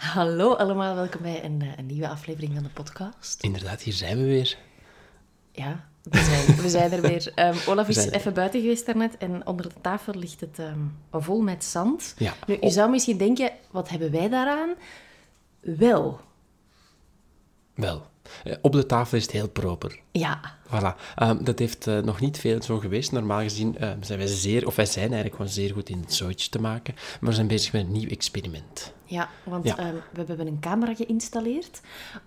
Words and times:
Hallo 0.00 0.54
allemaal, 0.54 0.94
welkom 0.94 1.22
bij 1.22 1.44
een, 1.44 1.62
eh, 1.62 1.68
een 1.76 1.86
nieuwe 1.86 2.08
aflevering 2.08 2.54
van 2.54 2.62
de 2.62 2.68
podcast. 2.68 3.42
Inderdaad, 3.42 3.82
hier 3.82 3.92
zijn 3.92 4.18
we 4.18 4.24
weer. 4.24 4.58
Ja, 5.52 5.88
we 6.02 6.18
zijn, 6.18 6.56
we 6.56 6.68
zijn 6.68 6.92
er 6.92 7.00
weer. 7.00 7.32
Ehm, 7.34 7.56
Olaf 7.68 7.88
is 7.88 7.94
zijn 7.94 8.10
even 8.10 8.34
buiten 8.34 8.60
geweest 8.60 8.86
daarnet 8.86 9.18
en 9.18 9.46
onder 9.46 9.68
de 9.68 9.80
tafel 9.80 10.14
ligt 10.14 10.40
het 10.40 10.58
ehm, 10.58 10.78
vol 11.12 11.40
met 11.40 11.64
zand. 11.64 12.14
Ja. 12.18 12.34
Nu, 12.46 12.56
je 12.60 12.70
zou 12.70 12.90
misschien 12.90 13.16
denken, 13.16 13.52
wat 13.70 13.88
hebben 13.88 14.10
wij 14.10 14.28
daaraan? 14.28 14.74
Wel, 15.60 16.20
Wel, 17.74 18.02
eh, 18.44 18.56
op 18.60 18.72
de 18.72 18.86
tafel 18.86 19.16
is 19.16 19.22
het 19.22 19.32
heel 19.32 19.48
proper. 19.48 20.00
Ja. 20.12 20.40
Voilà. 20.66 20.96
Ehm, 21.16 21.44
dat 21.44 21.58
heeft 21.58 21.86
eh, 21.86 21.98
nog 21.98 22.20
niet 22.20 22.38
veel 22.38 22.62
zo 22.62 22.78
geweest. 22.78 23.12
Normaal 23.12 23.40
gezien 23.40 23.78
eh, 23.78 23.90
zijn 24.00 24.18
wij 24.18 24.28
zeer, 24.28 24.66
of 24.66 24.76
wij 24.76 24.86
zijn 24.86 25.04
eigenlijk 25.04 25.34
gewoon 25.36 25.50
zeer 25.50 25.72
goed 25.72 25.88
in 25.88 26.00
het 26.00 26.14
zootje 26.14 26.50
te 26.50 26.60
maken. 26.60 26.94
Maar 27.20 27.28
we 27.30 27.34
zijn 27.36 27.46
bezig 27.46 27.72
met 27.72 27.82
een 27.82 27.92
nieuw 27.92 28.08
experiment. 28.08 28.92
Ja, 29.04 29.28
want 29.44 29.64
Ja. 29.64 29.76
ehm, 29.78 29.94
we 30.12 30.24
hebben 30.26 30.46
een 30.46 30.60
camera 30.60 30.94
geïnstalleerd 30.94 31.80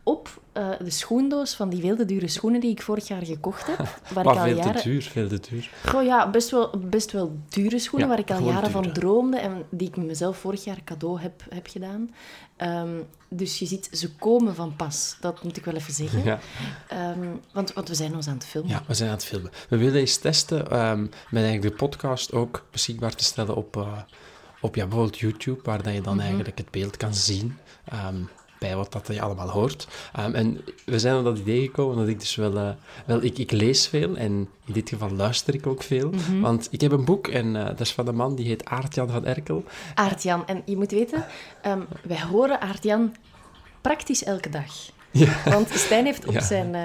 op 0.04 0.42
eh, 0.52 0.70
de 0.80 0.90
schoendoos 0.90 1.56
van 1.56 1.70
die 1.70 1.82
wilde 1.82 2.06
dure 2.06 2.28
schoenen 2.28 2.60
die 2.60 2.72
ik 2.72 2.82
vorig 2.82 3.08
jaar 3.08 3.26
gekocht 3.26 3.68
heb. 3.68 3.78
Waar 4.14 4.24
Maar 4.26 4.34
ik 4.34 4.40
al 4.40 4.46
veel 4.46 4.56
jaren... 4.58 4.82
te 4.82 4.90
duur, 4.90 5.02
veel 5.02 5.28
te 5.28 5.40
duur. 5.50 5.70
Goh, 5.86 6.04
ja, 6.04 6.30
best 6.30 6.50
wel, 6.50 6.70
best 6.78 7.12
wel 7.12 7.38
dure 7.50 7.80
schoenen, 7.80 8.10
Ja, 8.10 8.16
waar 8.16 8.24
ik 8.24 8.32
al 8.32 8.46
jaren 8.52 8.72
van 8.72 8.94
droomde 8.94 9.38
en 9.38 9.64
die 9.70 9.88
ik 9.88 9.98
mezelf 9.98 10.38
vorig 10.38 10.64
jaar 10.64 10.80
cadeau 10.84 11.20
heb, 11.22 11.44
heb 11.50 11.68
gedaan. 11.68 12.10
Ehm, 12.58 12.90
dus 13.30 13.60
je 13.60 13.66
ziet, 13.66 13.90
ze 13.92 14.16
komen 14.16 14.56
van 14.56 14.76
pas. 14.76 15.18
Dat 15.20 15.44
moet 15.44 15.58
ik 15.58 15.66
wel 15.66 15.76
even 15.76 15.94
zeggen. 15.94 16.24
Ja. 16.24 16.40
Ehm, 16.88 17.28
want, 17.74 17.88
want 17.88 17.88
we 17.88 17.96
zijn 17.96 18.16
ons 18.16 18.28
aan 18.28 18.34
het 18.34 18.46
filmen. 18.46 18.70
Ja, 18.72 18.84
we 18.88 18.94
zijn 18.94 19.10
aan 19.10 19.16
het 19.16 19.26
filmen. 19.26 19.52
We 19.70 19.78
willen 19.78 20.00
eens 20.00 20.18
testen 20.18 20.70
ehm, 20.72 21.02
met 21.02 21.44
eigenlijk 21.44 21.62
de 21.62 21.86
podcast 21.86 22.34
ook 22.34 22.66
beschikbaar 22.72 23.16
te 23.16 23.24
stellen 23.24 23.56
op, 23.56 23.78
eh, 23.78 23.98
op 24.62 24.76
ja, 24.76 24.86
bijvoorbeeld 24.86 25.20
YouTube, 25.20 25.60
waar 25.64 25.84
dat 25.84 25.94
je 25.94 26.02
dan 26.02 26.20
eigenlijk 26.20 26.58
het 26.58 26.72
beeld 26.72 26.98
kan 26.98 27.14
zien 27.14 27.58
ehm, 27.86 28.16
bij 28.60 28.76
wat 28.76 28.92
dat 28.92 29.08
je 29.08 29.22
allemaal 29.22 29.50
hoort. 29.50 29.88
Ehm, 30.14 30.34
en 30.34 30.62
we 30.86 31.00
zijn 31.00 31.18
op 31.18 31.24
dat 31.24 31.38
idee 31.38 31.62
gekomen 31.62 31.98
dat 31.98 32.08
ik 32.08 32.20
dus 32.20 32.36
wel... 32.36 32.58
eh, 32.58 32.70
wel 33.06 33.24
ik, 33.24 33.38
ik 33.38 33.52
lees 33.52 33.88
veel 33.88 34.16
en 34.16 34.50
in 34.66 34.74
dit 34.74 34.90
geval 34.90 35.12
luister 35.12 35.54
ik 35.54 35.68
ook 35.68 35.84
veel. 35.84 36.12
Want 36.42 36.68
ik 36.72 36.82
heb 36.82 36.92
een 36.92 37.06
boek 37.06 37.28
en 37.28 37.56
eh, 37.56 37.66
dat 37.66 37.80
is 37.80 37.94
van 37.94 38.08
een 38.08 38.16
man 38.16 38.36
die 38.36 38.48
heet 38.48 38.66
Aart-Jan 38.66 39.10
van 39.10 39.26
Erkel. 39.26 39.64
Aart-Jan. 39.94 40.48
En 40.48 40.62
je 40.66 40.78
moet 40.78 40.92
weten, 40.92 41.26
wij 42.04 42.22
horen 42.22 42.62
Aart-Jan 42.62 43.16
praktisch 43.82 44.24
elke 44.24 44.50
dag. 44.50 44.74
Ja. 45.12 45.34
Want 45.46 45.70
Stijn 45.70 46.06
heeft 46.06 46.26
op 46.26 46.34
Ja. 46.34 46.42
zijn, 46.42 46.76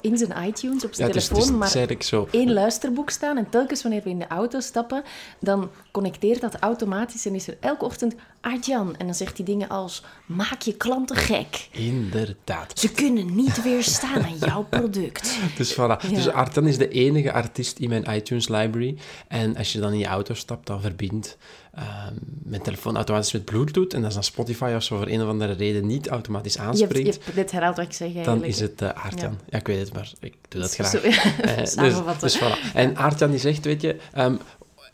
in 0.00 0.16
zijn 0.16 0.46
iTunes, 0.46 0.84
op 0.84 0.94
zijn 0.94 1.08
Ja, 1.08 1.14
telefoon, 1.14 1.38
dus, 1.40 1.50
maar 1.50 1.90
is 1.90 2.06
zo. 2.06 2.28
één 2.30 2.52
luisterboek 2.52 3.10
staan. 3.10 3.36
En 3.36 3.50
telkens 3.50 3.82
wanneer 3.82 4.02
we 4.02 4.10
in 4.10 4.18
de 4.18 4.26
auto 4.26 4.60
stappen, 4.60 5.02
dan 5.40 5.70
connecteert 5.90 6.40
dat 6.40 6.58
automatisch 6.58 7.26
en 7.26 7.34
is 7.34 7.48
er 7.48 7.56
elke 7.60 7.84
ochtend 7.84 8.14
Aart-Jan. 8.40 8.96
En 8.96 9.06
dan 9.06 9.14
zegt 9.14 9.36
hij 9.36 9.46
dingen 9.46 9.68
als, 9.68 10.02
maak 10.26 10.62
je 10.62 10.72
klanten 10.76 11.16
gek. 11.16 11.68
Inderdaad. 11.70 12.78
Ze 12.78 12.92
kunnen 12.92 13.34
niet 13.34 13.62
weerstaan 13.62 14.22
aan 14.22 14.36
jouw 14.38 14.66
product. 14.70 15.38
Dus 15.56 15.72
voilà. 15.72 16.08
Dus 16.14 16.28
Artan 16.28 16.66
is 16.66 16.78
de 16.78 16.88
enige 16.88 17.32
artiest 17.32 17.78
in 17.78 17.88
mijn 17.88 18.04
iTunes 18.14 18.48
library. 18.48 18.96
En 19.28 19.56
als 19.56 19.72
je 19.72 19.80
dan 19.80 19.92
in 19.92 19.98
je 19.98 20.06
auto 20.06 20.34
stapt, 20.34 20.66
dan 20.66 20.80
verbindt 20.80 21.36
ehm, 21.74 22.14
mijn 22.42 22.62
telefoon 22.62 22.96
automatisch 22.96 23.32
met 23.32 23.44
Bluetooth. 23.44 23.94
En 23.94 24.04
als 24.04 24.14
dan 24.14 24.22
Spotify 24.22 24.72
of 24.76 24.82
zo 24.82 24.96
voor 24.96 25.06
een 25.06 25.22
of 25.22 25.28
andere 25.28 25.52
reden 25.52 25.86
niet 25.86 26.08
automatisch 26.08 26.54
Je 26.54 26.60
hebt, 26.60 26.78
je 26.78 26.84
aanspringt, 26.84 27.24
hebt 27.24 27.36
dit 27.36 27.50
herhaald 27.50 27.76
wat 27.76 27.84
ik 27.86 27.92
zeg 27.92 28.08
dan 28.08 28.16
eigenlijk. 28.16 28.46
is 28.52 28.60
het 28.60 28.82
eh 28.82 28.88
Aartjan. 29.04 29.38
Ja. 29.48 29.58
ik 29.58 29.66
weet 29.66 29.78
maar 29.92 30.12
ik 30.20 30.34
doe 30.48 30.60
dat 30.60 30.70
Zo- 30.70 30.82
graag. 31.00 31.40
Eh, 31.40 31.56
dus, 31.56 32.18
dus 32.20 32.38
voilà. 32.38 32.72
En 32.74 32.96
Aartjan 32.96 33.30
die 33.30 33.40
zegt, 33.40 33.64
weet 33.64 33.80
je, 33.82 33.96
ehm, 34.12 34.36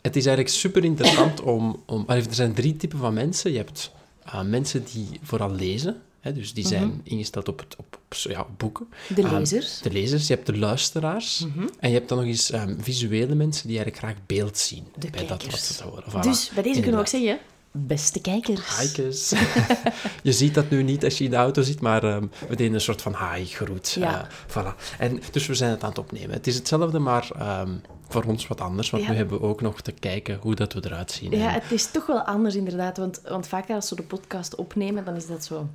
het 0.01 0.15
is 0.15 0.25
eigenlijk 0.25 0.55
super 0.55 0.83
interessant 0.83 1.41
om, 1.41 1.83
om... 1.85 2.03
Er 2.07 2.23
zijn 2.29 2.53
drie 2.53 2.77
typen 2.77 2.99
van 2.99 3.13
mensen. 3.13 3.51
Je 3.51 3.57
hebt 3.57 3.91
eh, 4.25 4.41
mensen 4.41 4.83
die 4.93 5.07
vooral 5.23 5.51
lezen. 5.51 6.01
Hè, 6.21 6.33
dus 6.33 6.53
die 6.53 6.67
zijn 6.67 7.01
ingesteld 7.03 7.47
op, 7.47 7.59
het, 7.59 7.75
op, 7.77 7.85
op, 8.05 8.13
zo- 8.15 8.29
ja, 8.29 8.39
op 8.41 8.47
boeken. 8.57 8.87
Mhm. 9.09 9.13
De 9.21 9.27
Ehm, 9.27 9.35
lezers. 9.37 9.79
de 9.81 9.91
lezers, 9.91 10.27
je 10.27 10.33
hebt 10.33 10.45
de 10.45 10.57
luisteraars. 10.57 11.45
En 11.79 11.89
je 11.89 11.95
hebt 11.95 12.09
dan 12.09 12.17
nog 12.17 12.27
eens 12.27 12.51
ehm, 12.51 12.75
visuele 12.79 13.35
mensen 13.35 13.67
die 13.67 13.77
eigenlijk 13.77 14.05
graag 14.05 14.25
beeld 14.25 14.57
zien. 14.57 14.83
De 14.95 15.09
bij 15.09 15.19
dat 15.19 15.29
wat 15.29 15.37
kijkers. 15.37 15.77
ze 15.77 15.83
horen. 15.83 16.03
Voilà. 16.11 16.19
Dus 16.21 16.49
bij 16.53 16.63
deze 16.63 16.75
kunnen 16.75 16.93
we 16.95 16.99
ook 16.99 17.07
zeggen, 17.07 17.37
beste 17.85 18.21
kijkers. 18.21 18.65
Haaikes. 18.65 19.29
je 20.23 20.31
ziet 20.31 20.53
dat 20.53 20.69
nu 20.69 20.83
niet 20.83 21.03
als 21.03 21.17
je 21.17 21.23
in 21.23 21.29
de 21.29 21.35
auto 21.35 21.61
zit, 21.61 21.81
maar 21.81 22.03
ehm, 22.03 22.25
we 22.49 22.55
deden 22.55 22.73
een 22.73 22.81
soort 22.81 23.01
van 23.01 23.13
haai-groet. 23.13 23.91
Ja. 23.99 24.21
Eh, 24.21 24.27
voilà. 24.47 24.97
En, 24.97 25.21
dus 25.31 25.47
we 25.47 25.53
zijn 25.55 25.71
het 25.71 25.83
aan 25.83 25.89
het 25.89 25.97
opnemen. 25.97 26.31
Het 26.31 26.47
is 26.47 26.55
hetzelfde, 26.55 26.99
maar 26.99 27.29
ehm, 27.37 27.71
voor 28.09 28.23
ons 28.23 28.47
wat 28.47 28.61
anders. 28.61 28.89
Want 28.89 29.03
Ja. 29.03 29.09
nu 29.09 29.15
hebben 29.15 29.39
we 29.39 29.45
ook 29.45 29.61
nog 29.61 29.81
te 29.81 29.91
kijken 29.91 30.37
hoe 30.41 30.55
dat 30.55 30.73
we 30.73 30.81
eruit 30.85 31.11
zien. 31.11 31.31
Ja, 31.31 31.47
En- 31.47 31.53
het 31.61 31.71
is 31.71 31.91
toch 31.91 32.05
wel 32.05 32.21
anders 32.21 32.55
inderdaad. 32.55 32.97
Want, 32.97 33.21
want 33.29 33.47
vaak 33.47 33.69
als 33.69 33.89
we 33.89 33.95
de 33.95 34.03
podcast 34.03 34.55
opnemen, 34.55 35.05
dan 35.05 35.15
is 35.15 35.27
dat 35.27 35.45
zo... 35.45 35.69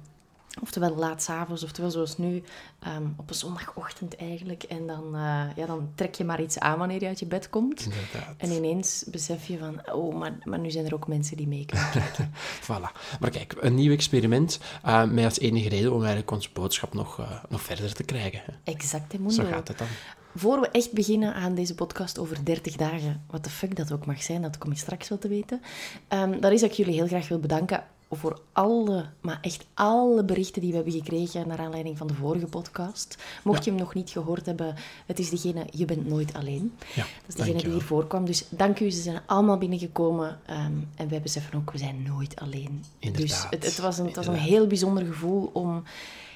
Oftewel 0.60 0.96
laat 0.96 1.22
s'avonds, 1.22 1.62
oftewel 1.62 1.90
zoals 1.90 2.18
nu, 2.18 2.42
ehm, 2.78 3.06
op 3.16 3.28
een 3.28 3.34
zondagochtend 3.34 4.16
eigenlijk. 4.16 4.62
En 4.62 4.86
dan, 4.86 5.14
eh, 5.14 5.44
ja, 5.56 5.66
dan 5.66 5.90
trek 5.94 6.14
je 6.14 6.24
maar 6.24 6.42
iets 6.42 6.58
aan 6.58 6.78
wanneer 6.78 7.00
je 7.00 7.06
uit 7.06 7.18
je 7.18 7.26
bed 7.26 7.50
komt. 7.50 7.80
Inderdaad. 7.80 8.34
En 8.36 8.50
ineens 8.50 9.04
besef 9.10 9.46
je 9.46 9.58
van, 9.58 9.92
oh, 9.92 10.14
maar, 10.14 10.38
maar 10.44 10.58
nu 10.58 10.70
zijn 10.70 10.86
er 10.86 10.94
ook 10.94 11.06
mensen 11.06 11.36
die 11.36 11.48
mee 11.48 11.66
kunnen 11.66 11.90
kijken. 11.90 12.32
Voilà. 12.62 13.18
Maar 13.20 13.30
kijk, 13.30 13.54
een 13.60 13.74
nieuw 13.74 13.92
experiment 13.92 14.60
eh, 14.82 15.04
met 15.04 15.24
als 15.24 15.38
enige 15.38 15.68
reden 15.68 15.90
om 15.92 15.98
eigenlijk 15.98 16.30
onze 16.30 16.50
boodschap 16.52 16.94
nog, 16.94 17.19
eh, 17.19 17.44
nog 17.48 17.62
verder 17.62 17.94
te 17.94 18.04
krijgen. 18.04 18.43
hè. 18.44 18.72
Exact, 18.72 19.14
Zo 19.28 19.44
gaat 19.44 19.69
het 19.69 19.78
dan. 19.78 19.87
Voor 20.34 20.60
we 20.60 20.69
echt 20.69 20.93
beginnen 20.93 21.34
aan 21.34 21.54
deze 21.54 21.75
podcast 21.75 22.19
over 22.19 22.44
30 22.44 22.76
dagen, 22.76 23.22
wat 23.31 23.44
de 23.44 23.50
fuck 23.50 23.76
dat 23.76 23.93
ook 23.93 24.06
mag 24.06 24.22
zijn, 24.22 24.43
dat 24.43 24.58
kom 24.58 24.70
je 24.70 24.78
straks 24.78 25.08
wel 25.08 25.19
te 25.19 25.28
weten, 25.28 25.60
um, 26.08 26.40
dat 26.40 26.52
is 26.52 26.60
dat 26.60 26.70
ik 26.70 26.76
jullie 26.76 26.94
heel 26.94 27.06
graag 27.06 27.28
wil 27.28 27.38
bedanken 27.38 27.84
voor 28.17 28.41
alle, 28.53 29.06
maar 29.20 29.38
echt 29.41 29.67
alle 29.75 30.25
berichten 30.25 30.61
die 30.61 30.70
we 30.70 30.76
hebben 30.76 30.94
gekregen 30.94 31.49
naar 31.49 31.59
aanleiding 31.59 31.99
van 31.99 32.06
de 32.06 32.14
vorige 32.14 32.47
podcast. 32.47 33.17
Mocht 33.44 33.64
je 33.64 33.70
hem 33.70 33.79
nog 33.79 33.94
niet 33.94 34.11
gehoord 34.11 34.47
hebben, 34.47 34.75
het 35.06 35.19
is 35.19 35.31
degene 35.31 35.64
Je 35.70 35.85
bent 35.85 36.09
nooit 36.09 36.35
alleen. 36.35 36.73
Ja, 36.94 37.03
dat 37.03 37.29
is 37.29 37.35
degene 37.35 37.62
die 37.62 37.73
hier 37.73 37.82
voorkwam. 37.82 38.25
Dus 38.25 38.44
dank 38.49 38.81
u, 38.81 38.91
ze 38.91 39.03
zijn 39.03 39.20
allemaal 39.26 39.59
binnengekomen. 39.59 40.38
ehm, 40.47 40.73
en 40.97 41.09
wij 41.09 41.20
beseffen 41.20 41.59
ook, 41.59 41.73
we 41.73 41.79
zijn 41.79 42.03
nooit 42.03 42.41
alleen. 42.41 42.85
Inderdaad, 42.99 43.29
Dus 43.29 43.47
het, 43.50 43.64
het 43.64 43.79
was 43.79 43.99
een, 43.99 44.06
het 44.06 44.17
was 44.17 44.26
een 44.26 44.35
heel 44.35 44.67
bijzonder 44.67 45.05
gevoel 45.06 45.50
om 45.53 45.82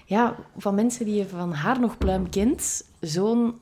ja, 0.05 0.37
van 0.57 0.75
mensen 0.75 1.05
die 1.05 1.15
je 1.15 1.29
van 1.29 1.53
haar 1.53 1.81
nog 1.81 1.99
pluim 1.99 2.31
kent, 2.31 2.85
zo'n 3.01 3.55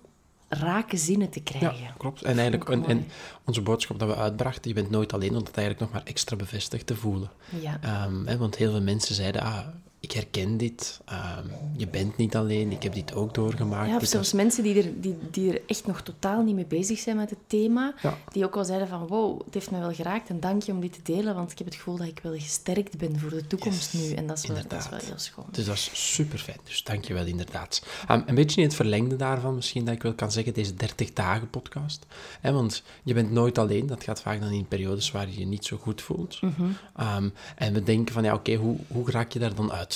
rake 0.48 0.96
zinnen 0.96 1.30
te 1.30 1.40
krijgen. 1.40 1.82
Ja, 1.82 1.94
klopt. 1.98 2.22
En 2.22 2.38
eigenlijk 2.38 2.68
en 2.86 3.06
onze 3.44 3.62
boodschap 3.62 3.98
dat 3.98 4.08
we 4.08 4.16
uitbrachten, 4.16 4.68
je 4.68 4.74
bent 4.74 4.90
nooit 4.90 5.12
alleen, 5.12 5.36
om 5.36 5.44
dat 5.44 5.56
eigenlijk 5.56 5.80
nog 5.80 5.90
maar 5.90 6.08
extra 6.10 6.36
bevestigd 6.36 6.86
te 6.86 6.96
voelen. 6.96 7.30
Ja. 7.60 7.78
Ehm, 7.82 8.26
hè, 8.26 8.36
want 8.36 8.56
heel 8.56 8.70
veel 8.70 8.82
mensen 8.82 9.14
zeiden, 9.14 9.42
ah, 9.42 9.66
ik 10.04 10.12
herken 10.12 10.56
dit. 10.56 11.00
Ehm, 11.04 11.46
je 11.76 11.88
bent 11.88 12.16
niet 12.16 12.36
alleen. 12.36 12.72
Ik 12.72 12.82
heb 12.82 12.94
dit 12.94 13.14
ook 13.14 13.34
doorgemaakt. 13.34 13.88
Ja, 13.88 13.94
of 13.94 14.00
Dit 14.00 14.10
zelfs 14.10 14.32
mensen 14.32 14.62
die 14.62 14.82
er, 14.82 15.00
die, 15.00 15.16
die 15.30 15.52
er 15.52 15.60
echt 15.66 15.86
nog 15.86 16.02
totaal 16.02 16.42
niet 16.42 16.54
mee 16.54 16.66
bezig 16.66 16.98
zijn 16.98 17.16
met 17.16 17.30
het 17.30 17.38
thema. 17.46 17.94
Ja. 18.02 18.18
Die 18.32 18.44
ook 18.44 18.54
wel 18.54 18.64
zeiden 18.64 18.88
van, 18.88 19.06
wow, 19.06 19.40
het 19.44 19.54
heeft 19.54 19.70
me 19.70 19.78
wel 19.78 19.92
geraakt 19.92 20.28
en 20.28 20.40
dank 20.40 20.62
je 20.62 20.72
om 20.72 20.80
dit 20.80 20.92
te 20.92 21.12
delen, 21.12 21.34
want 21.34 21.50
ik 21.50 21.58
heb 21.58 21.66
het 21.66 21.76
gevoel 21.76 21.96
dat 21.96 22.06
ik 22.06 22.20
wel 22.22 22.32
gesterkt 22.32 22.98
ben 22.98 23.18
voor 23.18 23.30
de 23.30 23.46
toekomst 23.46 23.92
Yes, 23.92 24.02
nu. 24.02 24.14
En 24.14 24.26
dat 24.26 24.38
is, 24.38 24.46
wel, 24.46 24.56
dat 24.68 24.78
is 24.78 24.88
wel 24.88 24.98
heel 24.98 25.18
schoon. 25.18 25.46
Dus 25.50 25.64
dat 25.64 25.74
is 25.74 25.90
super 26.14 26.38
fijn. 26.38 26.58
Dus 26.64 26.82
dank 26.82 27.04
je 27.04 27.14
wel, 27.14 27.26
inderdaad. 27.26 27.86
Ehm, 28.08 28.22
een 28.26 28.34
beetje 28.34 28.60
in 28.60 28.66
het 28.66 28.76
verlengde 28.76 29.16
daarvan, 29.16 29.54
misschien 29.54 29.84
dat 29.84 29.94
ik 29.94 30.02
wel 30.02 30.14
kan 30.14 30.32
zeggen, 30.32 30.54
deze 30.54 30.74
30 30.74 31.12
dagen 31.12 31.50
podcast. 31.50 32.06
Hè, 32.40 32.52
want 32.52 32.82
je 33.02 33.14
bent 33.14 33.30
nooit 33.30 33.58
alleen. 33.58 33.86
Dat 33.86 34.04
gaat 34.04 34.20
vaak 34.20 34.40
dan 34.40 34.50
in 34.50 34.68
periodes 34.68 35.10
waar 35.10 35.28
je 35.28 35.38
je 35.38 35.46
niet 35.46 35.64
zo 35.64 35.76
goed 35.76 36.02
voelt. 36.02 36.40
Mhm. 36.40 36.64
Ehm, 36.96 37.28
en 37.56 37.72
we 37.72 37.82
denken 37.82 38.14
van, 38.14 38.24
ja, 38.24 38.34
oké, 38.34 38.54
hoe, 38.54 38.76
hoe 38.88 39.10
raak 39.10 39.32
je 39.32 39.38
daar 39.38 39.54
dan 39.54 39.72
uit? 39.72 39.93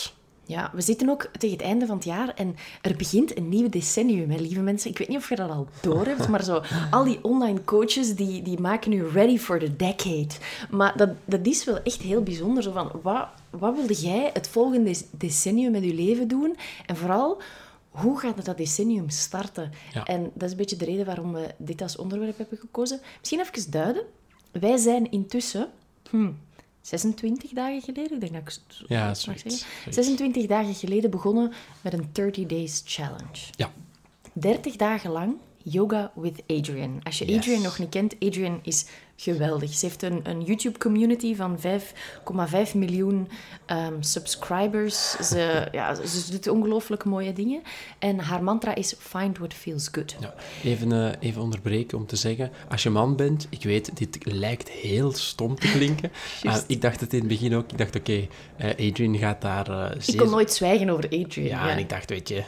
Ja, 0.48 0.70
we 0.74 0.80
zitten 0.80 1.08
ook 1.08 1.28
tegen 1.38 1.56
het 1.56 1.66
einde 1.66 1.86
van 1.86 1.96
het 1.96 2.04
jaar 2.04 2.34
en 2.34 2.56
er 2.82 2.96
begint 2.96 3.36
een 3.36 3.48
nieuw 3.48 3.68
decennium, 3.68 4.30
hè, 4.30 4.36
lieve 4.36 4.60
mensen. 4.60 4.90
Ik 4.90 4.98
weet 4.98 5.08
niet 5.08 5.16
of 5.16 5.28
je 5.28 5.36
dat 5.36 5.50
al 5.50 5.66
door 5.80 6.06
hebt, 6.06 6.28
maar 6.28 6.44
zo, 6.44 6.62
al 6.90 7.04
die 7.04 7.24
online 7.24 7.64
coaches 7.64 8.14
die, 8.14 8.42
die 8.42 8.60
maken 8.60 8.90
nu 8.90 9.06
ready 9.06 9.38
for 9.38 9.58
the 9.58 9.76
decade. 9.76 10.34
Maar 10.70 10.96
dat, 10.96 11.10
dat 11.24 11.46
is 11.46 11.64
wel 11.64 11.82
echt 11.82 12.00
heel 12.00 12.22
bijzonder. 12.22 12.62
Zo 12.62 12.72
van, 12.72 12.90
wat, 13.02 13.28
wat 13.50 13.74
wilde 13.74 13.94
jij 13.94 14.30
het 14.32 14.48
volgende 14.48 14.94
decennium 15.10 15.70
met 15.70 15.84
je 15.84 15.94
leven 15.94 16.28
doen? 16.28 16.56
En 16.86 16.96
vooral, 16.96 17.40
hoe 17.90 18.18
gaat 18.18 18.44
dat 18.44 18.56
decennium 18.56 19.10
starten? 19.10 19.70
Ja. 19.92 20.04
En 20.04 20.30
dat 20.34 20.42
is 20.42 20.50
een 20.50 20.56
beetje 20.56 20.76
de 20.76 20.84
reden 20.84 21.06
waarom 21.06 21.32
we 21.32 21.54
dit 21.56 21.82
als 21.82 21.96
onderwerp 21.96 22.38
hebben 22.38 22.58
gekozen. 22.58 23.00
Misschien 23.18 23.40
even 23.40 23.70
duiden. 23.70 24.02
Wij 24.52 24.76
zijn 24.76 25.10
intussen... 25.10 25.68
hm, 26.10 26.30
26 26.88 27.50
dagen 27.50 27.80
geleden, 27.82 28.12
ik 28.14 28.20
denk 28.20 28.32
dat 28.32 28.40
ik 28.42 28.48
het 28.48 28.62
zo 28.76 28.84
Ja, 28.88 29.06
mag 29.06 29.16
zeggen. 29.18 29.50
zoiets. 29.50 29.66
26 29.90 30.46
dagen 30.46 30.74
geleden 30.74 31.10
begonnen 31.10 31.52
met 31.80 31.92
een 31.92 32.08
30 32.12 32.46
Days 32.46 32.82
Challenge. 32.84 33.38
Ja, 33.56 33.72
30 34.32 34.76
dagen 34.76 35.10
lang 35.10 35.36
yoga 35.70 36.12
with 36.14 36.42
Adrian. 36.46 37.00
Als 37.02 37.18
je 37.18 37.24
Yes. 37.26 37.36
Adrian 37.36 37.62
nog 37.62 37.78
niet 37.78 37.88
kent, 37.88 38.14
Adrian 38.20 38.60
is 38.62 38.86
geweldig. 39.16 39.72
Ze 39.72 39.86
heeft 39.86 40.02
een, 40.02 40.20
een 40.22 40.42
YouTube-community 40.42 41.34
van 41.34 41.58
5,5 41.58 42.74
miljoen 42.74 43.28
ehm, 43.66 43.94
subscribers. 44.00 45.10
Ze, 45.10 45.68
ja, 45.72 45.94
ze 45.94 46.30
doet 46.30 46.48
ongelooflijk 46.48 47.04
mooie 47.04 47.32
dingen. 47.32 47.62
En 47.98 48.18
haar 48.18 48.42
mantra 48.42 48.74
is 48.74 48.94
find 48.98 49.38
what 49.38 49.54
feels 49.54 49.88
good. 49.92 50.16
ja. 50.20 50.34
Even, 50.64 50.92
eh, 50.92 51.28
even 51.28 51.42
onderbreken 51.42 51.98
om 51.98 52.06
te 52.06 52.16
zeggen, 52.16 52.50
als 52.68 52.82
je 52.82 52.90
man 52.90 53.16
bent, 53.16 53.46
ik 53.50 53.62
weet, 53.62 53.96
dit 53.96 54.18
lijkt 54.20 54.68
heel 54.68 55.12
stom 55.12 55.54
te 55.58 55.70
klinken. 55.70 56.10
Ah, 56.42 56.56
ik 56.66 56.80
dacht 56.80 57.00
het 57.00 57.12
in 57.12 57.18
het 57.18 57.28
begin 57.28 57.54
ook. 57.54 57.70
Ik 57.72 57.78
dacht, 57.78 57.96
oké, 57.96 58.26
eh, 58.56 58.88
Adrian 58.90 59.16
gaat 59.16 59.40
daar 59.40 59.90
eh, 59.90 60.00
Ik 60.06 60.16
kon 60.16 60.30
nooit 60.30 60.52
zwijgen 60.52 60.90
over 60.90 61.04
Adrian. 61.04 61.46
Ja, 61.46 61.68
en 61.70 61.78
ik 61.78 61.88
dacht, 61.88 62.10
weet 62.10 62.28
je, 62.28 62.44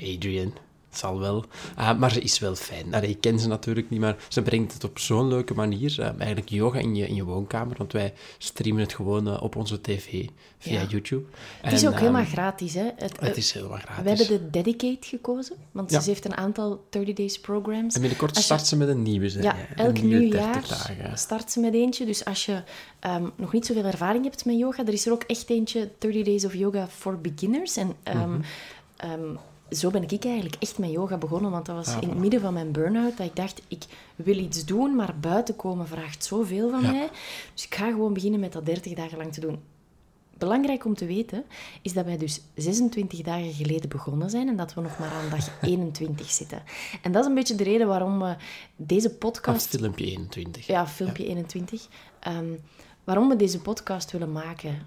Adrian, 0.00 0.52
het 0.92 1.00
zal 1.00 1.18
wel. 1.20 1.44
Ah, 1.76 1.98
maar 1.98 2.12
ze 2.12 2.20
is 2.20 2.38
wel 2.38 2.54
fijn. 2.54 2.94
Allee, 2.94 3.10
ik 3.10 3.20
ken 3.20 3.38
ze 3.40 3.48
natuurlijk 3.48 3.90
niet, 3.90 4.00
maar 4.00 4.16
ze 4.28 4.42
brengt 4.42 4.72
het 4.72 4.84
op 4.84 4.98
zo'n 4.98 5.28
leuke 5.28 5.54
manier. 5.54 5.94
eh, 6.00 6.06
eigenlijk 6.06 6.48
yoga 6.48 6.78
in 6.78 6.94
je, 6.94 7.06
in 7.08 7.14
je 7.14 7.24
woonkamer, 7.24 7.76
want 7.76 7.92
wij 7.92 8.12
streamen 8.38 8.82
het 8.82 8.94
gewoon 8.94 9.26
eh, 9.28 9.42
op 9.42 9.56
onze 9.56 9.80
tv 9.80 10.26
via 10.58 10.80
Ja. 10.80 10.86
YouTube. 10.88 11.24
Het 11.60 11.72
is 11.72 11.82
En, 11.82 11.88
ook 11.88 11.98
helemaal 11.98 12.20
ehm, 12.20 12.30
gratis, 12.30 12.74
hè? 12.74 12.90
Het, 12.96 13.20
Het 13.20 13.36
is 13.36 13.52
helemaal 13.52 13.78
gratis. 13.78 14.02
We 14.02 14.08
hebben 14.08 14.26
de 14.28 14.50
Dedicate 14.50 15.06
gekozen, 15.08 15.56
want 15.72 15.90
Ja. 15.90 16.00
ze 16.00 16.08
heeft 16.08 16.24
een 16.24 16.36
aantal 16.36 16.84
30 16.90 17.14
Days 17.14 17.40
programs. 17.40 17.94
En 17.94 18.00
binnenkort 18.00 18.36
je- 18.36 18.42
start 18.42 18.66
ze 18.66 18.76
met 18.76 18.88
een 18.88 19.02
nieuwe, 19.02 19.28
zeg 19.28 19.42
Ja, 19.42 19.56
elk 19.76 20.02
nieuw 20.02 20.30
30 20.30 20.40
jaar 20.40 20.62
dagen. 20.68 21.18
start 21.18 21.50
ze 21.52 21.60
met 21.60 21.74
eentje. 21.74 22.04
Dus 22.06 22.24
als 22.24 22.46
je 22.46 22.62
ehm, 23.00 23.24
nog 23.36 23.52
niet 23.52 23.66
zoveel 23.66 23.84
ervaring 23.84 24.24
hebt 24.24 24.44
met 24.44 24.58
yoga, 24.58 24.86
er 24.86 24.92
is 24.92 25.06
er 25.06 25.12
ook 25.12 25.22
echt 25.22 25.50
eentje, 25.50 25.90
30 25.98 26.24
Days 26.24 26.44
of 26.44 26.54
Yoga 26.54 26.88
for 26.88 27.20
Beginners. 27.20 27.76
En 27.76 27.92
ehm, 28.02 28.30
Mhm. 28.30 28.40
Zo 29.72 29.90
ben 29.90 30.08
ik 30.08 30.24
eigenlijk 30.24 30.56
echt 30.58 30.78
met 30.78 30.90
yoga 30.90 31.16
begonnen, 31.16 31.50
want 31.50 31.66
dat 31.66 31.76
was 31.76 31.88
Ah, 31.94 32.02
in 32.02 32.08
het 32.08 32.18
midden 32.18 32.40
van 32.40 32.52
mijn 32.52 32.72
burn-out, 32.72 33.16
dat 33.16 33.26
ik 33.26 33.36
dacht, 33.36 33.62
ik 33.68 33.84
wil 34.16 34.38
iets 34.38 34.64
doen, 34.64 34.94
maar 34.96 35.18
buiten 35.20 35.56
komen 35.56 35.86
vraagt 35.86 36.24
zoveel 36.24 36.70
van 36.70 36.80
Ja. 36.82 36.90
mij. 36.90 37.08
Dus 37.54 37.64
ik 37.64 37.74
ga 37.74 37.90
gewoon 37.90 38.12
beginnen 38.12 38.40
met 38.40 38.52
dat 38.52 38.66
30 38.66 38.94
dagen 38.94 39.18
lang 39.18 39.32
te 39.32 39.40
doen. 39.40 39.58
Belangrijk 40.38 40.84
om 40.84 40.94
te 40.94 41.06
weten 41.06 41.44
is 41.82 41.92
dat 41.92 42.04
wij 42.04 42.16
dus 42.16 42.40
26 42.54 43.20
dagen 43.20 43.52
geleden 43.52 43.88
begonnen 43.88 44.30
zijn 44.30 44.48
en 44.48 44.56
dat 44.56 44.74
we 44.74 44.80
nog 44.80 44.98
maar 44.98 45.10
aan 45.10 45.30
dag 45.30 45.48
21 45.62 46.30
zitten. 46.30 46.62
En 47.02 47.12
dat 47.12 47.22
is 47.22 47.28
een 47.28 47.34
beetje 47.34 47.54
de 47.54 47.64
reden 47.64 47.86
waarom 47.86 48.18
we 48.20 48.36
deze 48.76 49.08
Of 49.08 49.18
podcast 49.18 49.68
filmpje 49.68 50.04
21. 50.04 50.66
ja, 50.66 50.86
filmpje 50.86 51.26
21. 51.26 51.88
Ehm, 52.20 52.52
waarom 53.04 53.28
we 53.28 53.36
deze 53.36 53.60
podcast 53.60 54.10
willen 54.10 54.32
maken. 54.32 54.78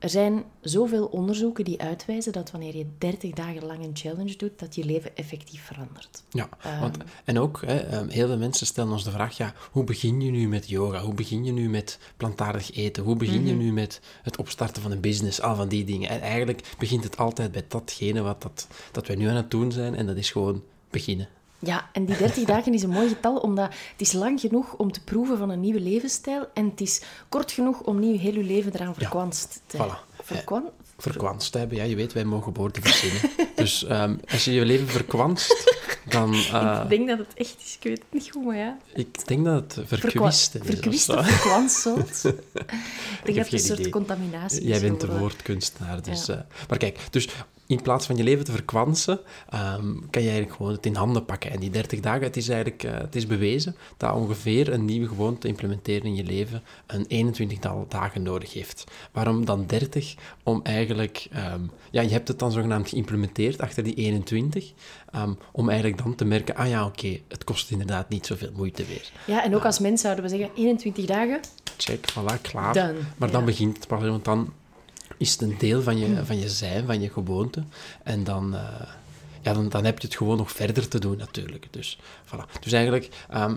Er 0.00 0.08
zijn 0.08 0.44
zoveel 0.60 1.06
onderzoeken 1.06 1.64
die 1.64 1.80
uitwijzen 1.80 2.32
dat 2.32 2.50
wanneer 2.50 2.76
je 2.76 2.86
30 2.98 3.30
dagen 3.30 3.66
lang 3.66 3.84
een 3.84 3.96
challenge 3.96 4.36
doet, 4.36 4.58
dat 4.58 4.74
je 4.74 4.84
leven 4.84 5.16
effectief 5.16 5.62
verandert. 5.64 6.22
Ja, 6.30 6.48
Ehm. 6.62 6.80
want, 6.80 6.96
en 7.24 7.38
ook, 7.38 7.60
hè, 7.66 7.78
ehm, 7.78 8.08
heel 8.08 8.26
veel 8.26 8.38
mensen 8.38 8.66
stellen 8.66 8.92
ons 8.92 9.04
de 9.04 9.10
vraag, 9.10 9.36
ja, 9.36 9.54
hoe 9.70 9.84
begin 9.84 10.20
je 10.20 10.30
nu 10.30 10.48
met 10.48 10.68
yoga? 10.68 11.00
Hoe 11.00 11.14
begin 11.14 11.44
je 11.44 11.52
nu 11.52 11.68
met 11.68 11.98
plantaardig 12.16 12.72
eten? 12.76 13.02
Hoe 13.02 13.16
begin 13.16 13.38
Mhm. 13.40 13.46
je 13.46 13.54
nu 13.54 13.72
met 13.72 14.00
het 14.22 14.36
opstarten 14.36 14.82
van 14.82 14.90
een 14.90 15.00
business? 15.00 15.40
Al 15.40 15.54
van 15.54 15.68
die 15.68 15.84
dingen. 15.84 16.08
En 16.08 16.20
eigenlijk 16.20 16.74
begint 16.78 17.04
het 17.04 17.16
altijd 17.16 17.52
bij 17.52 17.64
datgene 17.68 18.20
wat 18.22 18.42
dat, 18.42 18.66
dat 18.92 19.06
wij 19.06 19.16
nu 19.16 19.26
aan 19.28 19.36
het 19.36 19.50
doen 19.50 19.72
zijn, 19.72 19.94
en 19.94 20.06
dat 20.06 20.16
is 20.16 20.30
gewoon 20.30 20.62
beginnen. 20.90 21.28
Ja, 21.60 21.88
en 21.92 22.04
die 22.04 22.16
30 22.16 22.44
dagen 22.54 22.74
is 22.74 22.82
een 22.82 22.90
mooi 22.90 23.08
getal, 23.08 23.36
omdat 23.36 23.68
het 23.68 24.00
is 24.00 24.12
lang 24.12 24.40
genoeg 24.40 24.74
om 24.74 24.92
te 24.92 25.00
proeven 25.04 25.38
van 25.38 25.50
een 25.50 25.60
nieuwe 25.60 25.80
levensstijl 25.80 26.48
en 26.54 26.64
het 26.70 26.80
is 26.80 27.02
kort 27.28 27.52
genoeg 27.52 27.80
om 27.80 27.98
niet 27.98 28.20
heel 28.20 28.34
je 28.34 28.42
leven 28.42 28.74
eraan 28.74 28.94
verkwanst 28.94 29.60
te 29.66 29.76
voilà. 29.76 30.10
Verkwan? 30.22 30.64
Verkwanst 30.98 31.54
hebben, 31.54 31.76
ja, 31.76 31.84
je 31.84 31.96
weet, 31.96 32.12
wij 32.12 32.24
mogen 32.24 32.54
woorden 32.54 32.82
verzinnen. 32.82 33.30
dus 33.56 33.84
ehm, 33.84 34.16
als 34.30 34.44
je 34.44 34.52
je 34.52 34.64
leven 34.64 34.88
verkwanst, 34.88 35.74
dan... 36.08 36.34
eh, 36.52 36.80
Ik 36.82 36.88
denk 36.88 37.08
dat 37.08 37.18
het 37.18 37.34
echt 37.34 37.56
is, 37.64 37.74
ik 37.74 37.82
weet 37.82 37.98
het 37.98 38.06
niet 38.10 38.30
goed, 38.30 38.44
maar 38.44 38.56
ja. 38.56 38.78
ik 38.94 39.26
denk 39.26 39.44
dat 39.44 39.74
het 39.74 39.88
verkwisten 39.88 40.60
is. 40.60 40.66
Verkwist 40.66 41.08
of 41.08 41.26
verkwansteld. 41.26 42.24
ik 42.24 42.34
denk 43.24 43.36
heb 43.36 43.36
dat 43.36 43.44
het 43.44 43.52
een 43.52 43.58
soort 43.58 43.78
idee. 43.78 43.92
contaminatie 43.92 44.60
is. 44.60 44.66
Jij 44.66 44.80
bent 44.80 45.00
de 45.00 45.18
woordkunstenaar, 45.18 46.02
dus... 46.02 46.26
Ja. 46.26 46.34
eh, 46.34 46.40
maar 46.68 46.78
kijk, 46.78 46.98
dus 47.10 47.28
in 47.70 47.82
plaats 47.82 48.06
van 48.06 48.16
je 48.16 48.22
leven 48.22 48.44
te 48.44 48.52
verkwansen, 48.52 49.20
ehm, 49.48 49.94
kan 50.10 50.22
je 50.22 50.28
eigenlijk 50.28 50.52
gewoon 50.56 50.72
het 50.72 50.86
in 50.86 50.94
handen 50.94 51.24
pakken. 51.24 51.50
En 51.50 51.60
die 51.60 51.70
30 51.70 52.00
dagen, 52.00 52.22
het 52.22 52.36
is 52.36 52.48
eigenlijk 52.48 52.82
eh, 52.82 52.92
het 52.98 53.16
is 53.16 53.26
bewezen 53.26 53.76
dat 53.96 54.14
ongeveer 54.14 54.72
een 54.72 54.84
nieuwe 54.84 55.08
gewoonte 55.08 55.48
implementeren 55.48 56.04
in 56.04 56.14
je 56.14 56.24
leven 56.24 56.62
een 56.86 57.04
21 57.08 57.58
dagen 57.88 58.22
nodig 58.22 58.52
heeft. 58.52 58.84
Waarom 59.12 59.44
dan 59.44 59.66
30? 59.66 60.14
Om 60.42 60.60
eigenlijk... 60.62 61.26
ehm, 61.30 61.60
ja, 61.90 62.02
je 62.02 62.10
hebt 62.10 62.28
het 62.28 62.38
dan 62.38 62.52
zogenaamd 62.52 62.88
geïmplementeerd 62.88 63.60
achter 63.60 63.84
die 63.84 63.94
21, 63.94 64.72
ehm, 65.12 65.32
om 65.52 65.68
eigenlijk 65.68 66.02
dan 66.02 66.14
te 66.14 66.24
merken, 66.24 66.54
ah 66.56 66.68
ja, 66.68 66.86
oké, 66.86 67.20
het 67.28 67.44
kost 67.44 67.70
inderdaad 67.70 68.08
niet 68.08 68.26
zoveel 68.26 68.50
moeite 68.56 68.84
weer. 68.84 69.10
Ja, 69.26 69.44
en 69.44 69.54
ook 69.54 69.64
als 69.64 69.78
mens 69.78 70.00
zouden 70.00 70.24
we 70.24 70.30
zeggen 70.30 70.50
21 70.54 71.06
dagen, 71.06 71.40
Check, 71.76 72.12
voilà, 72.12 72.40
klaar. 72.42 72.74
Done, 72.74 72.98
Maar 73.16 73.30
dan 73.30 73.44
begint 73.44 73.76
het 73.76 73.86
pas, 73.86 74.02
want 74.02 74.24
dan 74.24 74.52
is 75.20 75.32
het 75.32 75.40
een 75.40 75.58
deel 75.58 75.82
van 75.82 75.98
je, 75.98 76.24
van 76.24 76.38
je 76.38 76.48
zijn, 76.48 76.86
van 76.86 77.00
je 77.00 77.10
gewoonte. 77.10 77.62
En 78.02 78.24
dan, 78.24 78.54
eh, 78.54 78.62
ja, 79.40 79.52
dan, 79.52 79.68
dan 79.68 79.84
heb 79.84 79.98
je 79.98 80.06
het 80.06 80.16
gewoon 80.16 80.36
nog 80.36 80.52
verder 80.52 80.88
te 80.88 80.98
doen, 80.98 81.16
natuurlijk. 81.16 81.66
Dus, 81.70 81.98
voilà. 82.26 82.60
dus 82.60 82.72
eigenlijk, 82.72 83.08
ehm, 83.28 83.56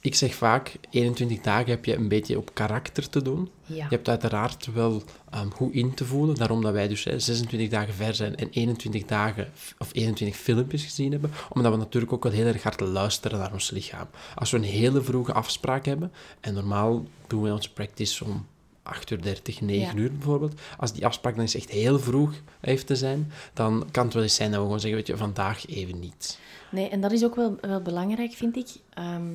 ik 0.00 0.14
zeg 0.14 0.34
vaak, 0.34 0.76
21 0.90 1.40
dagen 1.40 1.70
heb 1.70 1.84
je 1.84 1.96
een 1.96 2.08
beetje 2.08 2.38
op 2.38 2.54
karakter 2.54 3.08
te 3.08 3.22
doen. 3.22 3.50
Ja. 3.66 3.74
Je 3.74 3.94
hebt 3.94 4.08
uiteraard 4.08 4.72
wel 4.72 5.02
ehm, 5.30 5.50
goed 5.50 5.72
in 5.72 5.94
te 5.94 6.04
voelen, 6.04 6.34
daarom 6.34 6.62
dat 6.62 6.72
wij 6.72 6.88
dus 6.88 7.04
hè, 7.04 7.18
26 7.18 7.68
dagen 7.68 7.94
ver 7.94 8.14
zijn 8.14 8.36
en 8.36 8.48
21 8.50 9.04
dagen 9.04 9.50
of 9.78 9.88
21 9.92 10.38
filmpjes 10.38 10.84
gezien 10.84 11.12
hebben, 11.12 11.30
omdat 11.48 11.72
we 11.72 11.78
natuurlijk 11.78 12.12
ook 12.12 12.22
wel 12.22 12.32
heel 12.32 12.46
erg 12.46 12.62
hard 12.62 12.80
luisteren 12.80 13.38
naar 13.38 13.52
ons 13.52 13.70
lichaam. 13.70 14.06
Als 14.34 14.50
we 14.50 14.56
een 14.56 14.62
hele 14.62 15.02
vroege 15.02 15.32
afspraak 15.32 15.84
hebben, 15.84 16.12
en 16.40 16.54
normaal 16.54 17.04
doen 17.26 17.42
we 17.42 17.52
onze 17.52 17.72
practice 17.72 18.24
om 18.24 18.46
8 18.86 19.10
uur 19.10 19.22
30, 19.22 19.60
9 19.60 19.96
Ja. 19.96 20.02
uur 20.02 20.12
bijvoorbeeld, 20.12 20.60
als 20.78 20.92
die 20.92 21.06
afspraak 21.06 21.32
dan 21.34 21.42
eens 21.42 21.54
echt 21.54 21.70
heel 21.70 21.98
vroeg 21.98 22.32
heeft 22.60 22.86
te 22.86 22.96
zijn, 22.96 23.32
dan 23.54 23.86
kan 23.90 24.04
het 24.04 24.14
wel 24.14 24.22
eens 24.22 24.34
zijn 24.34 24.48
dat 24.50 24.58
we 24.58 24.64
gewoon 24.64 24.80
zeggen, 24.80 24.98
weet 24.98 25.06
je, 25.08 25.16
vandaag 25.16 25.66
even 25.66 25.98
niet. 26.00 26.38
Nee, 26.70 26.88
en 26.88 27.00
dat 27.00 27.12
is 27.12 27.24
ook 27.24 27.34
wel, 27.34 27.56
wel 27.60 27.80
belangrijk, 27.82 28.32
vind 28.32 28.56
ik. 28.56 28.68
Ehm, 28.94 29.26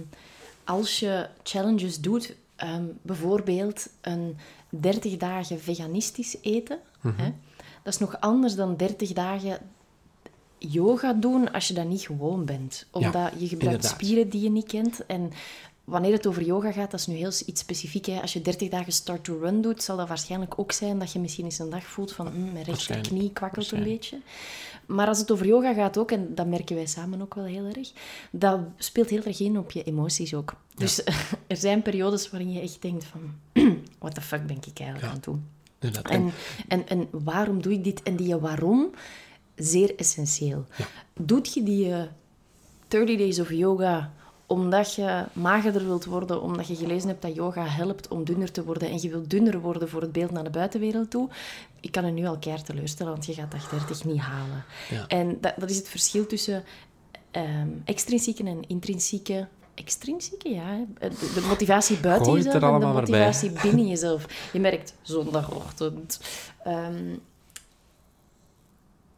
als 0.63 0.99
je 0.99 1.27
challenges 1.43 1.99
doet, 1.99 2.35
ehm, 2.55 2.83
bijvoorbeeld 3.01 3.87
een 4.01 4.37
30 4.69 5.17
dagen 5.17 5.59
veganistisch 5.61 6.37
eten, 6.41 6.79
Mhm. 7.01 7.21
hè, 7.21 7.31
dat 7.83 7.93
is 7.93 7.99
nog 7.99 8.19
anders 8.19 8.55
dan 8.55 8.77
30 8.77 9.13
dagen 9.13 9.57
yoga 10.57 11.13
doen 11.13 11.51
als 11.51 11.67
je 11.67 11.73
dat 11.73 11.85
niet 11.87 12.01
gewoon 12.01 12.45
bent. 12.45 12.85
Omdat 12.91 13.13
je 13.13 13.47
gebruikt 13.47 13.51
inderdaad. 13.63 13.91
spieren 13.91 14.29
die 14.29 14.41
je 14.41 14.49
niet 14.49 14.67
kent. 14.67 15.05
En 15.05 15.31
wanneer 15.91 16.11
het 16.11 16.27
over 16.27 16.43
yoga 16.43 16.71
gaat, 16.71 16.91
dat 16.91 16.99
is 16.99 17.07
nu 17.07 17.15
heel 17.15 17.31
iets 17.45 17.61
specifiek. 17.61 18.05
Hè. 18.05 18.21
Als 18.21 18.33
je 18.33 18.41
30 18.41 18.69
dagen 18.69 18.93
start 18.93 19.23
to 19.23 19.37
run 19.39 19.61
doet, 19.61 19.83
zal 19.83 19.97
dat 19.97 20.07
waarschijnlijk 20.07 20.59
ook 20.59 20.71
zijn 20.71 20.99
dat 20.99 21.11
je 21.11 21.19
misschien 21.19 21.45
eens 21.45 21.59
een 21.59 21.69
dag 21.69 21.83
voelt 21.83 22.13
van 22.13 22.33
mm, 22.33 22.51
mijn 22.51 22.65
rechterknie 22.65 23.31
kwakkelt 23.31 23.71
een 23.71 23.83
beetje. 23.83 24.19
Maar 24.85 25.07
als 25.07 25.17
het 25.19 25.31
over 25.31 25.45
yoga 25.45 25.73
gaat 25.73 25.97
ook, 25.97 26.11
en 26.11 26.35
dat 26.35 26.47
merken 26.47 26.75
wij 26.75 26.85
samen 26.85 27.21
ook 27.21 27.33
wel 27.33 27.43
heel 27.43 27.65
erg, 27.65 27.91
dat 28.31 28.59
speelt 28.77 29.09
heel 29.09 29.23
erg 29.23 29.39
in 29.39 29.57
op 29.57 29.71
je 29.71 29.83
emoties 29.83 30.33
ook. 30.33 30.53
Dus 30.75 31.03
er 31.47 31.57
zijn 31.57 31.81
periodes 31.81 32.29
waarin 32.29 32.51
je 32.51 32.59
echt 32.61 32.81
denkt 32.81 33.05
van, 33.05 33.35
what 33.99 34.13
the 34.13 34.21
fuck 34.21 34.47
ben 34.47 34.57
ik 34.57 34.79
eigenlijk 34.79 35.01
Ja. 35.01 35.07
aan 35.07 35.13
het 35.15 35.23
doen? 35.23 35.45
En, 36.03 36.31
en, 36.67 36.87
en 36.87 37.07
waarom 37.11 37.61
doe 37.61 37.73
ik 37.73 37.83
dit? 37.83 38.03
En 38.03 38.15
die 38.15 38.35
waarom, 38.35 38.89
zeer 39.55 39.95
essentieel. 39.95 40.65
Doet 41.13 41.53
je 41.53 41.63
die 41.63 41.93
eh, 41.93 42.03
30 42.87 43.17
days 43.17 43.39
of 43.39 43.51
yoga 43.51 44.13
omdat 44.51 44.95
je 44.95 45.23
magerder 45.33 45.85
wilt 45.85 46.05
worden, 46.05 46.41
omdat 46.41 46.67
je 46.67 46.75
gelezen 46.75 47.09
hebt 47.09 47.21
dat 47.21 47.35
yoga 47.35 47.65
helpt 47.65 48.07
om 48.07 48.23
dunner 48.23 48.51
te 48.51 48.63
worden 48.63 48.89
en 48.89 49.01
je 49.01 49.09
wilt 49.09 49.29
dunner 49.29 49.59
worden 49.59 49.89
voor 49.89 50.01
het 50.01 50.11
beeld 50.11 50.31
naar 50.31 50.43
de 50.43 50.49
buitenwereld 50.49 51.09
toe, 51.09 51.29
ik 51.79 51.91
kan 51.91 52.05
je 52.05 52.11
nu 52.11 52.25
al 52.25 52.37
keihard 52.37 52.65
teleurstellen, 52.65 53.11
want 53.11 53.25
je 53.25 53.33
gaat 53.33 53.51
dat 53.51 53.69
30 53.69 54.05
niet 54.05 54.19
halen. 54.19 54.63
Ja. 54.89 55.07
En 55.07 55.37
dat, 55.41 55.53
dat 55.57 55.69
is 55.69 55.77
het 55.77 55.89
verschil 55.89 56.25
tussen 56.27 56.63
ehm, 57.31 57.69
extrinsieke 57.85 58.43
en 58.43 58.67
intrinsieke 58.67 59.47
extrinsieke, 59.73 60.49
ja. 60.49 60.85
De, 60.99 61.45
motivatie 61.47 61.97
buiten 61.97 62.25
Gooi 62.25 62.43
het 62.43 62.53
jezelf 62.53 62.73
en 62.73 62.79
de 62.79 62.85
motivatie 62.85 63.51
binnen 63.61 63.87
jezelf. 63.87 64.49
Je 64.53 64.59
merkt 64.59 64.93
zondagochtend. 65.01 66.19
ehm, 66.63 67.15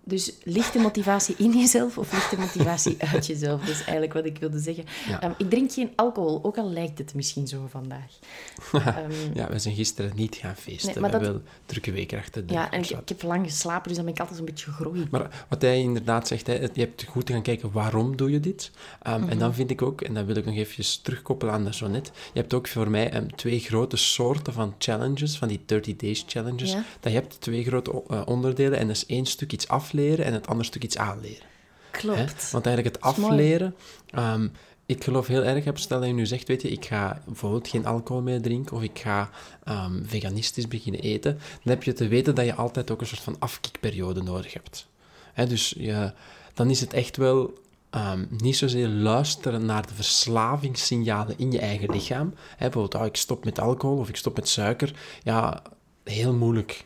dus 0.05 0.33
lichte 0.43 0.79
motivatie 0.79 1.35
in 1.37 1.51
jezelf 1.57 1.97
of 1.97 2.11
lichte 2.13 2.37
motivatie 2.39 2.95
uit 3.13 3.25
jezelf. 3.25 3.59
Dat 3.59 3.69
is 3.69 3.81
eigenlijk 3.81 4.13
wat 4.13 4.25
ik 4.25 4.37
wilde 4.37 4.59
zeggen. 4.59 4.85
Ja. 5.07 5.21
Ehm, 5.21 5.31
ik 5.37 5.49
drink 5.49 5.71
geen 5.71 5.91
alcohol, 5.95 6.39
ook 6.43 6.57
al 6.57 6.69
lijkt 6.69 6.97
het 6.97 7.13
misschien 7.13 7.47
zo 7.47 7.65
vandaag. 7.69 8.11
Ehm, 8.73 9.11
Ja, 9.33 9.49
we 9.49 9.59
zijn 9.59 9.75
gisteren 9.75 10.11
niet 10.15 10.35
gaan 10.35 10.55
feesten. 10.55 10.85
Nee, 10.85 10.95
we 10.95 11.01
dat- 11.01 11.11
hebben 11.11 11.31
wel 11.31 11.41
drukke 11.65 11.91
week 11.91 12.13
achter 12.13 12.45
de 12.45 12.53
ja, 12.53 12.71
en 12.71 12.81
ik, 12.81 12.89
heb 13.05 13.21
lang 13.23 13.45
geslapen, 13.45 13.87
dus 13.87 13.95
dan 13.95 14.05
ben 14.05 14.13
ik 14.13 14.19
altijd 14.19 14.39
een 14.39 14.45
beetje 14.45 14.71
gegroeid. 14.71 15.11
Maar 15.11 15.45
wat 15.49 15.61
hij 15.61 15.79
inderdaad 15.79 16.27
zegt, 16.27 16.47
hè, 16.47 16.53
je 16.53 16.69
hebt 16.73 17.03
goed 17.09 17.25
te 17.25 17.33
gaan 17.33 17.41
kijken 17.41 17.71
waarom 17.71 18.17
doe 18.17 18.31
je 18.31 18.39
dit. 18.39 18.71
Um, 19.07 19.21
Mhm. 19.23 19.29
En 19.31 19.39
dan 19.39 19.53
vind 19.53 19.69
ik 19.69 19.81
ook, 19.81 20.01
en 20.01 20.13
dat 20.13 20.25
wil 20.25 20.35
ik 20.35 20.45
nog 20.45 20.55
even 20.55 20.83
terugkoppelen 21.03 21.53
aan 21.53 21.63
dat 21.63 21.75
zo 21.75 21.87
net, 21.87 22.11
je 22.33 22.39
hebt 22.39 22.53
ook 22.53 22.67
voor 22.67 22.89
mij 22.89 23.25
twee 23.35 23.59
grote 23.59 23.97
soorten 23.97 24.53
van 24.53 24.75
challenges, 24.77 25.37
van 25.37 25.47
die 25.47 25.61
30 25.65 25.95
days 25.95 26.23
challenges. 26.27 26.71
Ja. 26.71 26.83
Dat 26.99 27.11
je 27.11 27.17
hebt 27.17 27.41
twee 27.41 27.63
grote 27.63 28.03
eh, 28.07 28.21
onderdelen 28.25 28.79
en 28.79 28.87
dat 28.87 28.95
is 28.95 29.05
één 29.05 29.25
stuk 29.25 29.51
iets 29.53 29.67
afleren 29.93 30.25
en 30.25 30.33
het 30.33 30.47
andere 30.47 30.65
stuk 30.65 30.83
iets 30.83 30.97
aanleren. 30.97 31.45
Hè? 31.91 31.99
Klopt. 31.99 32.51
Want 32.51 32.65
eigenlijk 32.65 32.95
het 32.95 33.05
afleren, 33.05 33.75
ehm, 34.09 34.47
ik 34.85 35.03
geloof 35.03 35.27
heel 35.27 35.43
erg, 35.43 35.63
hè, 35.63 35.71
stel 35.73 35.99
dat 35.99 36.07
je 36.07 36.13
nu 36.13 36.25
zegt, 36.25 36.47
weet 36.47 36.61
je, 36.61 36.69
ik 36.69 36.85
ga 36.85 37.21
bijvoorbeeld 37.25 37.67
geen 37.67 37.85
alcohol 37.85 38.21
meer 38.21 38.41
drinken 38.41 38.75
of 38.75 38.83
ik 38.83 38.99
ga 38.99 39.29
ehm, 39.63 40.03
veganistisch 40.05 40.67
beginnen 40.67 41.01
eten, 41.01 41.33
dan 41.33 41.73
heb 41.73 41.83
je 41.83 41.93
te 41.93 42.07
weten 42.07 42.35
dat 42.35 42.45
je 42.45 42.53
altijd 42.53 42.91
ook 42.91 43.01
een 43.01 43.07
soort 43.07 43.21
van 43.21 43.35
afkikperiode 43.39 44.21
nodig 44.21 44.53
hebt. 44.53 44.87
Hè, 45.33 45.47
dus 45.47 45.73
je, 45.77 46.13
dan 46.53 46.69
is 46.69 46.79
het 46.79 46.93
echt 46.93 47.17
wel 47.17 47.53
ehm, 47.89 48.25
niet 48.29 48.57
zozeer 48.57 48.87
luisteren 48.87 49.65
naar 49.65 49.87
de 49.87 49.93
verslavingssignalen 49.93 51.37
in 51.37 51.51
je 51.51 51.59
eigen 51.59 51.91
lichaam. 51.91 52.33
Hè, 52.49 52.69
bijvoorbeeld, 52.69 52.95
ah, 52.95 53.05
ik 53.05 53.15
stop 53.15 53.45
met 53.45 53.59
alcohol 53.59 53.97
of 53.97 54.09
ik 54.09 54.15
stop 54.15 54.35
met 54.35 54.49
suiker. 54.49 54.93
Ja, 55.23 55.61
heel 56.03 56.33
moeilijk. 56.33 56.85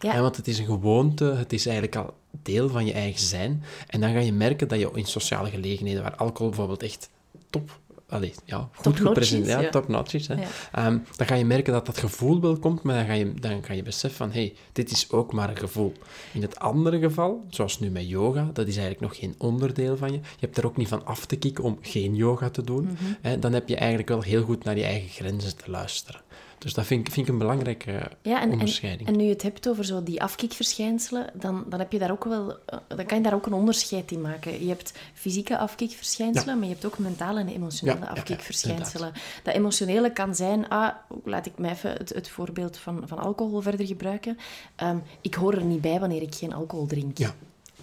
Ja. 0.00 0.12
Hè, 0.12 0.20
want 0.20 0.36
het 0.36 0.48
is 0.48 0.58
een 0.58 0.64
gewoonte, 0.64 1.24
het 1.24 1.52
is 1.52 1.66
eigenlijk 1.66 1.96
al 1.96 2.14
deel 2.42 2.68
van 2.68 2.86
je 2.86 2.92
eigen 2.92 3.20
zijn. 3.20 3.62
En 3.86 4.00
dan 4.00 4.12
ga 4.12 4.18
je 4.18 4.32
merken 4.32 4.68
dat 4.68 4.78
je 4.78 4.90
in 4.94 5.06
sociale 5.06 5.50
gelegenheden, 5.50 6.02
waar 6.02 6.16
alcohol 6.16 6.48
bijvoorbeeld 6.48 6.82
echt 6.82 7.10
top, 7.50 7.78
allee, 8.08 8.34
ja, 8.44 8.68
goed 8.74 8.96
gepresenteerd, 8.96 9.74
is, 9.74 9.84
ja, 9.88 10.04
is, 10.12 10.28
hè. 10.28 10.34
Ja. 10.34 10.48
Ehm, 10.72 10.98
dan 11.16 11.26
ga 11.26 11.34
je 11.34 11.44
merken 11.44 11.72
dat 11.72 11.86
dat 11.86 11.98
gevoel 11.98 12.40
wel 12.40 12.58
komt, 12.58 12.82
maar 12.82 12.96
dan 12.96 13.06
ga 13.06 13.12
je, 13.12 13.34
dan 13.34 13.64
ga 13.64 13.72
je 13.72 13.82
beseffen 13.82 14.18
van, 14.18 14.32
hé, 14.32 14.40
hey, 14.40 14.54
dit 14.72 14.90
is 14.90 15.10
ook 15.10 15.32
maar 15.32 15.50
een 15.50 15.56
gevoel. 15.56 15.92
In 16.32 16.42
het 16.42 16.58
andere 16.58 16.98
geval, 16.98 17.44
zoals 17.48 17.80
nu 17.80 17.90
met 17.90 18.08
yoga, 18.08 18.50
dat 18.52 18.66
is 18.66 18.76
eigenlijk 18.76 19.00
nog 19.00 19.20
geen 19.20 19.34
onderdeel 19.38 19.96
van 19.96 20.12
je. 20.12 20.18
Je 20.18 20.46
hebt 20.46 20.56
er 20.56 20.66
ook 20.66 20.76
niet 20.76 20.88
van 20.88 21.04
af 21.04 21.26
te 21.26 21.36
kicken 21.36 21.64
om 21.64 21.78
geen 21.80 22.14
yoga 22.14 22.50
te 22.50 22.62
doen. 22.62 22.84
Mhm. 22.84 23.04
hè. 23.20 23.38
Dan 23.38 23.52
heb 23.52 23.68
je 23.68 23.76
eigenlijk 23.76 24.08
wel 24.08 24.22
heel 24.22 24.42
goed 24.42 24.64
naar 24.64 24.76
je 24.76 24.84
eigen 24.84 25.08
grenzen 25.08 25.56
te 25.56 25.70
luisteren. 25.70 26.20
Dus 26.58 26.74
dat 26.74 26.86
vind 26.86 27.06
ik, 27.06 27.12
vind 27.12 27.26
ik 27.26 27.32
een 27.32 27.38
belangrijke 27.38 28.10
Ja, 28.22 28.40
en, 28.40 28.50
onderscheiding. 28.50 29.08
en 29.08 29.16
nu 29.16 29.24
je 29.24 29.32
het 29.32 29.42
hebt 29.42 29.68
over 29.68 29.84
zo 29.84 30.02
die 30.02 30.22
afkikverschijnselen, 30.22 31.26
dan, 31.34 31.64
dan, 31.68 31.78
heb 31.78 31.92
je 31.92 31.98
daar 31.98 32.10
ook 32.10 32.24
wel, 32.24 32.56
eh, 32.66 32.78
dan 32.88 33.06
kan 33.06 33.16
je 33.16 33.22
daar 33.22 33.34
ook 33.34 33.46
een 33.46 33.52
onderscheid 33.52 34.10
in 34.10 34.20
maken. 34.20 34.62
Je 34.62 34.68
hebt 34.68 34.92
fysieke 35.14 35.58
afkikverschijnselen, 35.58 36.58
maar 36.58 36.66
je 36.66 36.72
hebt 36.72 36.86
ook 36.86 36.98
mentale 36.98 37.40
en 37.40 37.48
emotionele 37.48 37.98
Ja, 38.00 38.06
afkikverschijnselen. 38.06 39.12
dat 39.42 39.54
emotionele 39.54 40.12
kan 40.12 40.34
zijn, 40.34 40.68
ah, 40.68 40.94
laat 41.24 41.46
ik 41.46 41.58
mij 41.58 41.70
even 41.70 41.92
het, 41.92 42.08
het 42.08 42.28
voorbeeld 42.28 42.76
van, 42.76 43.02
van 43.06 43.18
alcohol 43.18 43.60
verder 43.60 43.86
gebruiken. 43.86 44.38
Ehm, 44.76 44.96
ik 45.20 45.34
hoor 45.34 45.54
er 45.54 45.64
niet 45.64 45.80
bij 45.80 46.00
wanneer 46.00 46.22
ik 46.22 46.34
geen 46.34 46.54
alcohol 46.54 46.86
drink. 46.86 47.18
Ja. 47.18 47.34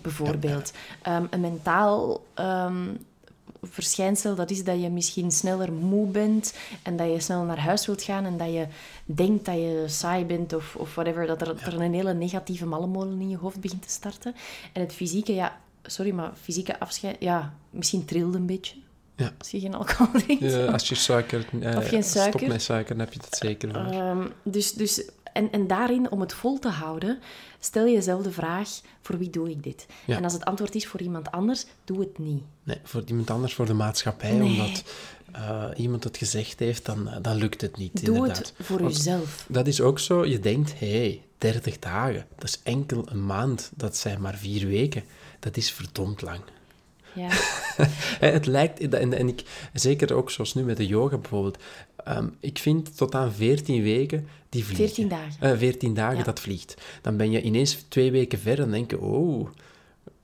Bijvoorbeeld. 0.01 0.73
Ehm, 1.01 1.25
een 1.29 1.39
mentaal 1.39 2.23
ehm, 2.33 2.87
verschijnsel, 3.61 4.35
dat 4.35 4.49
is 4.49 4.63
dat 4.63 4.81
je 4.81 4.89
misschien 4.89 5.31
sneller 5.31 5.73
moe 5.73 6.07
bent 6.07 6.53
en 6.83 6.97
dat 6.97 7.11
je 7.11 7.19
snel 7.19 7.43
naar 7.43 7.59
huis 7.59 7.85
wilt 7.85 8.03
gaan 8.03 8.25
en 8.25 8.37
dat 8.37 8.53
je 8.53 8.67
denkt 9.05 9.45
dat 9.45 9.55
je 9.55 9.83
saai 9.87 10.25
bent 10.25 10.53
of, 10.53 10.75
of 10.75 10.95
whatever, 10.95 11.27
dat 11.27 11.41
er, 11.41 11.47
dat 11.47 11.61
er 11.61 11.81
een 11.81 11.93
hele 11.93 12.13
negatieve 12.13 12.65
mallenmolen 12.65 13.21
in 13.21 13.29
je 13.29 13.37
hoofd 13.37 13.59
begint 13.59 13.81
te 13.81 13.89
starten. 13.89 14.35
En 14.73 14.81
het 14.81 14.93
fysieke, 14.93 15.33
ja, 15.33 15.59
sorry, 15.83 16.11
maar 16.11 16.31
fysieke 16.41 16.79
afscheid, 16.79 17.15
ja, 17.19 17.53
misschien 17.69 18.05
trilde 18.05 18.37
een 18.37 18.45
beetje. 18.45 18.75
Ja. 19.15 19.33
Als 19.37 19.51
je 19.51 19.59
geen 19.59 19.75
alcohol 19.75 20.21
drinkt. 20.21 20.43
Ja, 20.43 20.65
als 20.65 20.89
je 20.89 20.95
suiker, 20.95 21.45
eh, 21.61 21.77
Of 21.77 21.87
geen 21.87 22.03
suiker. 22.03 22.39
stopt 22.39 22.51
met 22.51 22.61
suiker, 22.61 22.95
dan 22.95 23.05
heb 23.05 23.13
je 23.13 23.19
dat 23.19 23.37
zeker. 23.37 23.75
Ehm, 23.75 24.27
dus, 24.43 24.73
dus, 24.73 25.09
en, 25.35 25.51
en 25.51 25.67
daarin, 25.67 26.11
om 26.11 26.19
het 26.21 26.33
vol 26.33 26.59
te 26.59 26.69
houden, 26.69 27.19
stel 27.59 27.85
je 27.85 27.93
jezelf 27.93 28.23
de 28.23 28.31
vraag, 28.31 28.69
voor 29.01 29.17
wie 29.17 29.29
doe 29.29 29.49
ik 29.49 29.63
dit? 29.63 29.85
Ja. 30.05 30.17
En 30.17 30.23
als 30.23 30.33
het 30.33 30.45
antwoord 30.45 30.75
is 30.75 30.87
voor 30.87 31.01
iemand 31.01 31.31
anders, 31.31 31.65
doe 31.85 31.99
het 31.99 32.17
niet. 32.17 32.43
Nee, 32.63 32.77
voor 32.83 33.03
iemand 33.05 33.29
anders, 33.29 33.53
voor 33.53 33.65
de 33.65 33.73
maatschappij, 33.73 34.31
Nee. 34.31 34.49
omdat 34.49 34.83
eh, 35.31 35.65
iemand 35.75 36.03
het 36.03 36.17
gezegd 36.17 36.59
heeft, 36.59 36.85
dan, 36.85 37.09
eh, 37.09 37.17
dan 37.21 37.35
lukt 37.35 37.61
het 37.61 37.77
niet, 37.77 38.05
Doe 38.05 38.15
inderdaad. 38.15 38.37
het 38.37 38.53
voor 38.67 38.81
jezelf. 38.81 39.45
Dat 39.49 39.67
is 39.67 39.81
ook 39.81 39.99
zo, 39.99 40.25
je 40.25 40.39
denkt, 40.39 40.79
hé, 40.79 40.97
hey, 40.97 41.21
30 41.37 41.79
dagen, 41.79 42.25
dat 42.35 42.43
is 42.49 42.59
enkel 42.63 43.03
een 43.09 43.25
maand, 43.25 43.71
dat 43.75 43.97
zijn 43.97 44.21
maar 44.21 44.35
vier 44.35 44.67
weken. 44.67 45.03
Dat 45.39 45.57
is 45.57 45.71
verdomd 45.71 46.21
lang. 46.21 46.39
Ja. 47.15 47.27
Het 48.35 48.45
lijkt, 48.45 48.93
en, 48.93 49.13
en 49.13 49.27
ik, 49.27 49.43
zeker 49.73 50.13
ook 50.13 50.31
zoals 50.31 50.53
nu 50.53 50.63
met 50.63 50.77
de 50.77 50.87
yoga 50.87 51.17
bijvoorbeeld, 51.17 51.57
ehm, 52.03 52.27
ik 52.39 52.57
vind 52.57 52.97
tot 52.97 53.15
aan 53.15 53.33
14 53.33 53.83
weken 53.83 54.27
die 54.49 54.65
vliegen. 54.65 54.85
14 54.85 55.07
dagen. 55.07 55.51
Eh, 55.51 55.57
14 55.57 55.93
dagen 55.93 56.17
Ja. 56.17 56.23
dat 56.23 56.39
vliegt. 56.39 56.75
Dan 57.01 57.17
ben 57.17 57.31
je 57.31 57.41
ineens 57.41 57.85
twee 57.87 58.11
weken 58.11 58.39
verder 58.39 58.65
en 58.65 58.71
denk 58.71 58.91
je, 58.91 58.99
oh, 58.99 59.49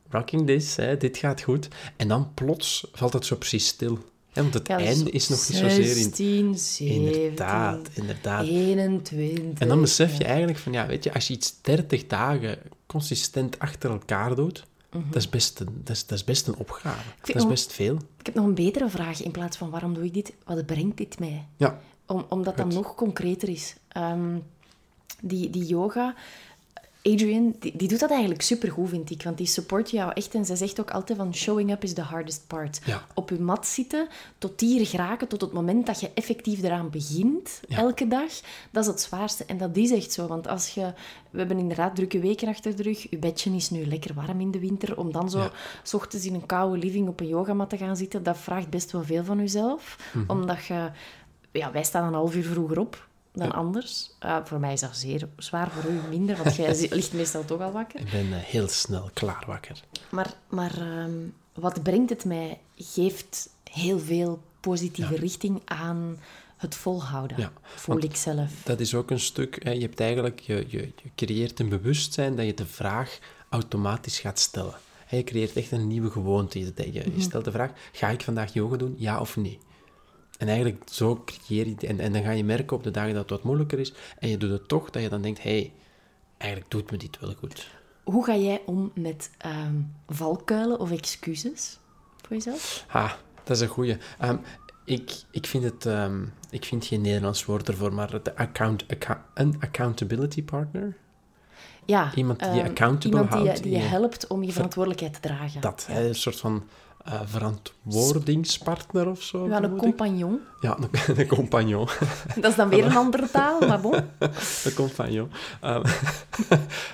rocking 0.10 0.48
this, 0.48 0.76
hè, 0.76 0.98
dit 0.98 1.18
gaat 1.18 1.42
goed. 1.42 1.68
En 1.96 2.08
dan 2.08 2.32
plots 2.34 2.88
valt 2.94 3.14
het 3.14 3.26
zo 3.26 3.36
precies 3.36 3.68
stil. 3.68 4.00
Hè, 4.32 4.42
want 4.42 4.54
het 4.54 4.68
Ja, 4.68 4.78
einde 4.78 5.12
is 5.12 5.28
nog 5.30 5.50
niet 5.50 5.58
zozeer 5.58 5.98
in... 5.98 6.04
16, 6.04 6.58
17, 6.58 7.14
Inderdaad, 7.14 7.90
inderdaad. 7.94 8.48
21. 8.48 9.60
En 9.60 9.68
dan 9.68 9.82
besef 9.82 10.18
je 10.18 10.24
eigenlijk 10.24 10.58
van, 10.58 10.72
ja, 10.72 10.88
weet 10.88 11.04
je, 11.04 11.14
als 11.14 11.28
je 11.28 11.34
iets 11.34 11.62
30 11.62 12.08
dagen 12.08 12.58
consistent 12.86 13.60
achter 13.60 13.90
elkaar 13.90 14.36
doet, 14.36 14.64
dat, 14.92 15.16
is 15.16 15.30
best 15.30 15.60
een, 15.60 15.82
dat, 15.84 15.96
is, 15.96 16.06
dat 16.06 16.18
is 16.18 16.24
best 16.24 16.48
een 16.48 16.56
opgave. 16.56 16.98
Mhm. 17.08 17.20
Dat 17.20 17.36
is 17.36 17.42
nog- 17.42 17.48
best 17.52 17.74
veel. 17.74 17.96
Ik 18.20 18.26
heb 18.26 18.36
nog 18.36 18.46
een 18.46 18.54
betere 18.54 18.90
vraag 18.90 19.22
in 19.24 19.32
plaats 19.32 19.58
van 19.58 19.70
waarom 19.70 19.94
doe 19.94 20.06
ik 20.06 20.14
dit? 20.14 20.34
Wat 20.46 20.66
brengt 20.66 20.98
dit 20.98 21.20
mij? 21.20 21.48
Ja, 21.58 21.80
Om, 22.06 22.26
omdat 22.30 22.58
dat 22.58 22.74
nog 22.74 22.96
concreter 22.96 23.50
is. 23.50 23.76
Ehm, 23.88 24.38
die, 25.22 25.50
die 25.50 25.66
yoga, 25.66 26.16
Adrian, 27.04 27.56
die, 27.60 27.78
die 27.78 27.88
doet 27.88 28.00
dat 28.00 28.10
eigenlijk 28.12 28.42
supergoed, 28.42 28.90
vind 28.90 29.10
ik. 29.10 29.24
Want 29.24 29.38
die 29.38 29.48
support 29.48 29.90
jou 29.92 30.12
echt. 30.14 30.34
En 30.36 30.46
zij 30.46 30.56
zegt 30.56 30.80
ook 30.80 30.92
altijd 30.92 31.18
van 31.18 31.36
showing 31.36 31.72
up 31.72 31.84
is 31.84 31.94
the 31.94 32.02
hardest 32.02 32.44
part. 32.48 32.82
Ja. 32.86 33.06
Op 33.14 33.30
je 33.30 33.40
mat 33.40 33.68
zitten, 33.68 34.08
tot 34.38 34.60
hier 34.60 34.86
geraken, 34.86 35.28
tot 35.28 35.42
het 35.42 35.52
moment 35.52 35.86
dat 35.86 36.00
je 36.00 36.12
effectief 36.14 36.64
eraan 36.64 36.90
begint, 36.90 37.60
Ja. 37.68 37.78
elke 37.78 38.08
dag. 38.08 38.30
Dat 38.72 38.84
is 38.84 38.90
het 38.90 39.02
zwaarste. 39.02 39.46
En 39.46 39.58
dat 39.58 39.78
is 39.78 39.92
echt 39.92 40.12
zo. 40.12 40.28
Want 40.28 40.48
als 40.48 40.70
je... 40.74 40.94
We 41.30 41.38
hebben 41.38 41.58
inderdaad 41.58 41.96
drukke 41.96 42.20
weken 42.20 42.48
achter 42.48 42.76
de 42.76 42.84
rug. 42.84 43.10
Je 43.10 43.18
bedje 43.18 43.56
is 43.56 43.70
nu 43.70 43.86
lekker 43.86 44.14
warm 44.14 44.42
in 44.42 44.52
de 44.52 44.60
winter. 44.60 44.98
Om 44.98 45.12
dan 45.12 45.30
zo 45.30 45.40
Ja. 45.40 45.52
s 45.84 45.94
ochtends 45.94 46.26
in 46.26 46.34
een 46.34 46.46
koude 46.46 46.78
living 46.78 47.08
op 47.08 47.20
een 47.20 47.28
yogamat 47.28 47.70
te 47.70 47.78
gaan 47.78 47.98
zitten, 47.98 48.24
dat 48.24 48.38
vraagt 48.38 48.70
best 48.70 48.92
wel 48.92 49.04
veel 49.04 49.24
van 49.24 49.38
jezelf. 49.38 49.98
Mhm. 50.14 50.32
Omdat 50.32 50.66
je... 50.66 50.90
Ja, 51.52 51.72
wij 51.72 51.84
staan 51.84 52.08
een 52.08 52.14
half 52.14 52.36
uur 52.36 52.44
vroeger 52.44 52.80
op 52.80 53.08
dan 53.34 53.52
anders. 53.52 54.10
Uh, 54.26 54.38
voor 54.44 54.60
mij 54.60 54.74
is 54.74 54.80
dat 54.82 54.98
zeer 54.98 55.28
zwaar, 55.38 55.72
voor 55.72 55.92
u 55.92 56.00
minder, 56.10 56.38
want 56.44 56.56
jij 56.56 56.76
ligt 56.90 57.14
meestal 57.14 57.46
toch 57.46 57.62
al 57.62 57.72
wakker. 57.72 58.00
ik 58.00 58.12
ben 58.12 58.34
eh, 58.34 58.40
heel 58.40 58.68
snel 58.68 59.10
klaar 59.14 59.44
wakker. 59.48 59.82
Maar, 60.10 60.34
maar 60.50 60.78
ehm, 60.78 61.12
wat 61.54 61.84
brengt 61.84 62.10
het 62.10 62.26
mij? 62.26 62.60
Geeft 62.76 63.50
heel 63.72 64.00
veel 64.00 64.42
positieve 64.60 65.16
richting 65.16 65.62
aan 65.66 66.18
het 66.58 66.76
volhouden, 66.76 67.38
Ja, 67.38 67.52
voel 67.64 68.04
ik 68.04 68.16
zelf. 68.16 68.52
Dat 68.64 68.80
is 68.80 68.96
ook 68.96 69.12
een 69.12 69.20
stuk, 69.20 69.64
hè, 69.64 69.72
je 69.72 69.82
hebt 69.82 70.00
eigenlijk, 70.00 70.40
je, 70.40 70.66
je, 70.68 70.78
je 71.04 71.10
creëert 71.16 71.60
een 71.60 71.70
bewustzijn 71.70 72.36
dat 72.36 72.46
je 72.46 72.54
de 72.54 72.66
vraag 72.66 73.20
automatisch 73.50 74.20
gaat 74.20 74.40
stellen. 74.40 74.74
Hè, 75.06 75.18
je 75.18 75.24
creëert 75.24 75.56
echt 75.56 75.72
een 75.72 75.88
nieuwe 75.88 76.10
gewoonte. 76.12 76.60
Je, 76.60 76.74
je, 76.92 77.00
Mhm. 77.06 77.16
je 77.16 77.22
stelt 77.22 77.46
de 77.46 77.52
vraag, 77.52 77.72
ga 77.92 78.10
ik 78.10 78.22
vandaag 78.22 78.54
yoga 78.54 78.78
doen, 78.78 78.96
ja 78.98 79.20
of 79.20 79.36
nee? 79.38 79.60
En 80.42 80.48
eigenlijk 80.48 80.82
zo 80.86 81.24
creëer 81.26 81.68
je, 81.68 81.88
en, 81.88 82.00
en 82.00 82.14
dan 82.14 82.24
ga 82.24 82.32
je 82.32 82.44
merken 82.44 82.78
op 82.78 82.84
de 82.84 82.92
dagen 82.92 83.14
dat 83.14 83.22
het 83.22 83.30
wat 83.32 83.44
moeilijker 83.44 83.80
is, 83.80 83.94
en 84.20 84.30
je 84.30 84.38
doet 84.38 84.50
het 84.52 84.68
toch, 84.68 84.90
dat 84.90 85.02
je 85.02 85.10
dan 85.10 85.22
denkt, 85.22 85.44
hé, 85.44 85.50
hey, 85.52 85.74
eigenlijk 86.38 86.72
doet 86.72 86.92
me 86.92 86.98
dit 86.98 87.20
wel 87.20 87.34
goed. 87.40 87.68
Hoe 88.04 88.26
ga 88.26 88.36
jij 88.36 88.62
om 88.66 88.92
met 88.96 89.30
ehm, 89.38 89.76
valkuilen 90.08 90.80
of 90.80 90.92
excuses 90.92 91.80
voor 92.22 92.36
jezelf? 92.36 92.86
Ha, 92.88 93.18
dat 93.44 93.56
is 93.56 93.62
een 93.62 93.68
goeie. 93.68 93.98
Ehm, 94.20 94.38
ik, 94.86 95.12
ik, 95.32 95.46
vind 95.48 95.64
het, 95.64 95.86
ehm, 95.86 96.24
ik 96.50 96.66
vind 96.66 96.86
geen 96.86 97.02
Nederlands 97.02 97.46
woord 97.46 97.68
ervoor, 97.68 97.94
maar 97.94 98.12
het 98.12 98.36
account, 98.36 98.86
een 99.34 99.56
accountability 99.60 100.44
partner. 100.44 100.98
Ja, 101.86 102.12
Iemand 102.16 102.40
die 102.40 102.50
je 102.52 102.64
accountable 102.64 103.10
iemand 103.10 103.32
die, 103.32 103.40
je- 103.42 103.46
houdt, 103.48 103.64
die 103.64 103.72
je 103.72 103.78
die- 103.80 103.88
helpt 103.88 104.28
om 104.28 104.44
je 104.44 104.52
verantwoordelijkheid 104.52 105.14
te 105.14 105.20
dragen. 105.20 105.62
Dat, 105.62 105.86
hè, 105.90 106.08
een 106.08 106.16
soort 106.16 106.40
van 106.40 106.64
eh, 107.06 107.22
verantwoordingspartner 107.26 109.08
of 109.10 109.22
zo. 109.22 109.48
Ja, 109.48 109.64
een 109.64 109.72
ik. 109.72 109.78
compagnon. 109.78 110.40
Ja, 110.62 110.78
een, 110.80 110.90
een 111.20 111.28
compagnon. 111.28 111.88
Dat 112.42 112.52
is 112.52 112.56
dan 112.56 112.70
weer 112.70 112.86
een 112.86 112.96
andere 112.96 113.30
taal, 113.32 113.60
maar 113.68 113.82
bon. 113.82 113.94
Een 114.66 114.74
compagnon. 114.76 115.30
Ehm, 115.62 115.84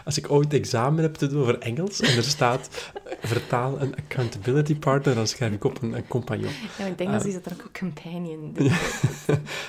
als 0.05 0.17
ik 0.17 0.31
ooit 0.31 0.53
examen 0.53 1.01
heb 1.03 1.15
te 1.15 1.27
doen 1.27 1.41
over 1.41 1.59
Engels 1.59 1.99
en 1.99 2.17
er 2.17 2.23
staat 2.23 2.69
vertaal 3.21 3.81
een 3.81 3.95
accountability 3.95 4.75
partner, 4.75 5.15
dan 5.15 5.27
schrijf 5.27 5.53
ik 5.53 5.63
op 5.63 5.81
een, 5.81 5.93
een 5.93 6.07
compagnon. 6.07 6.51
Ja, 6.77 6.83
in 6.85 6.91
het 6.91 7.01
Engels 7.01 7.21
Ah. 7.21 7.27
is 7.27 7.33
dat 7.33 7.43
dan 7.43 7.53
ook 7.53 7.63
een 7.63 7.71
companion. 7.79 8.55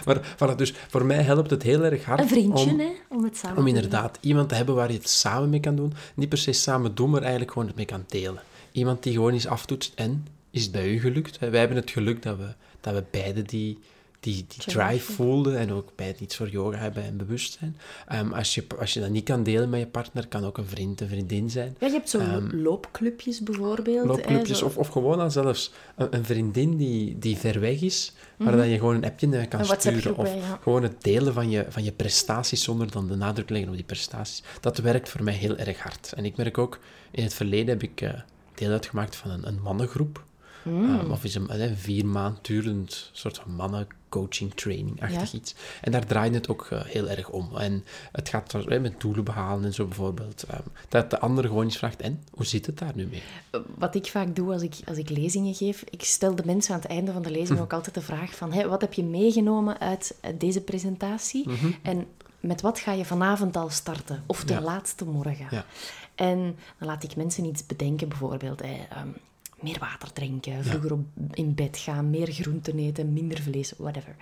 Maar 0.04 0.20
voilà, 0.36 0.54
dus 0.56 0.74
voor 0.88 1.04
mij 1.04 1.22
helpt 1.22 1.50
het 1.50 1.62
heel 1.62 1.84
erg 1.84 2.04
hard 2.04 2.20
Een 2.20 2.28
vriendje, 2.28 2.70
om, 2.70 2.78
hè, 2.78 2.90
om 3.08 3.24
het 3.24 3.36
samen 3.36 3.56
om 3.58 3.64
doen. 3.64 3.74
inderdaad 3.74 4.18
iemand 4.20 4.48
te 4.48 4.54
hebben 4.54 4.74
waar 4.74 4.90
je 4.92 4.98
het 4.98 5.08
samen 5.08 5.48
mee 5.50 5.60
kan 5.60 5.76
doen. 5.76 5.92
Niet 6.14 6.28
per 6.28 6.38
se 6.38 6.52
samen 6.52 6.94
doen, 6.94 7.10
maar 7.10 7.20
eigenlijk 7.20 7.52
gewoon 7.52 7.66
het 7.68 7.76
mee 7.76 7.86
kan 7.86 8.04
delen. 8.08 8.40
Iemand 8.72 9.02
die 9.02 9.12
gewoon 9.12 9.32
eens 9.32 9.46
aftoetst 9.46 9.92
en 9.94 10.26
is 10.50 10.62
het 10.62 10.72
bij 10.72 10.88
u 10.88 11.00
gelukt? 11.00 11.38
Wij 11.38 11.58
hebben 11.58 11.76
het 11.76 11.90
geluk 11.90 12.22
dat 12.22 12.36
we, 12.36 12.54
dat 12.80 12.94
we 12.94 13.04
beide 13.10 13.42
die, 13.42 13.78
die, 14.20 14.46
die 14.48 14.74
drive 14.74 15.12
voelden 15.12 15.58
en 15.58 15.72
ook 15.72 15.92
beide 15.94 16.18
iets 16.18 16.36
voor 16.36 16.48
yoga 16.48 16.78
hebben 16.78 17.02
en 17.04 17.16
bewustzijn. 17.16 17.76
Ehm, 18.06 18.32
als, 18.32 18.54
je, 18.54 18.64
als 18.78 18.94
je 18.94 19.00
dat 19.00 19.10
niet 19.10 19.24
kan 19.24 19.42
delen 19.42 19.70
met 19.70 19.80
je 19.80 19.86
partner, 19.86 20.26
kan 20.28 20.44
ook 20.44 20.58
een 20.58 20.66
vriend, 20.66 21.00
een 21.00 21.08
vriendin 21.08 21.50
zijn. 21.50 21.76
Ja, 21.80 21.86
je 21.86 21.92
hebt 21.92 22.10
zo 22.10 22.18
Ehm, 22.18 22.56
loopclubjes 22.56 23.40
bijvoorbeeld. 23.42 24.06
Loopclubjes 24.06 24.62
of, 24.62 24.76
of 24.76 24.88
gewoon 24.88 25.20
al 25.20 25.30
zelfs 25.30 25.72
een, 25.96 26.16
een 26.16 26.24
vriendin 26.24 26.76
die, 26.76 27.18
die 27.18 27.36
ver 27.36 27.60
weg 27.60 27.80
is, 27.80 28.12
waar 28.36 28.56
dat 28.56 28.66
je 28.66 28.78
gewoon 28.78 28.94
een 28.94 29.04
appje 29.04 29.28
naar 29.28 29.48
kan. 29.48 29.60
Een 29.60 29.66
sturen. 29.66 30.16
Of 30.16 30.34
ja. 30.34 30.58
gewoon 30.62 30.82
het 30.82 31.02
delen 31.02 31.32
van 31.32 31.50
je, 31.50 31.66
van 31.68 31.84
je 31.84 31.92
prestaties 31.92 32.62
zonder 32.62 32.90
dan 32.90 33.08
de 33.08 33.16
nadruk 33.16 33.46
te 33.46 33.52
leggen 33.52 33.70
op 33.70 33.76
die 33.76 33.86
prestaties. 33.86 34.42
Dat 34.60 34.78
werkt 34.78 35.08
voor 35.08 35.22
mij 35.22 35.34
heel 35.34 35.56
erg 35.56 35.82
hard. 35.82 36.12
En 36.12 36.24
ik 36.24 36.36
merk 36.36 36.58
ook, 36.58 36.78
in 37.10 37.22
het 37.22 37.34
verleden 37.34 37.68
heb 37.68 37.82
ik 37.82 38.00
eh, 38.00 38.10
deel 38.58 38.70
uitgemaakt 38.70 39.16
van 39.16 39.30
een, 39.30 39.46
een 39.46 39.60
mannengroep. 39.62 40.26
Mm. 40.62 40.90
Um, 40.98 41.10
of 41.10 41.24
is 41.24 41.34
een, 41.34 41.60
een 41.62 41.76
vier 41.76 42.06
maand 42.06 42.44
durend 42.46 43.10
soort 43.12 43.38
van 43.38 43.54
mannen-coaching, 43.54 44.54
training-achtig 44.54 45.30
Ja. 45.32 45.38
iets. 45.38 45.54
En 45.80 45.92
daar 45.92 46.06
draait 46.06 46.34
het 46.34 46.48
ook 46.48 46.66
eh, 46.70 46.84
heel 46.84 47.08
erg 47.08 47.28
om. 47.28 47.56
En 47.56 47.84
het 48.12 48.28
gaat 48.28 48.52
er, 48.52 48.68
eh, 48.68 48.80
met 48.80 49.00
doelen 49.00 49.24
behalen 49.24 49.64
en 49.64 49.74
zo 49.74 49.84
bijvoorbeeld. 49.86 50.44
Um, 50.52 50.60
dat 50.88 51.10
de 51.10 51.20
ander 51.20 51.44
gewoon 51.44 51.64
eens 51.64 51.76
vraagt, 51.78 52.00
en, 52.00 52.22
hoe 52.32 52.46
zit 52.46 52.66
het 52.66 52.78
daar 52.78 52.92
nu 52.94 53.06
mee? 53.06 53.22
Wat 53.78 53.94
ik 53.94 54.06
vaak 54.06 54.36
doe 54.36 54.52
als 54.52 54.62
ik, 54.62 54.74
als 54.86 54.96
ik 54.98 55.08
lezingen 55.10 55.54
geef, 55.54 55.84
ik 55.90 56.02
stel 56.04 56.34
de 56.34 56.42
mensen 56.46 56.74
aan 56.74 56.80
het 56.80 56.90
einde 56.90 57.12
van 57.12 57.22
de 57.22 57.30
lezing 57.30 57.58
Hm. 57.58 57.64
ook 57.64 57.72
altijd 57.72 57.94
de 57.94 58.00
vraag 58.02 58.34
van, 58.34 58.52
hé, 58.52 58.68
wat 58.68 58.80
heb 58.80 58.92
je 58.92 59.04
meegenomen 59.04 59.80
uit 59.80 60.14
eh, 60.20 60.32
deze 60.38 60.60
presentatie? 60.60 61.48
Mhm. 61.48 61.70
En 61.82 62.06
met 62.40 62.60
wat 62.60 62.78
ga 62.78 62.92
je 62.92 63.04
vanavond 63.04 63.56
al 63.56 63.70
starten? 63.70 64.22
Of 64.26 64.44
de 64.44 64.52
Ja. 64.52 64.60
laatste 64.60 65.04
morgen? 65.04 65.46
Ja. 65.50 65.64
En 66.18 66.56
dan 66.78 66.88
laat 66.88 67.04
ik 67.04 67.16
mensen 67.16 67.44
iets 67.44 67.66
bedenken, 67.66 68.08
bijvoorbeeld... 68.08 68.62
hè, 68.62 68.86
ehm, 68.90 69.08
meer 69.60 69.78
water 69.78 70.12
drinken, 70.12 70.64
vroeger 70.64 70.92
op, 70.92 71.00
in 71.32 71.54
bed 71.54 71.78
gaan, 71.78 72.10
meer 72.10 72.32
groenten 72.32 72.78
eten, 72.78 73.12
minder 73.12 73.42
vlees, 73.42 73.72
whatever. 73.76 74.16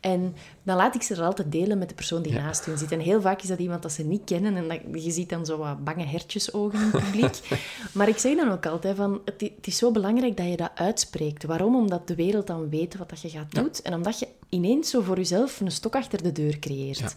En 0.00 0.34
dan 0.62 0.76
laat 0.76 0.94
ik 0.94 1.02
ze 1.02 1.14
er 1.14 1.22
altijd 1.22 1.52
delen 1.52 1.78
met 1.78 1.88
de 1.88 1.94
persoon 1.94 2.22
die 2.22 2.32
naast 2.32 2.64
hun 2.64 2.78
zit. 2.78 2.92
En 2.92 3.00
heel 3.00 3.20
vaak 3.20 3.42
is 3.42 3.48
dat 3.48 3.58
iemand 3.58 3.82
dat 3.82 3.92
ze 3.92 4.04
niet 4.04 4.24
kennen 4.24 4.56
en 4.56 4.68
dat, 4.68 5.02
je 5.04 5.10
ziet 5.10 5.28
dan 5.28 5.46
zo 5.46 5.56
wat 5.58 5.84
bange 5.84 6.04
hertjesogen 6.04 6.78
in 6.80 6.90
het 6.90 7.04
publiek. 7.04 7.38
maar 7.94 8.08
ik 8.08 8.18
zeg 8.18 8.36
dan 8.36 8.50
ook 8.50 8.66
altijd 8.66 8.96
van, 8.96 9.20
het, 9.24 9.52
is 9.60 9.76
zo 9.76 9.90
belangrijk 9.90 10.36
dat 10.36 10.46
je 10.46 10.56
dat 10.56 10.70
uitspreekt. 10.74 11.44
Waarom? 11.44 11.76
Omdat 11.76 12.08
de 12.08 12.14
wereld 12.14 12.46
dan 12.46 12.68
weet 12.68 12.96
wat 12.96 13.08
dat 13.08 13.20
je 13.20 13.28
gaat 13.28 13.54
doen. 13.54 13.70
En 13.82 13.94
omdat 13.94 14.18
je 14.18 14.28
ineens 14.48 14.90
zo 14.90 15.00
voor 15.00 15.16
jezelf 15.16 15.60
een 15.60 15.70
stok 15.70 15.94
achter 15.94 16.22
de 16.22 16.32
deur 16.32 16.58
creëert. 16.58 16.98
Ja. 16.98 17.10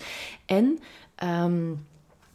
En... 0.46 0.80
ehm, 1.16 1.72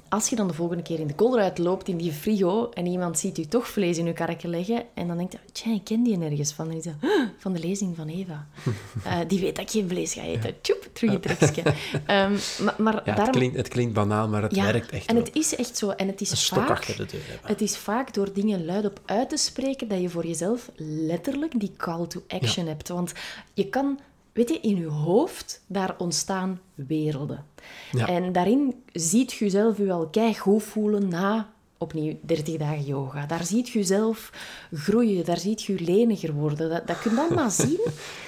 als 0.08 0.28
je 0.28 0.36
dan 0.36 0.48
de 0.48 0.54
volgende 0.54 0.82
keer 0.82 1.00
in 1.00 1.06
de 1.06 1.14
koolruit 1.14 1.58
loopt 1.58 1.88
in 1.88 1.96
die 1.96 2.12
frigo 2.12 2.68
en 2.70 2.86
iemand 2.86 3.18
ziet 3.18 3.38
u 3.38 3.44
toch 3.46 3.68
vlees 3.68 3.98
in 3.98 4.06
uw 4.06 4.12
karretje 4.12 4.48
leggen 4.48 4.82
en 4.94 5.06
dan 5.06 5.16
denkt 5.16 5.32
hij, 5.32 5.42
tja, 5.52 5.72
ik 5.74 5.84
ken 5.84 6.02
die 6.02 6.16
nergens 6.16 6.52
van. 6.52 6.66
En 6.66 6.72
die 6.72 6.82
zegt, 6.82 6.96
"Huh, 7.00 7.28
van 7.38 7.52
de 7.52 7.58
lezing 7.58 7.96
van 7.96 8.08
Eva. 8.08 8.46
Eh, 9.04 9.18
die 9.28 9.40
weet 9.40 9.56
dat 9.56 9.64
ik 9.64 9.70
geen 9.70 9.88
vlees 9.88 10.12
ga 10.14 10.22
eten. 10.22 10.54
Tjoep, 10.60 10.88
terug 10.92 11.12
je 11.12 11.20
trekje. 11.20 11.62
Ehm, 12.06 12.32
maar 12.62 12.74
maar 12.78 13.02
Ja, 13.04 13.14
het, 13.14 13.30
klinkt, 13.30 13.56
het 13.56 13.68
klinkt 13.68 13.92
banaal, 13.94 14.28
maar 14.28 14.42
het 14.42 14.54
Ja, 14.54 14.64
werkt 14.64 14.90
echt 14.90 15.06
en 15.06 15.14
wel. 15.14 15.24
het 15.24 15.34
is 15.36 15.56
echt 15.56 15.76
zo. 15.76 15.90
En 15.90 16.06
het 16.06 16.20
is 16.20 16.30
Een 16.30 16.36
vaak... 16.66 16.86
de 16.86 17.06
deur. 17.06 17.20
Het 17.42 17.60
is 17.60 17.76
vaak 17.76 18.14
door 18.14 18.32
dingen 18.32 18.64
luidop 18.64 19.00
uit 19.06 19.28
te 19.28 19.36
spreken 19.36 19.88
dat 19.88 20.00
je 20.00 20.08
voor 20.08 20.26
jezelf 20.26 20.70
letterlijk 20.76 21.60
die 21.60 21.72
call 21.76 22.06
to 22.06 22.22
action 22.28 22.66
hebt. 22.66 22.88
Want 22.88 23.12
je 23.54 23.68
kan, 23.68 23.98
weet 24.38 24.48
je, 24.48 24.60
in 24.60 24.76
je 24.76 24.86
hoofd, 24.86 25.62
daar 25.66 25.94
ontstaan 25.98 26.60
werelden. 26.74 27.44
Ja. 27.92 28.08
En 28.08 28.32
daarin 28.32 28.74
ziet 28.92 29.32
je 29.32 29.44
jezelf 29.44 29.78
je 29.78 29.92
al 29.92 30.10
goed 30.38 30.62
voelen 30.62 31.08
na, 31.08 31.52
opnieuw, 31.78 32.18
30 32.22 32.56
dagen 32.56 32.84
yoga. 32.84 33.26
Daar 33.26 33.44
ziet 33.44 33.68
je 33.68 33.78
jezelf 33.78 34.32
groeien, 34.72 35.24
daar 35.24 35.38
ziet 35.38 35.62
je 35.62 35.80
leniger 35.80 36.32
worden. 36.32 36.70
Dat, 36.70 36.86
dat 36.86 36.98
kun 36.98 37.10
je 37.10 37.20
allemaal 37.20 37.50
zien. 37.66 37.80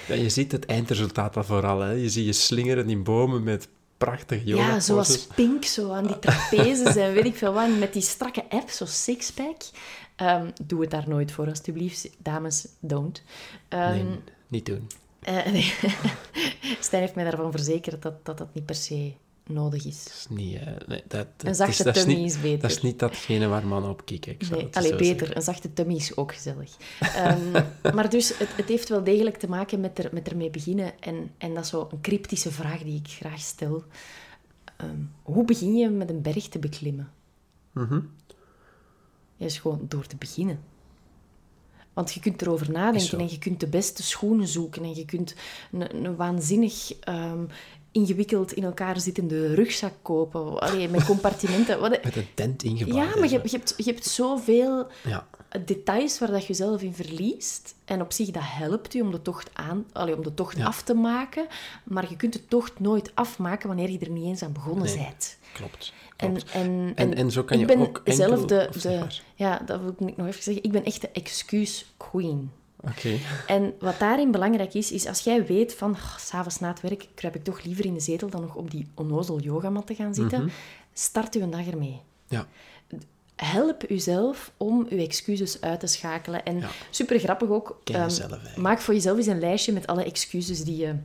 Ja, 0.07 0.15
je 0.15 0.29
ziet 0.29 0.51
het 0.51 0.65
eindresultaat 0.65 1.37
al 1.37 1.43
vooral. 1.43 1.79
Hè. 1.79 1.91
Je 1.91 2.09
ziet 2.09 2.25
je 2.25 2.33
slingeren 2.33 2.89
in 2.89 3.03
bomen 3.03 3.43
met 3.43 3.67
prachtige 3.97 4.45
yoga 4.45 4.67
Ja, 4.67 4.79
zoals 4.79 5.27
Pink, 5.35 5.65
zo 5.65 5.91
aan 5.91 6.07
die 6.07 6.19
trapezes 6.19 6.95
en 6.95 7.13
weet 7.13 7.25
ik 7.25 7.35
veel 7.35 7.53
wat. 7.53 7.77
Met 7.79 7.93
die 7.93 8.01
strakke 8.01 8.49
app, 8.49 8.69
zo 8.69 8.85
sixpack. 8.85 9.61
Ehm 10.15 10.49
doe 10.63 10.81
het 10.81 10.91
daar 10.91 11.09
nooit 11.09 11.31
voor, 11.31 11.47
alstublieft. 11.47 12.09
Dames, 12.17 12.67
don't. 12.79 13.23
Ehm, 13.67 13.93
Nee, 13.93 14.19
niet 14.47 14.65
doen. 14.65 14.87
Eh, 15.21 15.45
nee. 15.55 15.73
Stijn 16.79 17.01
heeft 17.01 17.15
mij 17.15 17.23
daarvan 17.23 17.51
verzekerd 17.51 18.01
dat, 18.01 18.25
dat 18.25 18.37
dat 18.37 18.53
niet 18.53 18.65
per 18.65 18.75
se 18.75 19.13
nodig 19.47 19.85
is. 19.85 20.03
Dat 20.03 20.13
is 20.13 20.27
niet... 20.29 20.55
eh, 20.55 20.67
nee, 20.87 21.03
dat, 21.07 21.27
Een 21.37 21.55
zachte 21.55 21.71
is, 21.71 21.77
dat 21.77 21.95
is 21.95 22.03
tummy 22.03 22.19
niet, 22.19 22.31
is 22.31 22.41
beter. 22.41 22.59
Dat 22.61 22.71
is 22.71 22.81
niet 22.81 22.99
datgene 22.99 23.47
waar 23.47 23.67
mannen 23.67 23.91
op. 23.91 24.01
Ik 24.05 24.35
zou 24.39 24.55
Nee, 24.55 24.65
het 24.65 24.75
allee, 24.75 24.89
zo 24.89 24.97
beter. 24.97 25.17
zeggen. 25.17 25.35
Een 25.35 25.41
zachte 25.41 25.73
tummy 25.73 25.95
is 25.95 26.17
ook 26.17 26.33
gezellig. 26.33 26.77
Ehm, 26.99 27.51
maar 27.95 28.09
dus, 28.09 28.37
het, 28.37 28.55
het 28.55 28.67
heeft 28.67 28.89
wel 28.89 29.03
degelijk 29.03 29.37
te 29.37 29.49
maken 29.49 29.79
met, 29.79 29.99
er, 29.99 30.09
met 30.13 30.27
ermee 30.29 30.49
beginnen. 30.49 30.99
En, 31.01 31.31
en 31.37 31.53
dat 31.53 31.63
is 31.63 31.69
zo 31.69 31.87
een 31.91 32.01
cryptische 32.01 32.51
vraag 32.51 32.83
die 32.83 32.99
ik 32.99 33.07
graag 33.07 33.39
stel. 33.39 33.83
Ehm, 34.77 34.99
hoe 35.21 35.45
begin 35.45 35.75
je 35.75 35.89
met 35.89 36.09
een 36.09 36.21
berg 36.21 36.47
te 36.47 36.59
beklimmen? 36.59 37.11
Ja, 39.35 39.45
is 39.45 39.59
gewoon 39.59 39.85
door 39.87 40.05
te 40.07 40.15
beginnen. 40.15 40.59
Want 41.93 42.13
je 42.13 42.19
kunt 42.19 42.41
erover 42.41 42.71
nadenken 42.71 43.19
en 43.19 43.29
je 43.29 43.37
kunt 43.37 43.59
de 43.59 43.67
beste 43.67 44.03
schoenen 44.03 44.47
zoeken 44.47 44.83
en 44.83 44.95
je 44.95 45.05
kunt 45.05 45.35
een, 45.71 46.05
een 46.05 46.15
waanzinnig 46.15 46.93
ehm, 46.99 47.43
ingewikkeld 47.91 48.51
in 48.53 48.63
elkaar 48.63 48.99
zittende 48.99 49.53
rugzak 49.53 49.93
kopen. 50.01 50.59
Allee, 50.59 50.87
met 50.89 51.05
compartimenten. 51.05 51.79
Wat, 51.79 51.89
Met 52.03 52.15
een 52.15 52.27
tent 52.33 52.63
ingebouwd. 52.63 52.97
ja, 53.13 53.19
maar 53.19 53.29
je, 53.29 53.35
hebt- 53.35 53.51
je, 53.51 53.57
hebt, 53.57 53.73
je 53.77 53.83
hebt 53.83 54.05
zoveel 54.05 54.87
Ja, 55.03 55.27
details 55.65 56.19
waar 56.19 56.31
dat 56.31 56.45
je 56.45 56.53
zelf 56.53 56.81
in 56.81 56.93
verliest. 56.93 57.75
En 57.85 58.01
op 58.01 58.11
zich, 58.11 58.29
dat 58.31 58.43
helpt 58.45 58.93
je 58.93 59.01
om 59.01 59.11
de 59.11 59.21
tocht, 59.21 59.49
aan, 59.53 59.85
allee, 59.93 60.15
om 60.15 60.23
de 60.23 60.33
tocht 60.33 60.57
Ja. 60.57 60.65
af 60.65 60.81
te 60.83 60.93
maken. 60.93 61.45
Maar 61.83 62.09
je 62.09 62.15
kunt 62.15 62.33
de 62.33 62.45
tocht 62.47 62.79
nooit 62.79 63.11
afmaken 63.13 63.67
wanneer 63.67 63.89
je 63.89 63.99
er 63.99 64.09
niet 64.09 64.25
eens 64.25 64.43
aan 64.43 64.53
begonnen 64.53 64.85
Nee. 64.85 64.97
bent. 64.97 65.37
Klopt. 65.53 65.93
En, 66.17 66.27
klopt. 66.33 66.51
en, 66.51 66.91
En- 66.95 67.15
en 67.15 67.31
zo 67.31 67.43
kan 67.43 67.59
je 67.59 67.63
ook 67.65 67.71
enkel- 67.71 68.13
zelf 68.13 68.45
de. 68.45 68.69
Ja, 69.35 69.61
dat 69.65 69.81
wil 69.81 69.95
ik 70.07 70.17
nog 70.17 70.27
even 70.27 70.43
zeggen. 70.43 70.63
Ik 70.63 70.71
ben 70.71 70.83
echt 70.85 71.01
de 71.01 71.09
excuus 71.09 71.85
queen. 71.97 72.51
Oké. 72.87 73.17
En 73.47 73.73
wat 73.79 73.99
daarin 73.99 74.31
belangrijk 74.31 74.73
is, 74.73 74.91
is 74.91 75.07
als 75.07 75.19
jij 75.19 75.45
weet 75.45 75.73
van... 75.75 75.91
Oh, 75.91 76.17
S'avonds 76.17 76.59
na 76.59 76.67
het 76.69 76.81
werk 76.81 77.07
kruip 77.15 77.35
ik 77.35 77.43
toch 77.43 77.63
liever 77.63 77.85
in 77.85 77.93
de 77.93 77.99
zetel 77.99 78.29
dan 78.29 78.41
nog 78.41 78.55
op 78.55 78.71
die 78.71 78.87
onnozel 78.95 79.39
yogamat 79.39 79.87
te 79.87 79.95
gaan 79.95 80.13
zitten. 80.13 80.39
Mhm. 80.39 80.49
Start 80.93 81.35
uw 81.35 81.49
dag 81.49 81.67
ermee. 81.67 82.01
Ja. 82.27 82.47
Help 83.35 83.89
uzelf 83.89 84.51
om 84.57 84.85
uw 84.89 84.97
excuses 84.97 85.61
uit 85.61 85.79
te 85.79 85.87
schakelen. 85.87 86.45
En 86.45 86.59
Ja. 86.59 86.69
super 86.89 87.19
grappig 87.19 87.49
ook. 87.49 87.81
Ehm, 87.83 88.09
maak 88.55 88.79
voor 88.81 88.93
jezelf 88.93 89.17
eens 89.17 89.27
een 89.27 89.39
lijstje 89.39 89.73
met 89.73 89.87
alle 89.87 90.03
excuses 90.03 90.63
die 90.63 90.77
je 90.77 90.95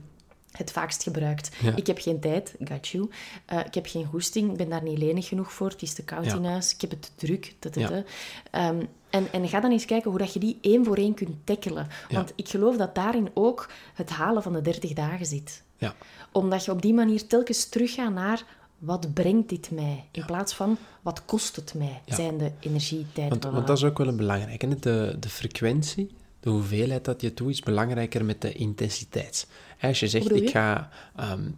het 0.57 0.71
vaakst 0.73 1.03
gebruikt. 1.03 1.51
Ja. 1.63 1.77
Ik 1.77 1.87
heb 1.87 1.99
geen 1.99 2.21
tijd, 2.21 2.55
got 2.65 2.89
you. 2.89 3.11
Eh, 3.47 3.59
ik 3.67 3.75
heb 3.75 3.87
geen 3.87 4.05
goesting, 4.07 4.51
ik 4.51 4.57
ben 4.57 4.69
daar 4.69 4.83
niet 4.83 4.99
lenig 4.99 5.29
genoeg 5.29 5.53
voor. 5.53 5.69
Het 5.69 5.83
is 5.83 5.93
te 5.95 6.05
koud 6.05 6.25
Ja. 6.25 6.35
in 6.35 6.45
huis, 6.45 6.75
ik 6.75 6.81
heb 6.81 6.91
het 6.91 7.03
te 7.03 7.09
druk. 7.27 7.55
te, 7.59 7.71
te, 7.71 7.81
Ja. 7.81 7.87
te. 7.89 8.05
Ehm, 8.51 8.83
en, 9.11 9.33
en 9.33 9.49
ga 9.49 9.61
dan 9.61 9.71
eens 9.71 9.85
kijken 9.85 10.11
hoe 10.11 10.19
dat 10.19 10.33
je 10.33 10.39
die 10.39 10.59
één 10.61 10.85
voor 10.85 10.97
één 10.97 11.15
kunt 11.15 11.37
tackelen. 11.45 11.87
Want 12.11 12.33
ik 12.37 12.49
geloof 12.49 12.77
dat 12.77 12.95
daarin 12.95 13.29
ook 13.35 13.71
het 13.95 14.11
halen 14.11 14.43
van 14.43 14.53
de 14.53 14.61
30 14.61 14.93
dagen 14.93 15.27
zit. 15.27 15.63
Ja. 15.77 15.95
Omdat 16.33 16.65
je 16.65 16.71
op 16.71 16.83
die 16.83 16.95
manier 16.95 17.27
telkens 17.27 17.69
teruggaat 17.69 18.13
naar 18.13 18.45
wat 18.79 19.15
brengt 19.15 19.49
dit 19.49 19.71
mij? 19.71 20.05
In 20.11 20.25
plaats 20.25 20.55
van 20.55 20.79
wat 21.03 21.25
kost 21.25 21.57
het 21.57 21.75
mij? 21.75 22.01
Zijn 22.07 22.39
de 22.39 22.51
energie, 22.61 23.07
tijd, 23.13 23.29
Want, 23.29 23.45
want 23.45 23.67
dat 23.67 23.77
is 23.77 23.85
ook 23.85 23.99
wel 23.99 24.09
een 24.09 24.17
belangrijke. 24.17 24.67
hè. 24.67 24.79
De, 24.79 25.17
de 25.21 25.29
frequentie, 25.29 26.11
de 26.47 26.53
hoeveelheid 26.53 27.05
dat 27.05 27.21
je 27.21 27.35
doet, 27.35 27.51
is 27.51 27.61
belangrijker 27.61 28.25
met 28.25 28.41
de 28.41 28.53
intensiteit. 28.53 29.47
Als 29.81 30.01
je 30.01 30.09
zegt, 30.09 30.35
ik 30.35 30.51
ga... 30.51 30.91
ehm, 31.17 31.49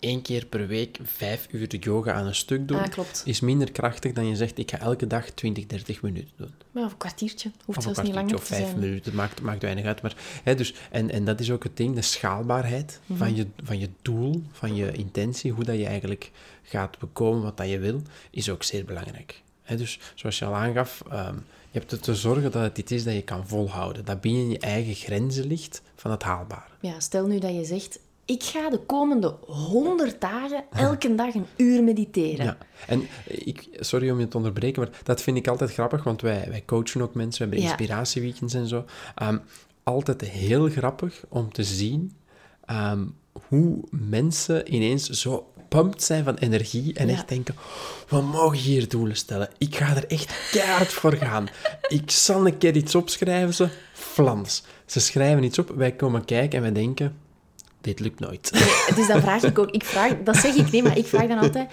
één 0.00 0.22
keer 0.22 0.46
per 0.46 0.66
week 0.66 0.98
vijf 1.02 1.46
uur 1.50 1.76
yoga 1.76 2.12
aan 2.12 2.26
een 2.26 2.34
stuk 2.34 2.68
doen, 2.68 2.78
Ah, 2.78 2.88
klopt. 2.90 3.22
is 3.24 3.40
minder 3.40 3.72
krachtig 3.72 4.12
dan 4.12 4.26
je 4.26 4.36
zegt, 4.36 4.58
ik 4.58 4.70
ga 4.70 4.78
elke 4.78 5.06
dag 5.06 5.30
20, 5.30 5.66
30 5.66 6.02
minuten 6.02 6.30
doen. 6.36 6.50
Maar 6.72 6.84
of 6.84 6.90
een 6.92 6.96
kwartiertje. 6.98 7.50
Hoeft 7.64 7.78
Of 7.78 7.84
zelfs 7.84 8.02
niet 8.02 8.14
langer 8.14 8.34
of 8.34 8.40
te 8.40 8.46
vijf 8.54 8.66
zijn. 8.66 8.78
minuten, 8.78 9.14
maakt, 9.14 9.40
maakt 9.42 9.62
weinig 9.62 9.84
uit. 9.84 10.02
Maar, 10.02 10.16
hè, 10.44 10.54
dus, 10.54 10.74
en, 10.90 11.10
en 11.10 11.24
dat 11.24 11.40
is 11.40 11.50
ook 11.50 11.62
het 11.62 11.76
ding, 11.76 11.94
de 11.94 12.02
schaalbaarheid 12.02 13.00
Mhm. 13.06 13.18
van, 13.18 13.36
je, 13.36 13.46
van 13.62 13.78
je 13.78 13.88
doel, 14.02 14.42
van 14.52 14.74
je 14.74 14.92
intentie, 14.92 15.52
hoe 15.52 15.64
dat 15.64 15.76
je 15.78 15.86
eigenlijk 15.86 16.30
gaat 16.62 16.98
bekomen 16.98 17.42
wat 17.42 17.56
dat 17.56 17.68
je 17.68 17.78
wil, 17.78 18.02
is 18.30 18.50
ook 18.50 18.62
zeer 18.62 18.84
belangrijk. 18.84 19.42
Hè, 19.62 19.76
dus 19.76 19.98
zoals 20.14 20.38
je 20.38 20.44
al 20.44 20.54
aangaf, 20.54 21.02
ehm, 21.10 21.34
je 21.70 21.78
hebt 21.78 21.92
er 21.92 22.00
te 22.00 22.14
zorgen 22.14 22.50
dat 22.52 22.62
het 22.62 22.78
iets 22.78 22.92
is 22.92 23.04
dat 23.04 23.14
je 23.14 23.22
kan 23.22 23.46
volhouden. 23.48 24.04
Dat 24.04 24.20
binnen 24.20 24.48
je 24.50 24.58
eigen 24.58 24.94
grenzen 24.94 25.46
ligt 25.46 25.82
van 25.94 26.10
het 26.10 26.22
haalbare. 26.22 26.70
Ja, 26.80 27.00
stel 27.00 27.26
nu 27.26 27.38
dat 27.38 27.54
je 27.54 27.64
zegt, 27.64 27.98
ik 28.24 28.42
ga 28.42 28.70
de 28.70 28.78
komende 28.78 29.36
100 29.46 30.20
dagen 30.20 30.64
elke 30.72 31.14
dag 31.14 31.34
een 31.34 31.46
uur 31.56 31.82
mediteren. 31.84 32.44
Ja, 32.44 32.58
en 32.86 33.06
ik, 33.26 33.68
sorry 33.80 34.10
om 34.10 34.20
je 34.20 34.28
te 34.28 34.36
onderbreken, 34.36 34.82
maar 34.82 35.00
dat 35.02 35.22
vind 35.22 35.36
ik 35.36 35.48
altijd 35.48 35.72
grappig, 35.72 36.04
want 36.04 36.20
wij, 36.20 36.46
wij 36.48 36.62
coachen 36.66 37.02
ook 37.02 37.14
mensen, 37.14 37.38
we 37.48 37.54
hebben 37.54 37.62
Ja. 37.62 37.76
inspiratieweekends 37.78 38.54
en 38.54 38.66
zo. 38.66 38.84
Ehm, 39.14 39.38
altijd 39.82 40.20
heel 40.20 40.68
grappig 40.68 41.24
om 41.28 41.52
te 41.52 41.64
zien 41.64 42.12
ehm, 42.64 43.04
hoe 43.48 43.78
mensen 43.90 44.74
ineens 44.74 45.08
zo 45.08 45.52
pumped 45.68 46.02
zijn 46.02 46.24
van 46.24 46.34
energie 46.34 46.94
en 46.94 47.06
Ja. 47.06 47.12
echt 47.12 47.28
denken, 47.28 47.54
we 48.08 48.20
mogen 48.20 48.58
hier 48.58 48.88
doelen 48.88 49.16
stellen. 49.16 49.48
Ik 49.58 49.76
ga 49.76 49.96
er 49.96 50.06
echt 50.06 50.32
keihard 50.50 50.92
voor 50.92 51.12
gaan. 51.16 51.48
Ik 51.88 52.10
zal 52.10 52.46
een 52.46 52.58
keer 52.58 52.76
iets 52.76 52.94
opschrijven, 52.94 53.54
ze 53.54 53.68
flans. 53.92 54.62
Ze 54.86 55.00
schrijven 55.00 55.44
iets 55.44 55.58
op, 55.58 55.72
wij 55.76 55.92
komen 55.92 56.24
kijken 56.24 56.56
en 56.56 56.62
wij 56.62 56.82
denken, 56.82 57.16
dit 57.80 58.00
lukt 58.00 58.20
nooit. 58.20 58.50
Dus 58.96 59.06
dan 59.06 59.20
vraag 59.20 59.42
ik 59.42 59.58
ook, 59.58 59.70
ik 59.70 59.84
vraag, 59.84 60.12
dat 60.24 60.36
zeg 60.36 60.54
ik 60.54 60.70
niet, 60.70 60.82
maar 60.84 60.98
ik 60.98 61.06
vraag 61.06 61.26
dan 61.26 61.38
altijd, 61.38 61.70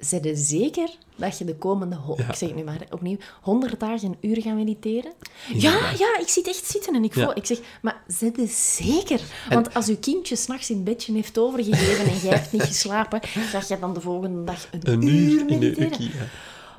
zijn 0.00 0.36
zeker 0.36 0.88
dat 1.20 1.38
je 1.38 1.44
de 1.44 1.56
komende, 1.56 1.96
ik 2.16 2.34
zeg 2.34 2.48
het 2.48 2.54
nu 2.54 2.64
maar 2.64 2.86
opnieuw, 2.90 3.16
100 3.40 3.80
dagen 3.80 4.08
een 4.08 4.30
uur 4.30 4.42
gaat 4.42 4.54
mediteren? 4.54 5.12
Ja, 5.54 5.90
ja, 5.98 6.18
ik 6.18 6.28
zit 6.28 6.48
echt 6.48 6.64
zitten 6.66 6.94
en 6.94 7.04
ik 7.04 7.12
voel, 7.12 7.22
Ja. 7.22 7.34
ik 7.34 7.46
zeg, 7.46 7.58
maar 7.82 8.02
zijn 8.06 8.32
je 8.36 8.46
zeker? 8.46 9.20
Want 9.48 9.74
als 9.74 9.88
uw 9.88 9.96
kindje 10.00 10.36
s'nachts 10.36 10.70
in 10.70 10.76
het 10.76 10.84
bedje 10.84 11.12
heeft 11.12 11.38
overgegeven 11.38 12.04
en 12.12 12.18
jij 12.18 12.34
hebt 12.34 12.52
niet 12.52 12.62
geslapen, 12.62 13.20
ga 13.52 13.60
je 13.68 13.78
dan 13.78 13.94
de 13.94 14.00
volgende 14.00 14.44
dag 14.44 14.66
een, 14.70 14.80
Een 14.92 15.02
uur 15.06 15.30
uur 15.30 15.40
in 15.40 15.46
de 15.46 15.54
mediteren? 15.58 16.28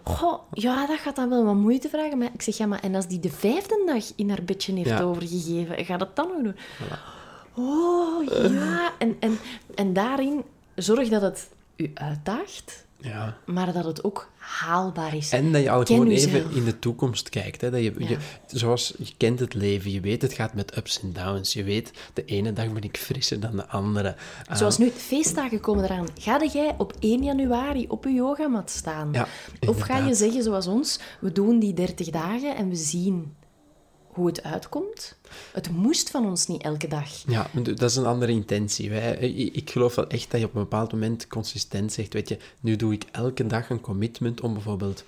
Goh, 0.03 0.39
ja, 0.53 0.85
dat 0.85 0.99
gaat 0.99 1.15
dan 1.15 1.29
wel 1.29 1.43
wat 1.43 1.55
moeite 1.55 1.89
vragen. 1.89 2.17
Maar 2.17 2.29
ik 2.33 2.41
zeg, 2.41 2.57
ja, 2.57 2.65
maar 2.65 2.79
en 2.79 2.95
als 2.95 3.07
die 3.07 3.19
de 3.19 3.29
vijfde 3.29 3.83
dag 3.85 4.03
in 4.15 4.29
haar 4.29 4.43
bedje 4.43 4.73
heeft 4.73 4.89
Ja. 4.89 5.01
overgegeven, 5.01 5.85
gaat 5.85 5.99
dat 5.99 6.15
dan 6.15 6.27
nog 6.27 6.41
doen? 6.43 6.55
Oh, 7.55 8.23
ja. 8.51 8.91
En, 8.97 9.15
en, 9.19 9.39
en 9.75 9.93
daarin 9.93 10.43
zorg 10.75 11.09
dat 11.09 11.21
het 11.21 11.49
u 11.75 11.91
uitdaagt, 11.93 12.85
Ja. 13.01 13.37
maar 13.45 13.73
dat 13.73 13.85
het 13.85 14.03
ook 14.03 14.29
haalbaar 14.37 15.15
is. 15.15 15.31
En 15.31 15.51
dat 15.51 15.61
je 15.61 15.69
al 15.71 15.83
Ken 15.83 15.95
gewoon 15.95 16.11
even 16.11 16.51
in 16.51 16.63
de 16.65 16.79
toekomst 16.79 17.29
kijkt. 17.29 17.61
Hè? 17.61 17.69
Dat 17.71 17.81
je, 17.83 17.93
Ja. 17.97 18.07
je, 18.09 18.17
zoals 18.47 18.93
je 18.97 19.13
kent 19.17 19.39
het 19.39 19.53
leven, 19.53 19.91
je 19.91 19.99
weet 19.99 20.21
het 20.21 20.33
gaat 20.33 20.53
met 20.53 20.77
ups 20.77 21.01
en 21.01 21.13
downs. 21.13 21.53
Je 21.53 21.63
weet, 21.63 21.91
de 22.13 22.25
ene 22.25 22.53
dag 22.53 22.73
ben 22.73 22.83
ik 22.83 22.97
frisser 22.97 23.39
dan 23.39 23.55
de 23.55 23.67
andere. 23.67 24.15
Ah, 24.45 24.57
Zoals 24.57 24.77
nu, 24.77 24.89
feestdagen 24.89 25.59
komen 25.59 25.83
eraan. 25.83 26.07
Ga 26.19 26.45
jij 26.53 26.75
op 26.77 26.93
1 26.99 27.23
januari 27.23 27.85
op 27.87 28.03
je 28.03 28.11
yogamat 28.13 28.69
staan? 28.69 29.09
Ja, 29.11 29.27
of 29.67 29.79
ga 29.79 29.97
je 29.97 30.13
zeggen 30.13 30.43
zoals 30.43 30.67
ons, 30.67 30.99
we 31.19 31.31
doen 31.31 31.59
die 31.59 31.73
30 31.73 32.09
dagen 32.09 32.55
en 32.55 32.69
we 32.69 32.75
zien 32.75 33.33
hoe 34.13 34.27
het 34.27 34.43
uitkomt? 34.43 35.15
Het 35.53 35.69
moest 35.71 36.09
van 36.09 36.25
ons 36.25 36.47
niet 36.47 36.61
elke 36.61 36.87
dag. 36.87 37.09
Ja, 37.27 37.49
dat 37.63 37.81
is 37.81 37.95
een 37.95 38.05
andere 38.05 38.31
intentie. 38.31 38.89
Wij, 38.89 39.15
ik 39.53 39.69
geloof 39.69 39.95
wel 39.95 40.07
echt 40.07 40.31
dat 40.31 40.39
je 40.39 40.45
op 40.45 40.55
een 40.55 40.61
bepaald 40.61 40.91
moment 40.91 41.27
consistent 41.27 41.93
zegt, 41.93 42.13
weet 42.13 42.29
je, 42.29 42.37
nu 42.59 42.75
doe 42.75 42.93
ik 42.93 43.05
elke 43.11 43.47
dag 43.47 43.69
een 43.69 43.81
commitment 43.81 44.41
om 44.41 44.53
bijvoorbeeld 44.53 45.03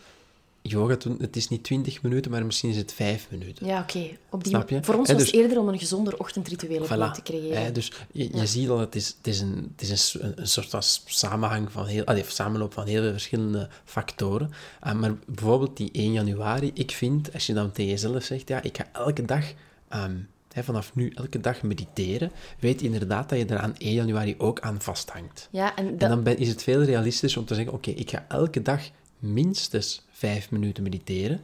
yoga 0.63 0.95
doen. 0.95 1.17
Het 1.19 1.35
is 1.35 1.47
niet 1.47 1.63
20 1.63 2.01
minuten, 2.01 2.31
maar 2.31 2.45
misschien 2.45 2.69
is 2.69 2.77
het 2.77 2.93
5 2.93 3.27
minuten. 3.29 3.65
Ja, 3.65 3.81
oké. 3.81 4.07
Op 4.29 4.43
die 4.43 4.53
Snap 4.53 4.69
je? 4.69 4.83
Voor 4.83 4.95
ons 4.95 5.07
was 5.07 5.17
dus- 5.17 5.31
het 5.31 5.35
eerder 5.35 5.59
om 5.59 5.67
een 5.67 5.79
gezonder 5.79 6.19
ochtendritueel 6.19 6.85
Voilà. 6.85 7.11
te 7.13 7.21
creëren. 7.23 7.63
Hè, 7.63 7.71
dus 7.71 7.91
je, 8.11 8.37
je 8.37 8.45
ziet 8.45 8.69
al, 8.69 8.79
het 8.79 8.95
is, 8.95 9.07
het 9.07 9.27
is, 9.27 9.39
een, 9.41 9.73
het 9.75 9.89
is 9.89 10.13
een, 10.13 10.33
een, 10.35 10.47
soort 10.47 10.69
van 10.69 10.83
samenhang 11.05 11.71
van 11.71 11.85
heel, 11.85 12.03
allee, 12.03 12.23
samenloop 12.27 12.73
van 12.73 12.87
heel 12.87 13.01
veel 13.01 13.11
verschillende 13.11 13.69
factoren. 13.85 14.51
Ah, 14.79 14.99
maar 14.99 15.15
bijvoorbeeld 15.25 15.77
die 15.77 15.89
1 15.91 16.11
januari, 16.11 16.71
ik 16.73 16.91
vind, 16.91 17.33
als 17.33 17.45
je 17.45 17.53
dan 17.53 17.71
tegen 17.71 17.91
jezelf 17.91 18.23
zegt, 18.23 18.47
ja, 18.47 18.61
ik 18.61 18.77
ga 18.77 18.89
elke 18.91 19.25
dag, 19.25 19.53
ehm, 19.87 20.15
vanaf 20.61 20.95
nu 20.95 21.11
elke 21.15 21.39
dag 21.39 21.61
mediteren, 21.61 22.31
weet 22.59 22.81
inderdaad 22.81 23.29
dat 23.29 23.39
je 23.39 23.45
er 23.45 23.59
aan 23.59 23.75
1 23.77 23.93
januari 23.93 24.35
ook 24.37 24.59
aan 24.59 24.81
vasthangt. 24.81 25.47
Ja, 25.51 25.75
en, 25.75 25.85
dat, 25.85 26.01
En 26.01 26.09
dan 26.09 26.23
ben, 26.23 26.37
is 26.37 26.47
het 26.47 26.63
veel 26.63 26.83
realistischer 26.83 27.41
om 27.41 27.47
te 27.47 27.55
zeggen, 27.55 27.73
oké, 27.73 27.89
ik 27.89 28.09
ga 28.09 28.25
elke 28.27 28.61
dag 28.61 28.81
minstens 29.19 30.02
5 30.23 30.51
minuten 30.51 30.83
mediteren. 30.83 31.43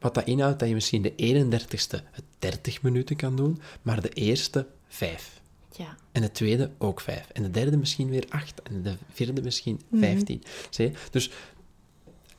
Wat 0.00 0.14
dat 0.14 0.26
inhoudt 0.26 0.58
dat 0.58 0.68
je 0.68 0.74
misschien 0.74 1.02
de 1.02 1.12
31ste 1.16 2.04
het 2.10 2.24
30 2.38 2.82
minuten 2.82 3.16
kan 3.16 3.36
doen, 3.36 3.60
maar 3.82 4.00
de 4.00 4.08
eerste 4.08 4.66
5. 4.88 5.40
ja. 5.76 5.96
En 6.12 6.22
de 6.22 6.30
tweede 6.30 6.70
ook 6.78 7.00
5. 7.00 7.26
En 7.32 7.42
de 7.42 7.50
derde 7.50 7.76
misschien 7.76 8.08
weer 8.10 8.24
8. 8.28 8.62
En 8.62 8.82
de 8.82 8.94
vierde 9.12 9.42
misschien 9.42 9.80
Mhm. 9.88 10.02
15. 10.02 10.42
Zie 10.70 10.84
je? 10.90 10.92
Dus, 11.10 11.30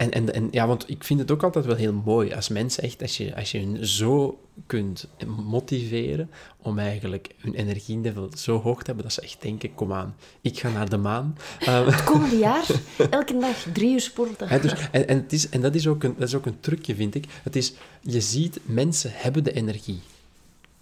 en, 0.02 0.12
en, 0.12 0.34
en 0.34 0.48
ja, 0.52 0.68
want 0.68 0.90
ik 0.90 1.04
vind 1.04 1.20
het 1.20 1.32
ook 1.32 1.44
altijd 1.44 1.66
wel 1.66 1.76
heel 1.76 1.94
mooi 1.94 2.34
als 2.34 2.50
mensen 2.50 2.84
echt, 2.84 3.02
als 3.02 3.18
je, 3.18 3.36
als 3.36 3.52
je 3.52 3.60
hun 3.60 3.86
zo 3.86 4.40
kunt 4.66 5.08
motiveren 5.46 6.30
om 6.58 6.80
eigenlijk 6.80 7.30
hun 7.38 7.54
energielevel 7.54 8.30
zo 8.38 8.62
hoog 8.62 8.80
te 8.80 8.86
hebben 8.86 9.04
dat 9.04 9.14
ze 9.14 9.22
echt 9.22 9.42
denken, 9.42 9.76
kom 9.76 9.94
aan, 9.94 10.16
ik 10.42 10.60
ga 10.60 10.70
naar 10.70 10.90
de 10.90 10.98
maan. 10.98 11.38
Het 11.66 12.04
komende 12.04 12.38
jaar, 12.38 12.66
elke 13.10 13.40
dag 13.40 13.66
drie 13.74 13.94
uur 13.94 14.02
sporten. 14.02 14.62
Dus, 14.62 14.74
en, 14.92 15.08
en, 15.08 15.18
het 15.18 15.34
is, 15.34 15.50
en 15.50 15.62
dat, 15.62 15.76
is 15.76 15.88
ook 15.88 16.04
een, 16.04 16.16
dat 16.18 16.28
is 16.28 16.36
ook 16.36 16.46
een 16.46 16.60
trucje, 16.60 16.96
vind 16.96 17.16
ik. 17.16 17.26
Het 17.44 17.56
is, 17.56 17.74
je 18.02 18.22
ziet, 18.22 18.60
mensen 18.64 19.12
hebben 19.14 19.44
de 19.44 19.54
energie. 19.54 20.00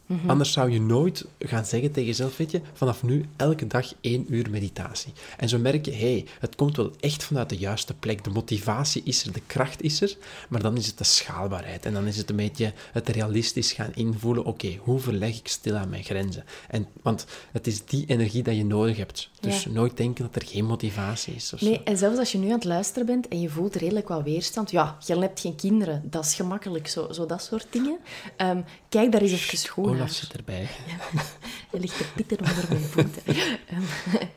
Mhm. 0.09 0.29
Anders 0.29 0.51
zou 0.51 0.71
je 0.71 0.81
nooit 0.81 1.25
gaan 1.39 1.65
zeggen 1.65 1.91
tegen 1.91 2.07
jezelf, 2.09 2.37
weet 2.37 2.51
je, 2.51 2.61
vanaf 2.73 3.03
nu 3.03 3.25
elke 3.35 3.67
dag 3.67 3.93
één 4.01 4.25
uur 4.33 4.49
meditatie. 4.49 5.13
En 5.37 5.49
zo 5.49 5.57
merk 5.57 5.85
je, 5.85 5.91
hé, 5.91 5.97
hey, 5.97 6.25
het 6.39 6.55
komt 6.55 6.75
wel 6.75 6.91
echt 6.99 7.23
vanuit 7.23 7.49
de 7.49 7.57
juiste 7.57 7.93
plek. 7.93 8.23
De 8.23 8.29
motivatie 8.29 9.01
is 9.05 9.25
er, 9.25 9.33
de 9.33 9.41
kracht 9.47 9.81
is 9.81 10.01
er, 10.01 10.15
maar 10.49 10.61
dan 10.61 10.77
is 10.77 10.87
het 10.87 10.97
de 10.97 11.03
schaalbaarheid. 11.03 11.85
En 11.85 11.93
dan 11.93 12.07
is 12.07 12.17
het 12.17 12.29
een 12.29 12.35
beetje 12.35 12.73
het 12.91 13.09
realistisch 13.09 13.71
gaan 13.71 13.91
invoelen, 13.93 14.43
oké, 14.45 14.77
hoe 14.81 14.99
verleg 14.99 15.37
ik 15.37 15.47
stil 15.47 15.75
aan 15.75 15.89
mijn 15.89 16.03
grenzen? 16.03 16.43
En, 16.69 16.87
want 17.01 17.25
het 17.51 17.67
is 17.67 17.85
die 17.85 18.05
energie 18.07 18.43
dat 18.43 18.55
je 18.55 18.65
nodig 18.65 18.97
hebt. 18.97 19.29
Dus 19.39 19.63
Ja. 19.63 19.69
nooit 19.71 19.97
denken 19.97 20.23
dat 20.31 20.41
er 20.41 20.47
geen 20.47 20.65
motivatie 20.65 21.33
is. 21.35 21.47
Zo. 21.47 21.57
Nee, 21.59 21.83
en 21.83 21.97
zelfs 21.97 22.17
als 22.17 22.31
je 22.31 22.37
nu 22.37 22.45
aan 22.45 22.51
het 22.51 22.63
luisteren 22.63 23.05
bent 23.05 23.27
en 23.27 23.41
je 23.41 23.49
voelt 23.49 23.75
redelijk 23.75 24.07
wat 24.07 24.23
weerstand, 24.23 24.71
ja, 24.71 24.97
je 25.05 25.17
hebt 25.19 25.39
geen 25.39 25.55
kinderen, 25.55 26.01
dat 26.05 26.25
is 26.25 26.33
gemakkelijk, 26.33 26.87
zo, 26.87 27.11
zo 27.11 27.25
dat 27.25 27.43
soort 27.43 27.67
dingen. 27.69 27.97
Ehm, 28.37 28.61
kijk 28.89 29.11
daar 29.11 29.21
eens 29.21 29.31
even 29.31 29.69
goed 29.69 29.97
Olaf 29.99 30.11
zit 30.11 30.33
erbij. 30.33 30.67
Je 31.71 31.79
ligt 31.79 31.97
te 31.97 32.05
pitten 32.15 32.39
onder 32.39 32.65
mijn 32.69 32.81
voeten. 32.81 33.21
Ehm, 33.69 33.81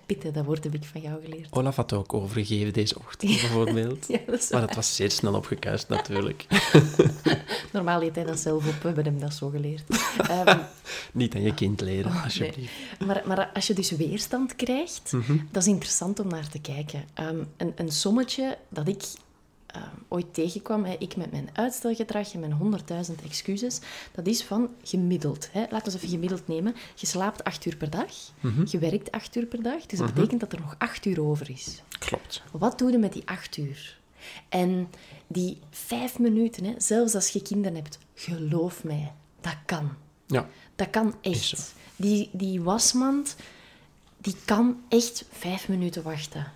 pitten, 0.06 0.32
dat 0.32 0.44
woord 0.44 0.64
heb 0.64 0.74
ik 0.74 0.84
van 0.84 1.00
jou 1.00 1.22
geleerd. 1.22 1.46
Olaf 1.52 1.76
had 1.76 1.92
ook 1.92 2.14
overgegeven 2.14 2.72
deze 2.72 2.98
ochtend, 2.98 3.30
bijvoorbeeld. 3.40 4.06
Ja, 4.12 4.18
dat 4.26 4.48
Maar 4.50 4.60
het 4.62 4.74
was 4.74 4.94
zeer 4.96 5.10
snel 5.10 5.34
opgekuist, 5.34 5.88
natuurlijk. 5.88 6.46
Normaal 7.72 8.02
eet 8.02 8.14
hij 8.14 8.24
dat 8.24 8.38
zelf 8.38 8.66
op, 8.66 8.74
we 8.80 8.86
hebben 8.86 9.04
hem 9.04 9.20
dat 9.20 9.34
zo 9.34 9.48
geleerd. 9.48 9.82
Ehm, 10.28 10.58
Niet 11.12 11.34
aan 11.34 11.42
je 11.42 11.54
kind 11.54 11.80
leren, 11.80 12.06
Oh, 12.10 12.14
nee. 12.14 12.24
alsjeblieft. 12.24 12.72
Maar, 13.06 13.22
maar 13.26 13.50
als 13.54 13.66
je 13.66 13.74
dus 13.74 13.90
weerstand 13.90 14.56
krijgt, 14.56 15.12
Mhm. 15.12 15.36
dat 15.50 15.62
is 15.62 15.68
interessant 15.68 16.20
om 16.20 16.28
naar 16.28 16.48
te 16.48 16.60
kijken. 16.60 17.04
Ehm, 17.14 17.36
een, 17.56 17.72
een 17.76 17.92
sommetje 17.92 18.58
dat 18.68 18.88
ik 18.88 19.02
ehm, 19.72 19.84
ooit 20.08 20.34
tegenkwam, 20.34 20.84
hè, 20.84 20.96
ik 20.98 21.16
met 21.16 21.30
mijn 21.30 21.48
uitstelgedrag 21.52 22.32
en 22.32 22.40
mijn 22.40 22.52
100.000 22.52 23.22
excuses, 23.24 23.78
dat 24.12 24.26
is 24.26 24.42
van 24.44 24.68
gemiddeld. 24.82 25.48
Hè. 25.52 25.60
Laten 25.60 25.76
we 25.78 25.84
eens 25.84 25.94
even 25.94 26.08
gemiddeld 26.08 26.48
nemen. 26.48 26.74
Je 26.94 27.06
slaapt 27.06 27.44
acht 27.44 27.64
uur 27.64 27.76
per 27.76 27.90
dag, 27.90 28.12
Mhm. 28.40 28.64
je 28.70 28.78
werkt 28.78 29.10
acht 29.10 29.36
uur 29.36 29.46
per 29.46 29.62
dag, 29.62 29.86
dus 29.86 29.98
dat 29.98 30.14
betekent 30.14 30.40
dat 30.40 30.52
er 30.52 30.60
nog 30.60 30.74
acht 30.78 31.04
uur 31.06 31.22
over 31.22 31.50
is. 31.50 31.82
Klopt. 31.98 32.42
Wat 32.52 32.78
doe 32.78 32.90
je 32.90 32.98
met 32.98 33.12
die 33.12 33.22
acht 33.28 33.56
uur? 33.56 34.00
En 34.48 34.88
die 35.26 35.58
vijf 35.70 36.18
minuten, 36.18 36.64
hè, 36.64 36.74
zelfs 36.78 37.14
als 37.14 37.28
je 37.28 37.42
kinderen 37.42 37.74
hebt, 37.76 37.98
geloof 38.14 38.84
mij, 38.84 39.12
dat 39.40 39.56
kan. 39.66 39.90
Ja, 40.26 40.48
Dat 40.76 40.90
kan 40.90 41.14
echt. 41.20 41.74
Die, 41.96 42.28
die 42.32 42.62
wasmand, 42.62 43.36
die 44.18 44.34
kan 44.44 44.80
echt 44.88 45.24
vijf 45.30 45.68
minuten 45.68 46.02
wachten. 46.02 46.52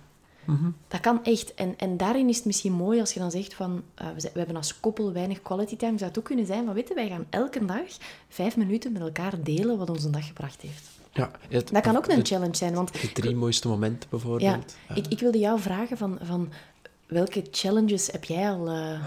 Dat 0.87 0.99
kan 0.99 1.23
echt. 1.23 1.53
En, 1.53 1.73
en 1.77 1.97
daarin 1.97 2.29
is 2.29 2.35
het 2.35 2.45
misschien 2.45 2.71
mooi 2.73 2.99
als 2.99 3.13
je 3.13 3.19
dan 3.19 3.31
zegt 3.31 3.53
van... 3.53 3.83
eh, 3.95 4.07
we, 4.13 4.19
zijn- 4.19 4.33
we 4.33 4.39
hebben 4.39 4.57
als 4.57 4.79
koppel 4.79 5.13
weinig 5.13 5.41
quality 5.41 5.75
time. 5.77 5.97
Zou 5.97 6.09
het 6.09 6.19
ook 6.19 6.25
kunnen 6.25 6.45
zijn 6.45 6.65
van... 6.65 6.73
Weet 6.73 6.87
je, 6.87 6.93
wij 6.93 7.07
gaan 7.09 7.25
elke 7.29 7.65
dag 7.65 7.81
vijf 8.29 8.57
minuten 8.57 8.91
met 8.91 9.01
elkaar 9.01 9.33
delen 9.43 9.77
wat 9.77 9.89
ons 9.89 10.03
een 10.03 10.11
dag 10.11 10.27
gebracht 10.27 10.61
heeft. 10.61 10.83
ja 11.13 11.31
het, 11.49 11.69
Dat 11.71 11.81
kan 11.81 11.97
ook 11.97 12.07
een 12.07 12.25
challenge 12.25 12.55
zijn, 12.55 12.73
want... 12.73 13.01
de 13.01 13.11
drie 13.13 13.35
mooiste 13.35 13.67
momenten 13.67 13.99
Ja, 14.01 14.07
bijvoorbeeld. 14.09 14.75
Ja. 14.89 14.95
ik, 14.95 15.07
ik 15.07 15.19
wilde 15.19 15.39
jou 15.39 15.59
vragen 15.59 15.97
van... 15.97 16.17
van 16.21 16.49
welke 17.07 17.43
challenges 17.51 18.07
heb 18.11 18.23
jij 18.23 18.49
al, 18.51 18.67
eh, 18.69 18.99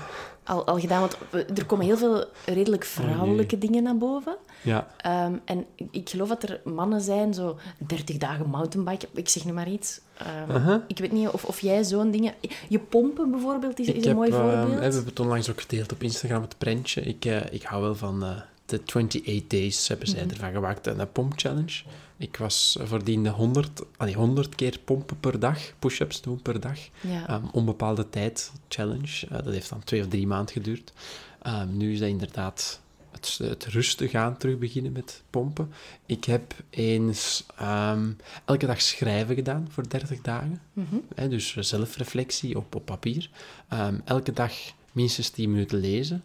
al, 0.44 0.66
al 0.66 0.78
gedaan? 0.78 1.00
Want 1.00 1.16
er 1.58 1.66
komen 1.66 1.84
heel 1.86 1.96
veel 1.96 2.24
redelijk 2.46 2.84
vrouwelijke 2.84 3.58
dingen 3.58 3.82
naar 3.82 3.96
boven. 3.98 4.36
Ja. 4.62 4.86
Ehm, 4.96 5.34
en 5.44 5.64
ik- 5.90 6.08
geloof 6.08 6.28
dat 6.28 6.42
er 6.42 6.60
mannen 6.64 7.00
zijn, 7.00 7.34
zo 7.34 7.58
30 7.78 8.16
dagen 8.16 8.48
mountainbiken, 8.48 9.08
ik 9.14 9.28
zeg 9.28 9.44
nu 9.44 9.52
maar 9.52 9.68
iets. 9.68 10.00
Ehm, 10.16 10.50
Uh-huh. 10.50 10.80
Ik 10.86 10.98
weet 10.98 11.12
niet 11.12 11.28
of, 11.28 11.44
of 11.44 11.60
jij 11.60 11.84
zo'n 11.84 12.10
dingen... 12.10 12.34
Je 12.68 12.78
pompen 12.78 13.30
bijvoorbeeld 13.30 13.78
is, 13.78 13.86
is 13.86 13.94
een 13.96 14.02
heb, 14.08 14.16
mooi 14.16 14.30
ehm, 14.30 14.40
voorbeeld. 14.40 14.74
we 14.78 14.82
hebben 14.82 15.04
het 15.04 15.20
onlangs 15.20 15.50
ook 15.50 15.60
gedeeld 15.60 15.92
op 15.92 16.02
Instagram, 16.02 16.42
het 16.42 16.58
prentje. 16.58 17.00
Ik, 17.00 17.24
eh, 17.24 17.52
ik 17.52 17.62
hou 17.62 17.82
wel 17.82 17.94
van 17.94 18.22
eh, 18.22 18.30
de 18.70 18.80
28 18.84 19.46
Days, 19.46 19.88
hebben 19.88 20.08
zij 20.08 20.20
Mhm. 20.24 20.30
ervan 20.30 20.52
gemaakt. 20.52 20.86
Een, 20.86 20.98
een 21.00 21.12
pomp 21.12 21.32
challenge. 21.36 21.82
Ik 22.16 22.36
was 22.36 22.76
voordien 22.82 23.26
100, 23.28 23.82
allee, 23.96 24.14
100 24.14 24.54
keer 24.54 24.78
pompen 24.84 25.20
per 25.20 25.38
dag, 25.40 25.58
push-ups 25.78 26.20
doen 26.20 26.42
per 26.42 26.60
dag. 26.60 26.78
ja. 27.00 27.28
Ehm, 27.28 27.44
onbepaalde 27.52 28.08
tijd 28.10 28.52
challenge. 28.68 29.26
Eh, 29.26 29.32
dat 29.44 29.52
heeft 29.52 29.68
dan 29.70 29.84
twee 29.84 30.00
of 30.00 30.08
drie 30.08 30.26
maanden 30.26 30.52
geduurd. 30.54 30.92
Ehm, 31.42 31.76
nu 31.76 31.92
is 31.92 31.98
dat 31.98 32.08
inderdaad 32.08 32.80
het, 33.10 33.38
het 33.42 33.64
rustig 33.66 34.14
aan 34.14 34.36
terug 34.36 34.58
beginnen 34.58 34.92
met 34.92 35.22
pompen. 35.30 35.72
Ik 36.06 36.24
heb 36.24 36.54
eens 36.70 37.44
ehm, 37.56 38.10
elke 38.44 38.66
dag 38.66 38.80
schrijven 38.82 39.34
gedaan 39.34 39.68
voor 39.70 39.88
30 39.88 40.20
dagen. 40.20 40.60
Mhm. 40.72 41.28
Dus 41.30 41.56
zelfreflectie 41.56 42.56
op, 42.56 42.74
op 42.74 42.84
papier. 42.84 43.30
Elke 44.04 44.32
dag 44.32 44.52
minstens 44.92 45.28
10 45.28 45.50
minuten 45.50 45.78
lezen. 45.78 46.24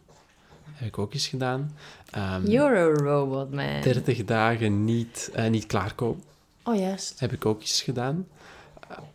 Heb 0.75 0.87
ik 0.87 0.97
ook 0.97 1.13
eens 1.13 1.27
gedaan. 1.27 1.75
Ehm, 2.11 2.47
You're 2.49 2.77
a 2.77 3.03
robot, 3.03 3.51
man. 3.53 3.81
30 3.81 4.25
dagen 4.25 4.85
niet, 4.85 5.29
eh, 5.33 5.47
niet 5.49 5.65
klaarkomen. 5.65 6.23
Oh, 6.63 6.75
juist. 6.79 7.19
Heb 7.19 7.31
ik 7.33 7.45
ook 7.45 7.61
eens 7.61 7.81
gedaan. 7.81 8.27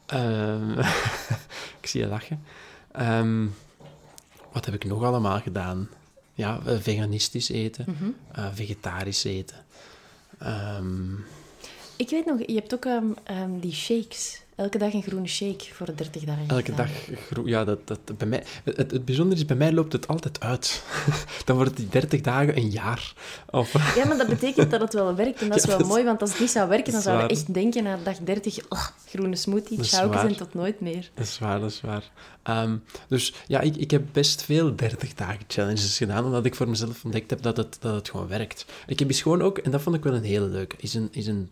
Ehm, 0.07 0.79
ik 1.81 1.87
zie 1.87 2.01
je 2.01 2.07
lachen. 2.07 2.43
Ehm, 2.93 3.47
wat 4.53 4.65
heb 4.65 4.75
ik 4.75 4.85
nog 4.85 5.03
allemaal 5.03 5.41
gedaan? 5.41 5.89
Ja, 6.35 6.61
eh, 6.67 6.77
veganistisch 6.79 7.49
eten, 7.49 7.85
Mhm. 7.89 8.11
eh, 8.33 8.47
vegetarisch 8.53 9.25
eten. 9.25 9.57
Ehm, 10.39 11.11
Ik 12.01 12.11
weet 12.11 12.27
nog, 12.27 12.39
je 12.47 12.55
hebt 12.55 12.75
ook 12.75 12.85
ehm, 12.85 13.05
ehm, 13.25 13.59
die 13.61 13.73
shakes. 13.73 14.43
Elke 14.55 14.79
dag 14.79 14.93
een 14.93 15.03
groene 15.03 15.27
shake 15.27 15.65
voor 15.75 15.87
de 15.87 15.95
30 15.95 16.23
dagen. 16.25 16.45
elke 16.49 16.75
dag, 16.75 16.91
gro- 17.31 17.43
ja, 17.49 17.65
dat, 17.65 17.79
dat, 17.85 18.19
bij 18.19 18.27
mij, 18.29 18.45
het, 18.65 18.91
het 18.91 19.05
bijzondere 19.05 19.41
is, 19.41 19.47
bij 19.47 19.57
mij 19.57 19.73
loopt 19.73 19.93
het 19.93 20.09
altijd 20.09 20.41
uit. 20.41 20.83
Dan 21.47 21.57
wordt 21.57 21.77
die 21.77 21.89
30 21.89 22.21
dagen 22.21 22.57
een 22.57 22.71
jaar. 22.71 23.13
Of, 23.51 23.73
Ja, 23.99 24.05
maar 24.07 24.17
dat 24.17 24.27
betekent 24.27 24.71
dat 24.71 24.81
het 24.81 24.93
wel 24.93 25.15
werkt. 25.15 25.41
En 25.41 25.49
dat 25.49 25.57
is 25.57 25.63
Ja, 25.63 25.69
wel 25.69 25.79
dat 25.79 25.87
mooi, 25.87 26.05
want 26.05 26.21
als 26.21 26.31
het 26.31 26.41
niet 26.41 26.51
zou 26.51 26.69
werken, 26.69 26.93
dan 26.93 27.03
zouden 27.03 27.27
we 27.27 27.33
echt 27.33 27.55
denken 27.55 27.83
na 27.83 27.99
dag 28.05 28.19
30, 28.19 28.59
"Ugh, 28.73 28.89
groene 29.09 29.37
smoothie, 29.37 29.79
en 29.93 30.09
waar. 30.09 30.35
tot 30.37 30.55
nooit 30.55 30.81
meer. 30.81 31.11
Dat 31.15 31.27
is 31.27 31.39
waar, 31.39 31.61
dat 31.61 31.71
is 31.71 31.81
waar. 31.81 32.11
Ehm, 32.43 32.77
dus 33.09 33.35
ja, 33.47 33.61
ik, 33.61 33.77
ik 33.77 33.91
heb 33.91 34.03
best 34.13 34.43
veel 34.43 34.77
30 34.77 35.15
dagen 35.15 35.45
challenges 35.49 35.97
gedaan, 35.97 36.25
omdat 36.25 36.45
ik 36.45 36.55
voor 36.55 36.69
mezelf 36.69 37.05
ontdekt 37.05 37.31
heb 37.31 37.43
dat 37.43 37.57
het, 37.57 37.77
dat 37.81 37.95
het 37.95 38.11
gewoon 38.11 38.29
werkt. 38.29 38.65
Ik 38.87 38.99
heb 38.99 39.09
eens 39.09 39.23
gewoon 39.23 39.43
ook, 39.43 39.59
en 39.59 39.71
dat 39.71 39.83
vond 39.83 39.97
ik 39.97 40.03
wel 40.03 40.15
een 40.15 40.23
hele 40.23 40.47
leuke, 40.49 40.77
is 40.79 40.95
een, 40.95 41.09
is 41.13 41.27
een 41.27 41.51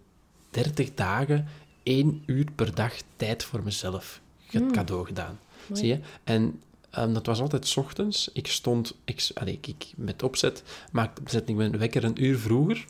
30 0.51 0.95
dagen, 0.95 1.47
één 1.83 2.23
uur 2.27 2.47
per 2.55 2.75
dag 2.75 2.93
tijd 3.17 3.45
voor 3.45 3.63
mezelf 3.63 4.21
ge- 4.47 4.59
Mm. 4.59 4.73
cadeau 4.73 5.07
gedaan. 5.07 5.39
Mooi. 5.67 5.81
Zie 5.81 5.89
je? 5.89 6.01
En 6.25 6.61
ehm, 6.91 7.13
dat 7.13 7.27
was 7.27 7.41
altijd 7.41 7.67
's 7.67 7.77
ochtends. 7.77 8.31
Ik 8.33 8.47
stond, 8.47 8.95
ik, 9.05 9.31
allee, 9.35 9.59
ik, 9.61 9.87
met 9.97 10.23
opzet, 10.23 10.63
maar 10.93 11.13
zette 11.27 11.51
ik 11.51 11.57
mijn 11.59 11.79
wekker 11.79 12.05
een 12.05 12.25
uur 12.25 12.39
vroeger. 12.39 12.85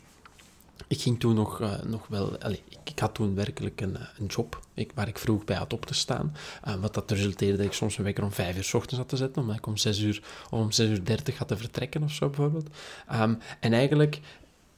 Ik 0.87 1.01
ging 1.01 1.19
toen 1.19 1.35
nog, 1.35 1.61
eh, 1.61 1.81
nog 1.81 2.07
wel... 2.07 2.37
allee, 2.41 2.61
ik, 2.69 2.77
ik 2.83 2.99
had 2.99 3.13
toen 3.15 3.35
werkelijk 3.35 3.81
een, 3.81 3.97
eh, 3.97 4.01
een 4.19 4.25
job 4.25 4.59
ik, 4.73 4.91
waar 4.95 5.07
ik 5.07 5.17
vroeg 5.17 5.45
bij 5.45 5.55
had 5.55 5.73
op 5.73 5.85
te 5.85 5.93
staan. 5.93 6.35
Eh, 6.63 6.75
wat 6.75 6.93
dat 6.93 7.11
resulteerde 7.11 7.57
dat 7.57 7.65
ik 7.65 7.73
soms 7.73 7.91
mijn 7.93 8.03
wekker 8.05 8.23
om 8.23 8.31
vijf 8.31 8.57
uur 8.57 8.63
's 8.63 8.73
ochtends 8.73 8.97
had 8.97 9.09
te 9.09 9.17
zetten, 9.17 9.41
omdat 9.41 9.57
ik 9.57 9.65
om 9.67 9.77
zes 9.77 9.99
uur 9.99 10.21
of 10.49 10.59
om 10.59 10.71
zes 10.71 10.89
uur 10.89 11.05
dertig 11.05 11.37
had 11.37 11.47
te 11.47 11.57
vertrekken 11.57 12.03
of 12.03 12.11
zo 12.11 12.27
bijvoorbeeld. 12.27 12.67
Ehm, 13.07 13.33
en 13.59 13.73
eigenlijk, 13.73 14.19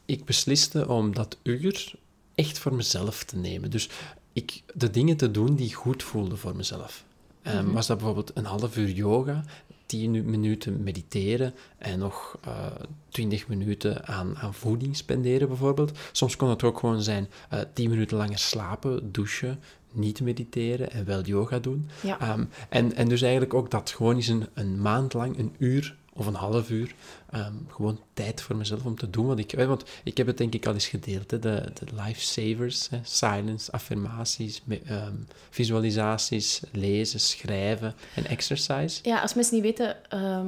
ik 0.06 0.26
besliste 0.26 0.88
om 0.88 1.14
dat 1.14 1.38
uur 1.44 1.94
echt 2.36 2.60
voor 2.60 2.74
mezelf 2.74 3.24
te 3.24 3.38
nemen. 3.38 3.72
Dus 3.72 3.90
ik, 4.34 4.62
de 4.74 4.90
dingen 4.90 5.18
te 5.18 5.32
doen 5.32 5.56
die 5.56 5.74
goed 5.74 6.04
voelden 6.04 6.38
voor 6.38 6.56
mezelf. 6.56 7.04
Ehm, 7.42 7.64
Mhm. 7.66 7.74
Was 7.74 7.88
dat 7.88 7.98
bijvoorbeeld 7.98 8.32
een 8.34 8.46
half 8.46 8.78
uur 8.78 8.90
yoga, 8.90 9.44
tien 9.86 10.12
nu- 10.12 10.24
minuten 10.24 10.84
mediteren 10.84 11.54
en 11.78 12.00
nog 12.00 12.38
eh, 12.46 12.66
twintig 13.10 13.48
minuten 13.48 14.08
aan, 14.08 14.38
aan 14.38 14.54
voeding 14.54 14.98
spenderen 14.98 15.48
bijvoorbeeld. 15.48 15.98
Soms 16.12 16.36
kon 16.36 16.50
het 16.50 16.64
ook 16.64 16.80
gewoon 16.80 17.02
zijn 17.02 17.28
eh 17.50 17.60
tien 17.74 17.90
minuten 17.90 18.18
langer 18.18 18.40
slapen, 18.40 19.12
douchen, 19.12 19.60
niet 19.92 20.22
mediteren 20.22 20.92
en 20.92 21.06
wel 21.06 21.22
yoga 21.24 21.60
doen. 21.60 21.90
Ja. 22.04 22.20
Ehm, 22.20 22.44
en, 22.70 22.96
en 22.96 23.08
dus 23.08 23.22
eigenlijk 23.22 23.54
ook 23.54 23.72
dat 23.72 23.90
gewoon 23.90 24.16
eens 24.16 24.28
een, 24.28 24.48
een 24.54 24.82
maand 24.82 25.14
lang, 25.14 25.38
een 25.40 25.56
uur 25.58 25.96
of 26.14 26.26
een 26.26 26.34
half 26.36 26.70
uur, 26.70 26.96
ehm, 27.32 27.54
gewoon 27.68 28.00
tijd 28.14 28.42
voor 28.42 28.56
mezelf 28.56 28.86
om 28.86 28.98
te 28.98 29.10
doen 29.10 29.26
wat 29.26 29.40
ik... 29.40 29.54
eh, 29.54 29.68
Want 29.68 29.84
ik 30.04 30.18
heb 30.18 30.28
het 30.28 30.38
denk 30.38 30.54
ik 30.54 30.66
al 30.66 30.74
eens 30.74 30.88
gedeeld, 30.88 31.32
hè, 31.32 31.40
de, 31.40 31.72
de 31.74 31.86
lifesavers, 32.06 32.90
hè, 32.90 33.00
silence, 33.04 33.72
affirmaties, 33.72 34.62
me- 34.66 34.82
ehm, 34.86 35.16
visualisaties, 35.50 36.62
lezen, 36.72 37.20
schrijven 37.20 37.96
en 38.16 38.26
exercise. 38.26 39.00
Ja, 39.04 39.22
als 39.22 39.34
mensen 39.34 39.54
niet 39.56 39.64
weten 39.64 40.10
ehm, 40.10 40.48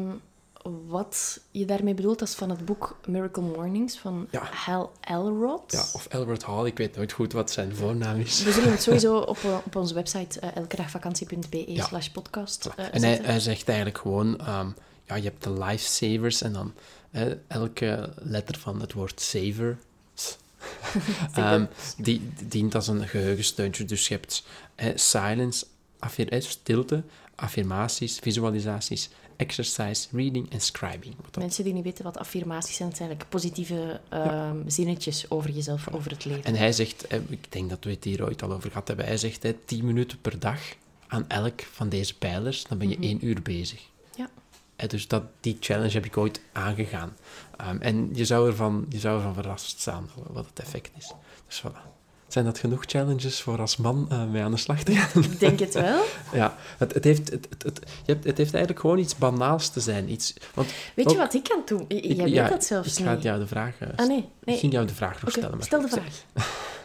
wat 0.88 1.39
je 1.52 1.65
daarmee 1.65 1.93
bedoelt, 1.93 2.19
dat 2.19 2.28
is 2.28 2.34
van 2.36 2.50
het 2.50 2.65
boek 2.65 2.98
Miracle 3.08 3.43
Mornings 3.43 3.98
van 3.98 4.28
Ja. 4.32 4.43
Hal 4.52 4.91
Elrod. 5.02 5.72
Ja, 5.72 5.84
of 5.93 6.08
Albert 6.13 6.43
Hall, 6.43 6.65
ik 6.65 6.78
weet 6.78 6.96
nooit 6.96 7.12
goed 7.12 7.34
wat 7.34 7.52
zijn 7.52 7.76
voornaam 7.76 8.19
is. 8.19 8.43
We 8.43 8.52
zullen 8.52 8.72
het 8.72 8.82
sowieso 8.88 9.17
op, 9.17 9.38
eh, 9.43 9.58
op 9.65 9.76
onze 9.76 9.93
website 9.93 10.39
uh, 10.43 10.56
elkedagvakantie.be 10.56 11.72
Ja. 11.72 11.86
slash 11.86 12.08
podcast 12.08 12.69
eh, 12.76 12.86
en 12.91 13.04
hij, 13.24 13.39
zegt 13.39 13.67
eigenlijk 13.67 13.98
gewoon, 13.98 14.39
ja, 15.13 15.19
je 15.19 15.30
hebt 15.30 15.43
de 15.43 15.63
lifesavers 15.63 16.41
en 16.41 16.54
dan 16.54 16.73
hè, 17.12 17.36
elke 17.47 18.13
letter 18.15 18.58
van 18.60 18.82
het 18.82 18.93
woord 18.93 19.21
saver 19.21 19.78
ehm, 21.34 21.65
die, 21.97 22.21
die 22.38 22.47
dient 22.47 22.76
als 22.76 22.88
een 22.88 23.08
geheugensteuntje. 23.08 23.86
Dus 23.86 24.08
je 24.08 24.13
hebt 24.13 24.43
hè, 24.76 24.97
silence, 24.97 25.65
affir- 25.99 26.41
stilte, 26.41 27.04
affirmaties, 27.36 28.19
visualisaties, 28.19 29.10
exercise, 29.36 30.08
reading 30.12 30.52
en 30.52 30.62
scribing. 30.62 31.15
Mensen 31.38 31.63
die 31.63 31.73
niet 31.73 31.84
weten 31.84 32.04
wat 32.04 32.17
affirmaties 32.17 32.76
zijn, 32.76 32.88
het 32.88 32.97
zijn 32.97 33.10
eigenlijk 33.10 33.41
positieve 33.41 33.99
ehm, 34.10 34.58
zinnetjes 34.67 35.30
over 35.30 35.49
jezelf, 35.49 35.88
over 35.91 36.12
het 36.12 36.26
leven. 36.26 36.43
En 36.43 36.56
hij 36.56 36.71
zegt, 36.71 37.06
hè, 37.08 37.21
ik 37.30 37.52
denk 37.52 37.69
dat 37.69 37.84
we 37.84 37.89
het 37.89 38.04
hier 38.04 38.23
ooit 38.23 38.43
al 38.43 38.52
over 38.52 38.69
gehad 38.69 38.88
hebben, 38.88 39.06
hij 39.06 39.17
zegt 39.17 39.43
hè, 39.43 39.54
10 39.65 39.86
minuten 39.86 40.21
per 40.21 40.39
dag 40.39 40.60
aan 41.08 41.30
elk 41.30 41.62
van 41.62 41.89
deze 41.89 42.17
pijlers, 42.17 42.63
dan 42.63 42.78
ben 42.78 42.89
je 42.89 42.97
één 42.99 43.26
uur 43.26 43.41
bezig. 43.41 43.82
Ja. 44.15 44.30
Dus 44.88 45.08
dat, 45.08 45.24
die 45.39 45.58
challenge 45.60 45.91
heb 45.91 46.06
ik 46.06 46.17
ooit 46.17 46.41
aangegaan. 46.52 47.15
Ehm, 47.58 47.78
en 47.82 48.10
je 48.13 48.26
zou, 48.26 48.48
ervan, 48.48 48.86
je 48.89 49.00
zou 49.00 49.17
ervan 49.17 49.34
verrast 49.34 49.80
staan 49.80 50.10
wat 50.30 50.46
het 50.46 50.60
effect 50.60 50.91
is. 50.98 51.12
Dus 51.48 51.62
voilà. 51.67 51.91
Zijn 52.28 52.46
dat 52.46 52.60
genoeg 52.60 52.84
challenges 52.86 53.41
voor 53.41 53.60
als 53.60 53.78
man 53.78 54.06
eh, 54.10 54.26
mee 54.26 54.41
aan 54.43 54.52
de 54.52 54.58
slag 54.58 54.84
te 54.84 54.96
gaan? 54.96 55.24
Ik 55.24 55.39
denk 55.39 55.60
het 55.60 55.74
wel. 55.74 56.04
ja, 56.34 56.58
het, 56.78 56.93
het, 56.93 57.04
heeft, 57.04 57.30
het, 57.32 57.48
het, 57.50 57.63
het, 57.63 57.80
je 58.06 58.12
hebt, 58.12 58.24
het 58.24 58.38
heeft 58.38 58.52
eigenlijk 58.54 58.80
gewoon 58.80 58.98
iets 58.98 59.15
banaals 59.17 59.69
te 59.69 59.80
zijn. 59.80 60.12
Iets, 60.12 60.34
want 60.54 60.72
Weet 60.96 61.06
ook- 61.06 61.12
je 61.12 61.17
wat 61.17 61.34
ik 61.34 61.43
kan 61.43 61.62
doen? 61.65 61.86
Ik- 61.88 62.04
Jij 62.04 62.15
weet 62.24 62.34
ja, 62.34 62.48
dat 62.50 62.65
zelfs 62.65 62.88
Ik 62.98 63.04
ga 63.04 63.10
het 63.10 63.13
niet. 63.15 63.24
jou 63.24 63.39
de 63.39 63.48
vraag... 63.48 63.76
eh, 63.80 63.88
Ah, 63.96 64.08
nee. 64.08 64.17
Ik 64.17 64.26
nee. 64.43 64.58
ging 64.58 64.74
jou 64.74 64.86
de 64.86 64.93
vraag 64.93 65.22
nog 65.22 65.32
stellen. 65.32 65.58
maar 65.58 65.65
stel 65.65 65.82
de 65.82 65.88
vraag. 65.88 66.24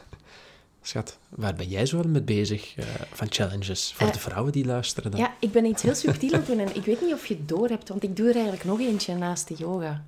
Schat, 0.89 1.19
waar 1.29 1.55
ben 1.55 1.69
jij 1.69 1.87
zo 1.87 2.03
mee 2.03 2.23
bezig 2.23 2.77
eh, 2.77 2.85
van 3.13 3.27
challenges? 3.31 3.93
Voor 3.93 4.07
Eh, 4.07 4.13
de 4.13 4.19
vrouwen 4.19 4.53
die 4.53 4.65
luisteren 4.65 5.11
dan. 5.11 5.21
Ja, 5.21 5.35
ik 5.41 5.53
ben 5.53 5.65
iets 5.65 5.83
heel 5.83 5.95
subtiel 5.95 6.33
aan 6.33 6.45
doen 6.47 6.59
en 6.59 6.75
ik 6.77 6.85
weet 6.85 7.01
niet 7.01 7.13
of 7.13 7.27
je 7.27 7.35
het 7.35 7.49
door 7.49 7.69
hebt, 7.69 7.89
want 7.89 8.03
ik 8.03 8.17
doe 8.17 8.29
er 8.29 8.35
eigenlijk 8.35 8.65
nog 8.65 8.81
eentje 8.81 9.15
naast 9.15 9.49
de 9.49 9.55
yoga. 9.55 10.05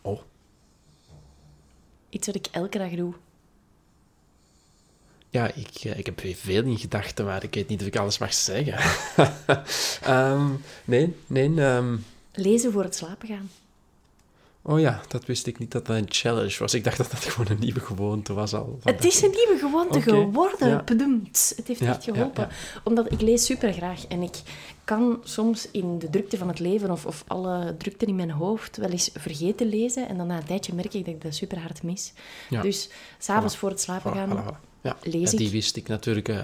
Oh, 0.00 0.20
Iets 2.08 2.26
wat 2.26 2.36
ik 2.36 2.46
elke 2.50 2.78
dag 2.78 2.90
doe. 2.90 3.14
ja, 5.30 5.52
ik, 5.54 5.70
eh, 5.82 5.98
ik 5.98 6.06
heb 6.06 6.20
veel 6.36 6.64
in 6.64 6.78
gedachten, 6.78 7.24
maar 7.24 7.42
ik 7.44 7.54
weet 7.54 7.68
niet 7.68 7.80
of 7.80 7.86
ik 7.86 7.96
alles 7.96 8.18
mag 8.18 8.34
zeggen. 8.34 8.78
Ehm, 10.02 10.50
nee, 10.84 11.14
nee. 11.26 11.60
ehm, 11.60 11.96
Lezen 12.32 12.72
voor 12.72 12.82
het 12.82 12.94
slapen 12.94 13.28
gaan. 13.28 13.50
Oh 14.62 14.80
ja, 14.80 15.00
dat 15.08 15.24
wist 15.24 15.46
ik 15.46 15.58
niet 15.58 15.70
dat 15.72 15.86
dat 15.86 15.96
een 15.96 16.06
challenge 16.08 16.56
was. 16.58 16.74
Ik 16.74 16.84
dacht 16.84 16.96
dat 16.96 17.10
dat 17.10 17.24
gewoon 17.24 17.50
een 17.50 17.58
nieuwe 17.60 17.80
gewoonte 17.80 18.32
was 18.32 18.54
al. 18.54 18.78
Het 18.84 19.04
is 19.04 19.22
een 19.22 19.30
nieuwe 19.30 19.58
gewoonte 19.58 20.00
geworden. 20.02 20.68
ja. 20.68 20.82
Bedoemd. 20.84 21.52
Het 21.56 21.66
heeft 21.66 21.80
Ja, 21.80 21.88
echt 21.88 22.04
geholpen. 22.04 22.48
ja. 22.50 22.80
Omdat 22.84 23.12
ik 23.12 23.20
lees 23.20 23.44
super 23.44 23.72
graag 23.72 24.06
en 24.06 24.22
ik 24.22 24.42
kan 24.84 25.20
soms 25.24 25.70
in 25.70 25.98
de 25.98 26.10
drukte 26.10 26.36
van 26.36 26.48
het 26.48 26.58
leven 26.58 26.90
of, 26.90 27.06
of 27.06 27.24
alle 27.26 27.74
drukte 27.78 28.04
in 28.06 28.16
mijn 28.16 28.30
hoofd 28.30 28.76
wel 28.76 28.90
eens 28.90 29.10
vergeten 29.14 29.66
lezen. 29.66 30.08
En 30.08 30.16
dan 30.16 30.26
na 30.26 30.36
een 30.36 30.44
tijdje 30.44 30.74
merk 30.74 30.94
ik 30.94 31.04
dat 31.04 31.14
ik 31.14 31.22
dat 31.22 31.34
super 31.34 31.58
hard 31.58 31.82
mis. 31.82 32.12
Dus 32.62 32.90
s'avonds 33.18 33.56
Voilà. 33.56 33.58
voor 33.58 33.68
het 33.70 33.80
slapen 33.80 34.12
gaan. 34.12 34.30
voilà, 34.44 34.56
lees 35.02 35.30
ja, 35.30 35.36
die 35.36 35.46
ik. 35.46 35.52
wist 35.52 35.76
ik 35.76 35.88
natuurlijk 35.88 36.28
eh, 36.28 36.38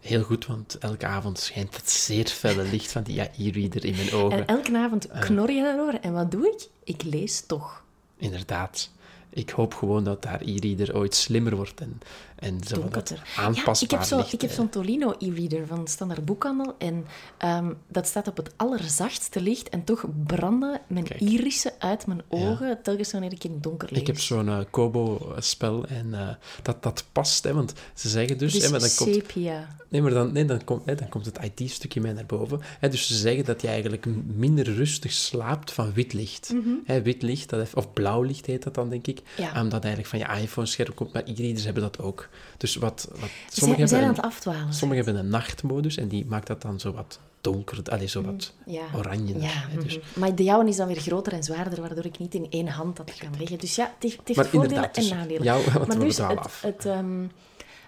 heel 0.00 0.22
goed, 0.22 0.46
want 0.46 0.78
elke 0.78 1.06
avond 1.06 1.38
schijnt 1.38 1.76
het 1.76 1.90
zeer 1.90 2.26
felle 2.26 2.62
licht 2.62 2.92
van 2.92 3.02
die 3.02 3.20
e-reader 3.20 3.84
in 3.84 3.94
mijn 3.96 4.12
ogen. 4.12 4.38
En 4.38 4.46
elke 4.46 4.76
avond 4.76 5.08
Eh. 5.08 5.20
knor 5.20 5.50
je 5.50 5.62
daaroor. 5.62 5.92
En 5.92 6.12
wat 6.12 6.30
doe 6.30 6.46
ik? 6.46 6.68
Ik 6.84 7.02
lees 7.02 7.40
toch. 7.46 7.82
Inderdaad. 8.16 8.90
Ik 9.32 9.50
hoop 9.50 9.74
gewoon 9.74 10.04
dat 10.04 10.24
haar 10.24 10.40
e-reader 10.40 10.96
ooit 10.96 11.14
slimmer 11.14 11.56
wordt 11.56 11.80
en, 11.80 12.00
En 12.40 12.60
zo 12.66 12.74
wat 12.74 12.80
donkerder. 12.82 13.22
aanpasbaar 13.36 13.74
ja, 13.76 13.80
ik 13.80 13.90
heb, 13.90 14.02
zo, 14.02 14.16
licht, 14.16 14.32
ik 14.32 14.40
heb 14.40 14.50
hè. 14.50 14.56
zo'n 14.56 14.68
Tolino 14.68 15.14
e-reader 15.18 15.66
van 15.66 15.86
Standaard 15.86 16.24
Boekhandel. 16.24 16.74
En 16.78 17.06
ehm, 17.38 17.72
dat 17.88 18.06
staat 18.06 18.28
op 18.28 18.36
het 18.36 18.52
allerzachtste 18.56 19.40
licht. 19.40 19.68
En 19.68 19.84
toch 19.84 20.04
branden 20.26 20.80
mijn 20.86 21.04
Kijk. 21.04 21.20
irissen 21.20 21.72
uit 21.78 22.06
mijn 22.06 22.22
ogen 22.28 22.82
telkens 22.82 23.12
wanneer 23.12 23.32
ik 23.32 23.44
in 23.44 23.52
het 23.52 23.62
donker 23.62 23.88
lees. 23.90 24.00
Ik 24.00 24.06
heb 24.06 24.18
zo'n 24.18 24.48
eh, 24.48 24.58
Kobo-spel 24.70 25.86
en 25.86 26.14
eh, 26.14 26.28
dat, 26.62 26.82
dat 26.82 27.04
past, 27.12 27.44
hè, 27.44 27.54
want 27.54 27.72
ze 27.94 28.08
zeggen 28.08 28.38
dus... 28.38 28.52
Dus 28.52 28.64
hè, 28.64 28.70
maar 28.70 28.80
dan 28.80 28.90
komt, 28.96 29.14
sepia. 29.14 29.76
nee, 29.88 30.02
maar 30.02 30.10
dan, 30.10 30.32
nee, 30.32 30.44
dan, 30.44 30.64
komt, 30.64 30.84
hè, 30.84 30.94
dan 30.94 31.08
komt 31.08 31.24
het 31.24 31.38
IT-stukje 31.42 32.00
mij 32.00 32.12
naar 32.12 32.26
boven. 32.26 32.60
Hè, 32.78 32.88
dus 32.88 33.06
ze 33.06 33.14
zeggen 33.14 33.44
dat 33.44 33.62
je 33.62 33.68
eigenlijk 33.68 34.06
minder 34.26 34.74
rustig 34.74 35.12
slaapt 35.12 35.72
van 35.72 35.92
wit 35.92 36.12
licht. 36.12 36.52
Mhm. 36.52 36.68
Hè, 36.84 37.02
wit 37.02 37.22
licht, 37.22 37.48
dat 37.50 37.74
of 37.74 37.92
blauw 37.92 38.22
licht 38.22 38.46
heet 38.46 38.62
dat 38.62 38.74
dan, 38.74 38.88
denk 38.88 39.06
ik. 39.06 39.22
Ja. 39.36 39.62
Omdat 39.62 39.84
eigenlijk 39.84 40.06
van 40.06 40.18
je 40.18 40.42
iPhone-scherm 40.42 40.94
komt, 40.94 41.12
maar 41.12 41.22
e-readers 41.26 41.64
hebben 41.64 41.82
dat 41.82 41.98
ook. 41.98 42.28
Dus 42.56 42.76
wat... 42.76 43.06
wat 43.10 43.18
zijn, 43.18 43.30
sommigen 43.48 43.84
aan 43.84 43.90
hebben 44.04 44.14
het 44.14 44.24
afdwalen. 44.24 44.72
Sommigen 44.74 45.04
hebben 45.04 45.24
een 45.24 45.30
nachtmodus 45.30 45.96
en 45.96 46.08
die 46.08 46.24
maakt 46.26 46.46
dat 46.46 46.62
dan 46.62 46.80
zo 46.80 46.92
wat 46.92 47.18
donker, 47.40 47.78
allee, 47.90 48.06
zo 48.06 48.22
wat 48.22 48.52
Ja. 48.66 48.82
oranje. 48.96 49.40
Ja, 49.40 49.48
hè, 49.48 49.82
dus. 49.82 49.98
mhm. 49.98 50.20
maar 50.20 50.34
de 50.34 50.44
jouwe 50.44 50.68
is 50.68 50.76
dan 50.76 50.86
weer 50.86 51.00
groter 51.00 51.32
en 51.32 51.42
zwaarder, 51.42 51.80
waardoor 51.80 52.04
ik 52.04 52.18
niet 52.18 52.34
in 52.34 52.46
één 52.50 52.68
hand 52.68 52.96
dat 52.96 53.14
kan 53.18 53.34
leggen. 53.38 53.58
Dus 53.58 53.74
ja, 53.74 53.84
het 53.84 54.02
heeft, 54.02 54.16
het 54.16 54.26
heeft 54.26 54.38
Maar 54.38 54.48
voordelen 54.48 54.82
en 54.82 54.90
dus 54.92 55.10
nadelen. 55.10 55.42
jou- 55.42 55.64
want 55.64 55.86
maar 55.86 55.98
we 55.98 56.04
dus 56.04 56.18
het, 56.18 56.38
af. 56.38 56.62
het, 56.62 56.86
ehm, 56.86 57.26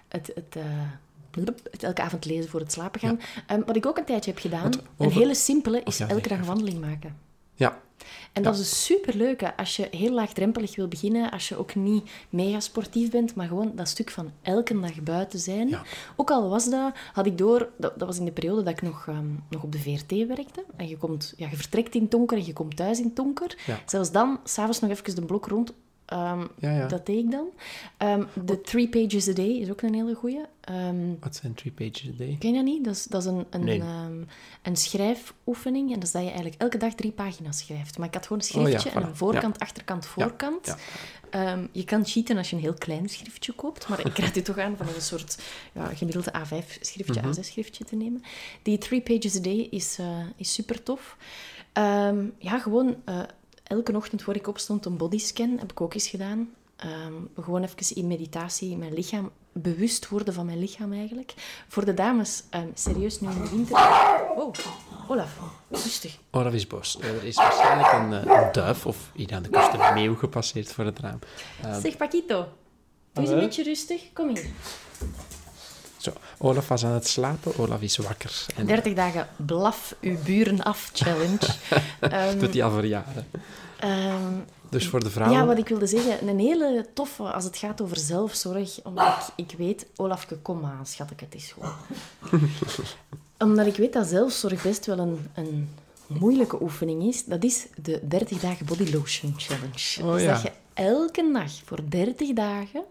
het, 0.07 0.31
het, 0.35 0.55
eh, 0.55 1.43
het 1.71 1.83
elke 1.83 2.01
avond 2.01 2.25
lezen 2.25 2.49
voor 2.49 2.59
het 2.59 2.71
slapen 2.71 2.99
gaan. 2.99 3.19
Ehm, 3.47 3.61
wat 3.65 3.75
ik 3.75 3.85
ook 3.85 3.97
een 3.97 4.05
tijdje 4.05 4.31
heb 4.31 4.39
gedaan, 4.39 4.71
een 4.97 5.11
hele 5.11 5.35
simpele, 5.35 5.81
is 5.83 5.97
ja, 5.97 6.07
elke 6.07 6.19
nee, 6.19 6.29
dag 6.29 6.37
een 6.39 6.45
wandeling 6.53 6.79
maken. 6.81 7.15
Ja, 7.63 7.81
En 8.33 8.43
dat 8.43 8.53
is 8.53 8.59
een 8.59 8.65
superleuke 8.65 9.57
als 9.57 9.75
je 9.75 9.87
heel 9.91 10.11
laagdrempelig 10.11 10.75
wil 10.75 10.87
beginnen, 10.87 11.31
als 11.31 11.49
je 11.49 11.57
ook 11.57 11.75
niet 11.75 12.11
mega 12.29 12.59
sportief 12.59 13.11
bent, 13.11 13.35
maar 13.35 13.47
gewoon 13.47 13.71
dat 13.75 13.87
stuk 13.87 14.09
van 14.09 14.31
elke 14.41 14.79
dag 14.79 15.01
buiten 15.01 15.39
zijn. 15.39 15.67
Ja. 15.67 15.81
Ook 16.15 16.31
al 16.31 16.49
was 16.49 16.69
dat, 16.69 16.93
had 17.13 17.25
ik 17.25 17.37
door, 17.37 17.69
dat, 17.77 17.99
dat 17.99 18.07
was 18.07 18.17
in 18.17 18.25
de 18.25 18.31
periode 18.31 18.63
dat 18.63 18.73
ik 18.73 18.81
nog, 18.81 19.07
ehm, 19.07 19.29
nog 19.49 19.63
op 19.63 19.71
de 19.71 19.79
VRT 19.79 20.27
werkte. 20.27 20.63
En 20.75 20.87
je, 20.87 20.97
komt, 20.97 21.33
ja, 21.37 21.47
je 21.49 21.55
vertrekt 21.55 21.95
in 21.95 22.01
het 22.01 22.11
donker 22.11 22.37
en 22.37 22.45
je 22.45 22.53
komt 22.53 22.75
thuis 22.75 22.97
in 22.97 23.05
het 23.05 23.15
donker. 23.15 23.57
Ja. 23.65 23.79
Zelfs 23.85 24.11
dan, 24.11 24.39
s'avonds 24.43 24.79
nog 24.79 24.89
even 24.89 25.15
de 25.15 25.25
blok 25.25 25.45
rond. 25.47 25.73
Ehm, 26.05 26.45
Ja, 26.57 26.71
ja. 26.77 26.87
Dat 26.87 27.05
deed 27.05 27.17
ik 27.25 27.31
dan. 27.31 27.47
Ehm, 27.97 28.23
de 28.45 28.61
Three 28.61 28.89
Pages 28.89 29.27
a 29.29 29.33
Day 29.33 29.45
is 29.49 29.69
ook 29.69 29.81
een 29.81 29.93
hele 29.93 30.13
goeie. 30.15 30.39
Ehm, 30.61 31.13
wat 31.19 31.35
zijn 31.35 31.53
three 31.53 31.73
pages 31.73 32.07
a 32.07 32.17
day? 32.17 32.35
Ken 32.39 32.49
je 32.49 32.55
dat 32.55 32.65
niet? 32.65 32.83
Dat 32.83 32.95
is, 32.95 33.03
dat 33.03 33.21
is 33.21 33.27
een, 33.27 33.45
een, 33.49 33.63
Nee. 33.63 33.81
een 34.61 34.75
schrijfoefening. 34.77 35.87
En 35.87 35.93
dat 35.95 36.03
is 36.03 36.11
dat 36.11 36.21
je 36.21 36.27
eigenlijk 36.27 36.61
elke 36.61 36.77
dag 36.77 36.93
drie 36.93 37.11
pagina's 37.11 37.57
schrijft. 37.57 37.97
Maar 37.97 38.07
ik 38.07 38.13
had 38.13 38.27
gewoon 38.27 38.41
een 38.51 38.59
Oh 38.61 38.69
ja, 38.69 38.79
schriftje 38.79 38.99
en 39.01 39.07
een 39.07 39.15
voorkant, 39.15 39.59
achterkant, 39.59 40.05
voorkant. 40.05 40.75
je 41.71 41.83
kan 41.85 42.05
cheaten 42.05 42.37
als 42.37 42.49
je 42.49 42.55
een 42.55 42.61
heel 42.61 42.73
klein 42.73 43.09
schriftje 43.09 43.53
koopt. 43.53 43.87
Maar 43.89 44.05
ik 44.05 44.17
raad 44.17 44.37
u 44.37 44.41
toch 44.41 44.57
aan 44.57 44.77
van 44.77 44.87
een 44.87 45.01
soort 45.01 45.37
ja, 45.73 45.85
gemiddelde 45.85 46.31
A5-schriftje, 46.37 47.21
Mhm. 47.21 47.29
A6-schriftje 47.39 47.83
te 47.85 47.95
nemen. 47.95 48.23
Die 48.61 48.77
Three 48.77 49.01
Pages 49.01 49.35
a 49.37 49.39
Day 49.41 49.67
is, 49.71 49.97
eh, 49.99 50.19
is 50.35 50.53
super 50.53 50.83
tof. 50.83 51.17
Ja, 52.39 52.59
gewoon 52.59 52.95
eh, 53.05 53.19
elke 53.63 53.95
ochtend 53.95 54.21
voor 54.21 54.35
ik 54.35 54.47
opstond 54.47 54.85
een 54.85 54.97
bodyscan. 54.97 55.57
Heb 55.59 55.71
ik 55.71 55.81
ook 55.81 55.93
eens 55.93 56.07
gedaan. 56.07 56.49
Ehm, 56.75 57.13
gewoon 57.35 57.63
even 57.63 57.95
in 57.95 58.07
meditatie 58.07 58.77
mijn 58.77 58.93
lichaam 58.93 59.31
bewust 59.51 60.09
worden 60.09 60.33
van 60.33 60.45
mijn 60.45 60.59
lichaam 60.59 60.93
eigenlijk. 60.93 61.33
Voor 61.67 61.85
de 61.85 61.93
dames, 61.93 62.43
ehm, 62.49 62.67
serieus 62.73 63.21
nu 63.21 63.29
in 63.29 63.41
de 63.41 63.49
winter. 63.49 63.75
Oh, 64.35 64.53
Olaf, 65.07 65.39
rustig. 65.69 66.17
Dat 66.29 66.53
is 66.53 66.67
boos. 66.67 66.97
Er 67.01 67.23
is 67.23 67.35
waarschijnlijk 67.35 67.91
een, 67.91 68.13
eh, 68.13 68.43
een 68.43 68.51
duif 68.51 68.85
of 68.85 69.11
hier 69.13 69.33
aan 69.33 69.43
de 69.43 69.49
kust 69.49 69.73
een 69.73 69.93
meeuw 69.93 70.15
gepasseerd 70.15 70.71
voor 70.71 70.85
het 70.85 70.99
raam. 70.99 71.19
Ehm, 71.61 71.81
Zeg 71.81 71.97
Paquito, 71.97 72.47
doe 73.13 73.23
eens 73.23 73.29
een 73.29 73.39
beetje 73.39 73.63
rustig. 73.63 74.13
Kom 74.13 74.27
hier. 74.27 74.45
Zo, 76.03 76.11
Olaf 76.37 76.67
was 76.67 76.85
aan 76.85 76.91
het 76.91 77.07
slapen, 77.07 77.57
Olaf 77.57 77.81
is 77.81 77.97
wakker. 77.97 78.45
En 78.55 78.65
30 78.65 78.93
dagen 78.93 79.27
blaf 79.35 79.95
uw 80.01 80.17
buren 80.23 80.63
af 80.63 80.89
challenge. 80.93 81.39
Ehm, 81.99 82.39
doet 82.39 82.53
hij 82.53 82.63
al 82.63 82.71
voor 82.71 82.85
jaren. 82.85 83.27
ehm, 83.79 84.33
Dus 84.69 84.87
voor 84.87 85.03
de 85.03 85.09
vrouwen... 85.09 85.39
Ja, 85.39 85.45
wat 85.45 85.57
ik 85.57 85.67
wilde 85.67 85.87
zeggen, 85.87 86.27
een 86.27 86.39
hele 86.39 86.85
toffe 86.93 87.23
als 87.23 87.43
het 87.43 87.57
gaat 87.57 87.81
over 87.81 87.97
zelfzorg. 87.97 88.79
Omdat 88.83 89.31
ik, 89.35 89.51
ik 89.51 89.57
weet, 89.57 89.85
Olafke, 89.95 90.37
kom 90.37 90.65
aan, 90.65 90.85
schat 90.85 91.11
ik, 91.11 91.19
het 91.19 91.35
is 91.35 91.51
gewoon. 91.51 91.73
omdat 93.47 93.65
ik 93.65 93.75
weet 93.75 93.93
dat 93.93 94.07
zelfzorg 94.07 94.61
best 94.63 94.85
wel 94.85 94.99
een, 94.99 95.27
een 95.33 95.69
moeilijke 96.07 96.61
oefening 96.61 97.03
is. 97.03 97.25
Dat 97.25 97.43
is 97.43 97.65
de 97.81 97.99
30 98.07 98.39
dagen 98.39 98.65
body 98.65 98.91
lotion 98.93 99.33
challenge. 99.37 100.01
Oh, 100.03 100.13
dus 100.13 100.21
ja. 100.21 100.33
dat 100.33 100.41
je 100.41 100.51
elke 100.73 101.29
dag 101.33 101.51
voor 101.65 101.79
30 101.89 102.33
dagen 102.33 102.83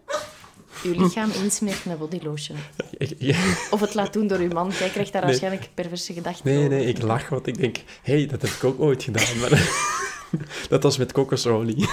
je 0.83 0.99
lichaam 0.99 1.29
insmeert 1.43 1.85
met 1.85 1.99
body 1.99 2.19
lotion. 2.23 2.57
Ik- 2.97 3.15
ja. 3.17 3.37
Of 3.71 3.79
het 3.79 3.93
laat 3.93 4.13
doen 4.13 4.27
door 4.27 4.37
uw 4.39 4.49
man. 4.53 4.71
Jij 4.79 4.89
krijgt 4.89 5.11
daar 5.11 5.21
Nee. 5.21 5.29
waarschijnlijk 5.29 5.69
perverse 5.73 6.13
gedachten 6.13 6.45
Nee, 6.47 6.57
over. 6.57 6.69
nee, 6.69 6.85
ik 6.85 7.01
lach, 7.01 7.29
want 7.29 7.47
ik 7.47 7.57
denk... 7.57 7.77
Hé, 8.01 8.13
hey, 8.13 8.25
dat 8.25 8.41
heb 8.41 8.51
ik 8.51 8.63
ook 8.63 8.79
ooit 8.79 9.03
gedaan, 9.03 9.39
maar... 9.39 9.71
dat 10.69 10.83
was 10.83 10.97
met 10.97 11.11
kokosolie. 11.11 11.87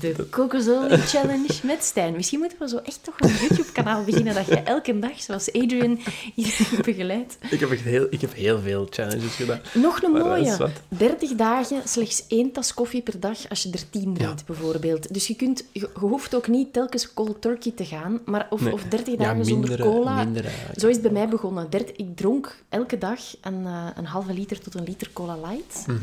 De 0.00 0.26
kokosolie 0.30 0.96
challenge 0.98 1.52
met 1.62 1.84
Stijn. 1.84 2.14
Misschien 2.14 2.38
moeten 2.38 2.58
we 2.58 2.68
zo 2.68 2.76
echt 2.76 3.04
toch 3.04 3.14
een 3.18 3.34
YouTube-kanaal 3.40 4.04
beginnen 4.04 4.34
dat 4.34 4.46
je 4.46 4.56
elke 4.56 4.98
dag, 4.98 5.22
zoals 5.22 5.52
Adrian, 5.52 5.98
iedereen 6.34 6.82
begeleidt. 6.84 7.38
Ik 7.50 7.60
heb 7.60 7.70
echt 7.70 7.82
heel, 7.82 8.06
ik 8.10 8.20
heb 8.20 8.34
heel 8.34 8.60
veel 8.60 8.86
challenges 8.90 9.34
gedaan. 9.34 9.60
Nog 9.74 10.02
een 10.02 10.10
mooie. 10.10 10.56
wat. 10.56 10.70
30 10.88 11.34
dagen, 11.34 11.82
slechts 11.88 12.24
één 12.28 12.52
tas 12.52 12.74
koffie 12.74 13.02
per 13.02 13.20
dag 13.20 13.48
als 13.48 13.62
je 13.62 13.70
er 13.70 13.90
10 13.90 14.14
drinkt, 14.14 14.46
bijvoorbeeld. 14.46 15.14
Dus 15.14 15.26
je, 15.26 15.34
kunt, 15.36 15.64
je, 15.72 15.88
hoeft 15.94 16.34
ook 16.34 16.48
niet 16.48 16.72
telkens 16.72 17.14
cold 17.14 17.40
turkey 17.42 17.72
te 17.72 17.84
gaan, 17.84 18.20
maar 18.24 18.46
of, 18.50 18.60
Nee. 18.60 18.72
of 18.72 18.82
30 18.82 19.12
Ja, 19.12 19.18
dagen 19.18 19.44
zonder 19.44 19.80
cola. 19.80 20.24
mindere, 20.24 20.48
Zo 20.76 20.86
is 20.88 20.92
het 20.94 21.02
bij 21.02 21.12
mij 21.12 21.28
begonnen. 21.28 21.70
30 21.70 21.96
ik 21.96 22.16
dronk 22.16 22.56
elke 22.68 22.98
dag 22.98 23.20
een, 23.40 23.66
eh, 23.66 23.86
een 23.96 24.06
halve 24.06 24.32
liter 24.32 24.60
tot 24.60 24.74
een 24.74 24.84
liter 24.84 25.10
cola 25.12 25.36
light. 25.36 25.84
Mhm. 25.86 25.98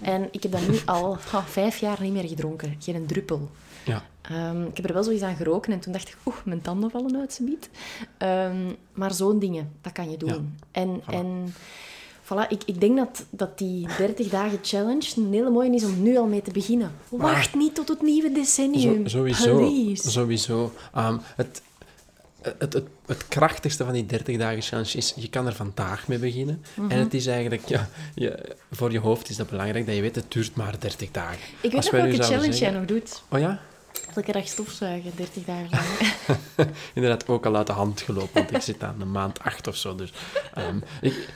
En 0.00 0.28
ik 0.30 0.42
heb 0.42 0.52
dat 0.52 0.68
nu 0.68 0.78
al 0.84 1.18
ah, 1.32 1.44
vijf 1.46 1.76
jaar 1.78 1.98
niet 2.02 2.12
meer 2.12 2.28
gedronken. 2.28 2.76
Geen 2.78 3.06
druppel. 3.06 3.29
Ja. 3.84 4.02
Ehm, 4.22 4.62
ik 4.62 4.76
heb 4.76 4.86
er 4.86 4.92
wel 4.94 5.02
zoiets 5.02 5.22
aan 5.22 5.36
geroken 5.36 5.72
en 5.72 5.80
toen 5.80 5.92
dacht 5.92 6.08
ik, 6.08 6.16
oeh, 6.26 6.36
mijn 6.44 6.60
tanden 6.60 6.90
vallen 6.90 7.16
uit 7.16 7.32
z'n 7.32 7.44
biet. 7.44 7.70
Ehm, 8.18 8.56
maar 8.92 9.12
zo'n 9.14 9.38
dingen, 9.38 9.72
dat 9.80 9.92
kan 9.92 10.10
je 10.10 10.16
doen. 10.16 10.58
En, 10.70 11.02
en 11.06 11.54
voilà, 12.24 12.48
ik, 12.48 12.62
ik 12.66 12.80
denk 12.80 12.96
dat, 12.96 13.24
dat 13.30 13.58
die 13.58 13.86
30 13.98 14.28
dagen 14.28 14.58
challenge 14.62 15.12
een 15.16 15.32
hele 15.32 15.50
mooie 15.50 15.74
is 15.74 15.84
om 15.84 16.02
nu 16.02 16.16
al 16.16 16.26
mee 16.26 16.42
te 16.42 16.50
beginnen. 16.52 16.92
Wacht 17.08 17.54
niet 17.54 17.74
tot 17.74 17.88
het 17.88 18.02
nieuwe 18.02 18.28
Zo, 18.28 18.34
decennium. 18.34 19.08
sowieso. 19.08 19.56
Please. 19.56 20.10
Sowieso. 20.10 20.72
Ehm, 20.94 21.16
het, 21.36 21.62
het, 22.42 22.72
het, 22.72 22.82
het 23.06 23.28
krachtigste 23.28 23.84
van 23.84 23.92
die 23.92 24.06
30 24.06 24.36
dagen 24.36 24.62
challenge 24.62 24.96
is, 24.96 25.12
je 25.16 25.28
kan 25.28 25.46
er 25.46 25.54
vandaag 25.54 26.08
mee 26.08 26.18
beginnen. 26.18 26.64
Mhm. 26.74 26.90
En 26.90 26.98
het 26.98 27.14
is 27.14 27.26
eigenlijk, 27.26 27.68
ja, 27.68 27.88
je, 28.14 28.56
voor 28.70 28.92
je 28.92 28.98
hoofd 28.98 29.30
is 29.30 29.36
dat 29.36 29.50
belangrijk 29.50 29.86
dat 29.86 29.94
je 29.94 30.00
weet, 30.00 30.14
het 30.14 30.32
duurt 30.32 30.54
maar 30.54 30.80
30 30.80 31.10
dagen. 31.10 31.38
Ik 31.38 31.70
weet 31.70 31.74
Als 31.74 31.90
nog 31.90 32.00
welke 32.00 32.22
challenge 32.22 32.56
jij 32.56 32.70
nog 32.70 32.84
doet. 32.84 33.22
Oh 33.28 33.38
ja? 33.38 33.60
Elke 34.14 34.32
dag 34.32 34.48
stofzuigen, 34.48 35.12
30 35.16 35.44
dagen 35.44 35.68
lang. 35.70 36.38
Inderdaad, 36.94 37.28
ook 37.28 37.46
al 37.46 37.56
uit 37.56 37.66
de 37.66 37.72
hand 37.72 38.00
gelopen, 38.00 38.34
want 38.34 38.54
ik 38.54 38.60
zit 38.60 38.82
aan 38.82 38.98
de 38.98 39.04
maand 39.04 39.40
8 39.40 39.66
of 39.66 39.76
zo. 39.76 39.94
Dus 39.94 40.12
ehm, 40.54 40.78
ik, 41.00 41.28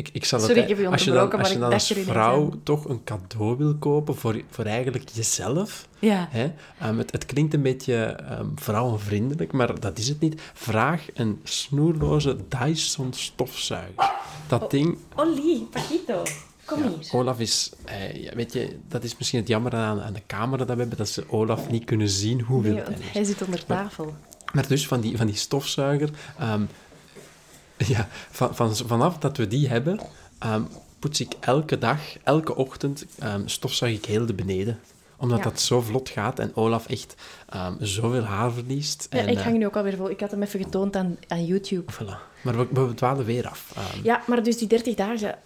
ik, 0.00 0.10
ik 0.12 0.24
zal 0.24 0.38
Sorry, 0.38 0.54
het, 0.54 0.62
ik 0.62 0.68
heb 0.68 0.78
je 0.78 0.88
als 0.88 1.04
je 1.04 1.10
dan, 1.10 1.32
als 1.32 1.52
je 1.52 1.58
dan 1.58 1.72
als 1.72 1.92
vrouw 1.92 2.52
toch 2.62 2.88
een 2.88 3.04
cadeau 3.04 3.56
wil 3.56 3.74
kopen 3.74 4.16
voor, 4.16 4.42
voor 4.50 4.64
eigenlijk 4.64 5.08
jezelf, 5.12 5.88
Ja. 5.98 6.28
Hè? 6.30 6.52
Ehm, 6.78 6.98
het, 6.98 7.12
het 7.12 7.26
klinkt 7.26 7.54
een 7.54 7.62
beetje 7.62 7.94
ehm, 8.04 8.46
vrouwenvriendelijk, 8.54 9.52
maar 9.52 9.80
dat 9.80 9.98
is 9.98 10.08
het 10.08 10.20
niet. 10.20 10.40
Vraag 10.54 11.06
een 11.14 11.40
snoerloze 11.44 12.36
Dyson 12.48 13.12
stofzuiger. 13.12 14.10
Dat 14.46 14.70
ding, 14.70 14.98
Ollie, 15.14 15.68
Paquito, 15.70 16.22
kom 16.64 16.82
ja, 16.82 16.88
hier. 16.88 17.08
Olaf 17.12 17.40
is, 17.40 17.72
eh, 17.84 18.22
ja, 18.22 18.34
weet 18.34 18.52
je, 18.52 18.76
dat 18.88 19.04
is 19.04 19.16
misschien 19.18 19.38
het 19.38 19.48
jammer 19.48 19.74
aan, 19.74 20.00
aan 20.00 20.12
de 20.12 20.22
camera 20.26 20.64
dat 20.64 20.74
we 20.74 20.80
hebben, 20.80 20.98
dat 20.98 21.08
ze 21.08 21.30
Olaf 21.30 21.70
niet 21.70 21.84
kunnen 21.84 22.08
zien 22.08 22.40
hoe 22.40 22.62
Nee, 22.62 22.72
want 22.74 22.86
hij 22.86 22.96
is. 22.96 23.12
hij 23.12 23.24
zit 23.24 23.42
onder 23.42 23.64
tafel. 23.64 24.14
Maar 24.52 24.68
dus 24.68 24.86
van 24.86 25.00
die, 25.00 25.16
van 25.16 25.26
die 25.26 25.36
stofzuiger, 25.36 26.10
ehm, 26.38 26.62
ja, 27.94 28.08
van, 28.30 28.54
van, 28.54 28.76
vanaf 28.76 29.18
dat 29.18 29.36
we 29.36 29.48
die 29.48 29.68
hebben, 29.68 30.00
ehm, 30.38 30.62
poets 30.98 31.20
ik 31.20 31.32
elke 31.40 31.78
dag, 31.78 32.00
elke 32.22 32.56
ochtend, 32.56 33.04
ehm, 33.18 33.46
stofzuig 33.46 33.94
ik 33.94 34.04
heel 34.04 34.26
de 34.26 34.34
beneden 34.34 34.80
omdat 35.16 35.38
Ja. 35.38 35.44
dat 35.44 35.60
zo 35.60 35.80
vlot 35.80 36.08
gaat 36.08 36.38
en 36.38 36.56
Olaf 36.56 36.86
echt 36.86 37.14
ehm, 37.48 37.74
zoveel 37.78 38.22
haar 38.22 38.52
verliest. 38.52 39.06
Ja, 39.10 39.18
en, 39.18 39.28
ik 39.28 39.36
eh, 39.36 39.42
hang 39.42 39.58
nu 39.58 39.66
ook 39.66 39.76
alweer 39.76 39.96
vol. 39.96 40.10
Ik 40.10 40.20
had 40.20 40.30
hem 40.30 40.42
even 40.42 40.60
getoond 40.60 40.96
aan, 40.96 41.16
aan 41.28 41.44
YouTube. 41.44 41.92
Voilà. 41.92 42.42
Maar 42.42 42.56
we, 42.56 42.86
we 42.86 42.94
dwalen 42.94 43.24
weer 43.24 43.48
af. 43.48 43.74
Ja, 44.02 44.22
maar 44.26 44.42
dus 44.42 44.58
die 44.58 44.68
30 44.68 44.94
dagen. 44.94 45.38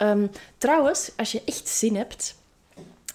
Trouwens, 0.59 1.11
als 1.17 1.33
je 1.33 1.43
echt 1.45 1.69
zin 1.69 1.97
hebt 1.97 2.35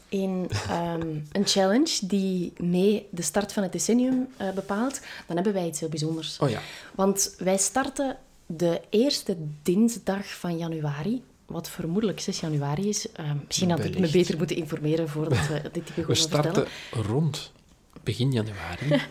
in 0.10 0.50
een 1.32 1.46
challenge 1.46 1.98
die 2.02 2.54
mee 2.58 3.08
de 3.12 3.22
start 3.22 3.54
van 3.54 3.64
het 3.64 3.72
decennium 3.72 4.28
eh, 4.38 4.52
bepaalt, 4.52 5.00
dan 5.28 5.36
hebben 5.36 5.54
wij 5.54 5.68
iets 5.68 5.80
heel 5.80 5.90
bijzonders. 5.90 6.38
Oh 6.40 6.50
ja. 6.50 6.60
Want 6.96 7.36
wij 7.38 7.58
starten 7.58 8.18
de 8.52 8.82
eerste 8.90 9.38
dinsdag 9.64 10.28
van 10.28 10.58
januari. 10.58 11.24
Wat 11.46 11.70
vermoedelijk 11.70 12.20
6 12.20 12.40
januari 12.40 12.90
is. 12.90 13.12
Ehm, 13.12 13.38
misschien 13.48 13.70
had 13.70 13.84
ik 13.84 14.00
me 14.00 14.10
beter 14.12 14.38
moeten 14.38 14.56
informeren 14.56 15.10
voordat 15.10 15.48
we 15.48 15.62
dit 15.72 15.96
We 15.96 16.02
begonnen 16.02 16.18
vertellen. 16.18 16.52
starten 16.52 16.68
rond 17.12 17.52
begin 18.04 18.32
januari. 18.32 18.88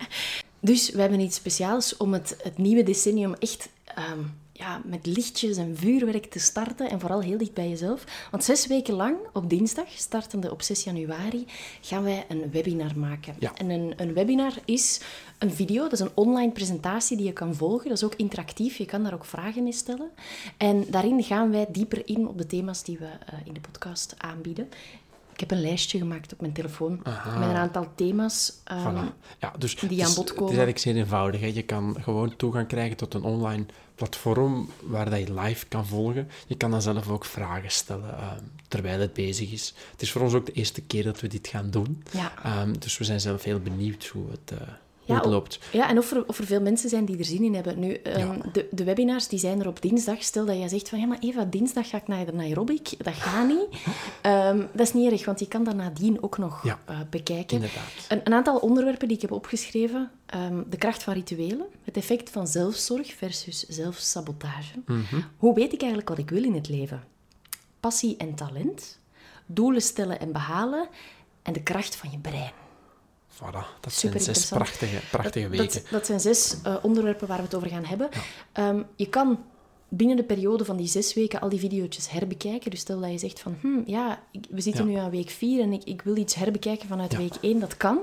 Dus 0.60 0.90
we 0.90 1.00
hebben 1.00 1.20
iets 1.20 1.36
speciaals 1.36 1.96
om 1.96 2.12
het, 2.12 2.36
het 2.42 2.58
nieuwe 2.58 2.82
decennium 2.82 3.34
echt 3.34 3.68
ehm, 3.84 4.18
ja, 4.58 4.80
met 4.84 5.06
lichtjes 5.06 5.56
en 5.56 5.76
vuurwerk 5.76 6.26
te 6.26 6.38
starten. 6.38 6.90
En 6.90 7.00
vooral 7.00 7.20
heel 7.20 7.38
dicht 7.38 7.54
bij 7.54 7.68
jezelf. 7.68 8.28
Want 8.30 8.44
zes 8.44 8.66
weken 8.66 8.94
lang, 8.94 9.16
op 9.32 9.50
dinsdag, 9.50 9.90
startende 9.90 10.50
op 10.50 10.62
6 10.62 10.84
januari, 10.84 11.46
gaan 11.80 12.02
wij 12.02 12.24
een 12.28 12.50
webinar 12.50 12.98
maken. 12.98 13.34
Ja. 13.38 13.54
En 13.54 13.70
een, 13.70 13.92
een 13.96 14.12
webinar 14.12 14.52
is 14.64 15.00
een 15.38 15.52
video, 15.52 15.82
dat 15.82 15.92
is 15.92 16.00
een 16.00 16.10
online 16.14 16.52
presentatie 16.52 17.16
die 17.16 17.26
je 17.26 17.32
kan 17.32 17.54
volgen. 17.54 17.88
Dat 17.88 17.96
is 17.96 18.04
ook 18.04 18.14
interactief, 18.14 18.76
je 18.76 18.84
kan 18.84 19.02
daar 19.02 19.14
ook 19.14 19.24
vragen 19.24 19.66
in 19.66 19.72
stellen. 19.72 20.10
En 20.56 20.84
daarin 20.90 21.22
gaan 21.22 21.50
wij 21.50 21.66
dieper 21.68 22.08
in 22.08 22.28
op 22.28 22.38
de 22.38 22.46
thema's 22.46 22.82
die 22.82 22.98
we 22.98 23.04
eh, 23.26 23.38
in 23.44 23.52
de 23.52 23.60
podcast 23.60 24.14
aanbieden. 24.18 24.68
Ik 25.38 25.48
heb 25.48 25.58
een 25.58 25.64
lijstje 25.64 25.98
gemaakt 25.98 26.32
op 26.32 26.40
mijn 26.40 26.52
telefoon 26.52 27.00
Aha. 27.02 27.38
met 27.38 27.48
een 27.48 27.54
aantal 27.56 27.86
thema's. 27.94 28.52
ehm, 28.64 28.80
Voilà. 28.80 29.12
Ja, 29.40 29.52
dus 29.58 29.74
die 29.76 29.88
het 29.98 30.08
aan 30.08 30.14
bod 30.14 30.28
Het 30.28 30.36
komen. 30.38 30.52
is 30.52 30.58
eigenlijk 30.58 30.78
zeer 30.78 30.96
eenvoudig. 30.96 31.40
Hè. 31.40 31.46
Je 31.46 31.62
kan 31.62 31.96
gewoon 32.00 32.36
toegang 32.36 32.66
krijgen 32.68 32.96
tot 32.96 33.14
een 33.14 33.22
online 33.22 33.66
platform 33.94 34.68
waar 34.82 35.10
dat 35.10 35.18
je 35.18 35.34
live 35.40 35.66
kan 35.66 35.86
volgen. 35.86 36.28
Je 36.46 36.56
kan 36.56 36.70
dan 36.70 36.82
zelf 36.82 37.08
ook 37.08 37.24
vragen 37.24 37.70
stellen 37.70 38.18
eh, 38.18 38.32
terwijl 38.68 39.00
het 39.00 39.12
bezig 39.12 39.52
is. 39.52 39.74
Het 39.90 40.02
is 40.02 40.12
voor 40.12 40.22
ons 40.22 40.34
ook 40.34 40.46
de 40.46 40.52
eerste 40.52 40.80
keer 40.82 41.04
dat 41.04 41.20
we 41.20 41.28
dit 41.28 41.48
gaan 41.48 41.70
doen. 41.70 42.02
Ja. 42.10 42.32
Ehm, 42.42 42.72
dus 42.78 42.98
we 42.98 43.04
zijn 43.04 43.20
zelf 43.20 43.42
heel 43.42 43.60
benieuwd 43.60 44.06
hoe 44.06 44.30
het, 44.30 44.58
eh, 44.60 44.68
hoe 45.08 45.16
Ja, 45.16 45.22
het 45.22 45.32
loopt. 45.32 45.58
Ja, 45.72 45.88
en 45.88 45.98
of 45.98 46.10
er, 46.10 46.26
of 46.26 46.38
er 46.38 46.44
veel 46.46 46.60
mensen 46.60 46.88
zijn 46.88 47.04
die 47.04 47.18
er 47.18 47.24
zin 47.24 47.42
in 47.44 47.54
hebben. 47.54 47.78
Nu, 47.78 47.92
ehm, 47.92 48.18
Ja. 48.18 48.36
de, 48.52 48.68
de 48.70 48.84
webinars 48.84 49.28
die 49.28 49.38
zijn 49.38 49.60
er 49.60 49.66
op 49.68 49.82
dinsdag. 49.82 50.22
Stel 50.22 50.44
dat 50.46 50.56
jij 50.56 50.68
zegt 50.68 50.88
van, 50.88 50.98
ja, 51.00 51.06
maar 51.06 51.18
Eva, 51.20 51.44
dinsdag 51.44 51.88
ga 51.88 51.96
ik 51.96 52.08
naar 52.08 52.26
de 52.26 52.32
Nairobi. 52.32 52.80
Dat 52.98 53.14
gaat 53.14 53.46
niet. 53.48 53.66
Ehm, 54.22 54.58
dat 54.72 54.86
is 54.86 54.92
niet 54.92 55.10
erg, 55.12 55.24
want 55.24 55.40
je 55.40 55.48
kan 55.48 55.64
dat 55.64 55.74
nadien 55.74 56.22
ook 56.22 56.38
nog 56.38 56.64
Ja. 56.64 56.78
eh, 56.84 56.98
bekijken. 57.10 57.62
Een, 58.08 58.20
een 58.24 58.32
aantal 58.34 58.56
onderwerpen 58.58 59.08
die 59.08 59.16
ik 59.16 59.22
heb 59.22 59.32
opgeschreven. 59.32 60.10
Ehm, 60.26 60.62
de 60.70 60.76
kracht 60.76 61.02
van 61.02 61.14
rituelen. 61.14 61.66
Het 61.84 61.96
effect 61.96 62.30
van 62.30 62.46
zelfzorg 62.46 63.14
versus 63.14 63.60
zelfsabotage. 63.68 64.74
Mhm. 64.86 65.20
Hoe 65.36 65.54
weet 65.54 65.72
ik 65.72 65.78
eigenlijk 65.80 66.08
wat 66.08 66.18
ik 66.18 66.30
wil 66.30 66.44
in 66.44 66.54
het 66.54 66.68
leven? 66.68 67.02
Passie 67.80 68.16
en 68.16 68.34
talent. 68.34 68.98
Doelen 69.46 69.82
stellen 69.82 70.20
en 70.20 70.32
behalen. 70.32 70.88
En 71.42 71.52
de 71.52 71.62
kracht 71.62 71.96
van 71.96 72.10
je 72.10 72.18
brein. 72.18 72.52
Voilà, 73.42 73.80
dat 73.80 73.92
Super 73.92 74.20
zijn 74.20 74.34
zes 74.34 74.48
prachtige, 74.48 74.98
prachtige 75.10 75.48
Dat- 75.48 75.58
weken. 75.58 75.74
Dat, 75.82 75.90
dat 75.90 76.06
zijn 76.06 76.20
zes 76.20 76.56
eh, 76.62 76.76
onderwerpen 76.82 77.28
waar 77.28 77.36
we 77.36 77.42
het 77.42 77.54
over 77.54 77.68
gaan 77.68 77.84
hebben. 77.84 78.08
Ehm, 78.52 78.82
je 78.96 79.08
kan 79.08 79.38
binnen 79.90 80.16
de 80.16 80.22
periode 80.24 80.64
van 80.64 80.76
die 80.76 80.86
zes 80.86 81.14
weken 81.14 81.40
al 81.40 81.48
die 81.48 81.58
video's 81.58 82.10
herbekijken. 82.10 82.70
Dus 82.70 82.80
stel 82.80 83.00
dat 83.00 83.10
je 83.10 83.18
zegt 83.18 83.40
van, 83.40 83.56
hm, 83.60 83.80
ja, 83.86 84.20
we 84.50 84.60
zitten 84.60 84.84
Ja. 84.86 84.90
nu 84.90 84.96
aan 84.98 85.10
week 85.10 85.30
vier 85.30 85.62
en 85.62 85.72
ik, 85.72 85.84
ik 85.84 86.02
wil 86.02 86.16
iets 86.16 86.34
herbekijken 86.34 86.88
vanuit 86.88 87.12
Ja. 87.12 87.18
week 87.18 87.34
één. 87.40 87.60
Dat 87.60 87.76
kan. 87.76 87.98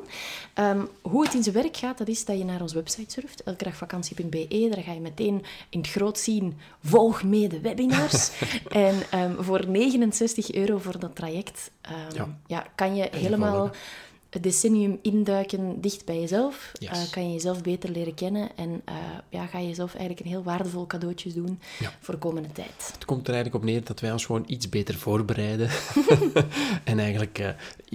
Ehm, 0.54 0.82
hoe 1.02 1.24
het 1.24 1.34
in 1.34 1.44
zijn 1.44 1.56
werk 1.56 1.78
gaat, 1.78 1.98
dat 1.98 2.08
is 2.08 2.26
dat 2.26 2.38
je 2.38 2.46
naar 2.46 2.62
onze 2.62 2.76
website 2.76 3.12
surft, 3.12 3.44
elkedagvakantie.be. 3.44 4.68
Daar 4.74 4.84
ga 4.84 4.92
je 4.92 5.00
meteen 5.00 5.44
in 5.70 5.80
het 5.80 5.90
groot 5.90 6.20
zien, 6.20 6.58
volg 6.84 7.24
mee 7.24 7.48
de 7.48 7.60
webinars. 7.60 8.30
en 8.70 8.96
ehm, 9.12 9.42
voor 9.44 9.68
69 9.70 10.52
euro 10.54 10.78
voor 10.78 11.00
dat 11.00 11.16
traject 11.16 11.72
Ja. 12.48 12.66
kan 12.76 12.96
je 12.96 13.08
helemaal. 13.12 13.72
Het 14.36 14.44
decennium 14.44 15.00
induiken 15.02 15.82
dicht 15.82 16.06
bij 16.06 16.20
jezelf. 16.20 16.72
Yes. 16.80 16.90
Eh, 16.90 17.12
kan 17.12 17.28
je 17.28 17.34
jezelf 17.34 17.62
beter 17.62 17.90
leren 17.90 18.14
kennen 18.14 18.50
en 18.56 18.82
eh, 18.86 18.96
ja, 19.30 19.46
ga 19.46 19.60
je 19.60 19.68
jezelf 19.68 19.90
eigenlijk 19.92 20.20
een 20.20 20.32
heel 20.32 20.44
waardevol 20.44 20.88
cadeautje 20.88 21.34
doen 21.34 21.60
Ja. 21.80 21.92
voor 22.00 22.14
de 22.14 22.20
komende 22.20 22.52
tijd. 22.52 22.92
Het 22.94 23.06
komt 23.06 23.28
er 23.28 23.34
eigenlijk 23.34 23.64
op 23.64 23.70
neer 23.70 23.84
dat 23.84 24.00
wij 24.00 24.12
ons 24.12 24.26
gewoon 24.26 24.44
iets 24.48 24.70
beter 24.70 24.96
voorbereiden. 24.96 25.70
en 26.84 27.00
eigenlijk 27.00 27.40
eh, 27.40 27.50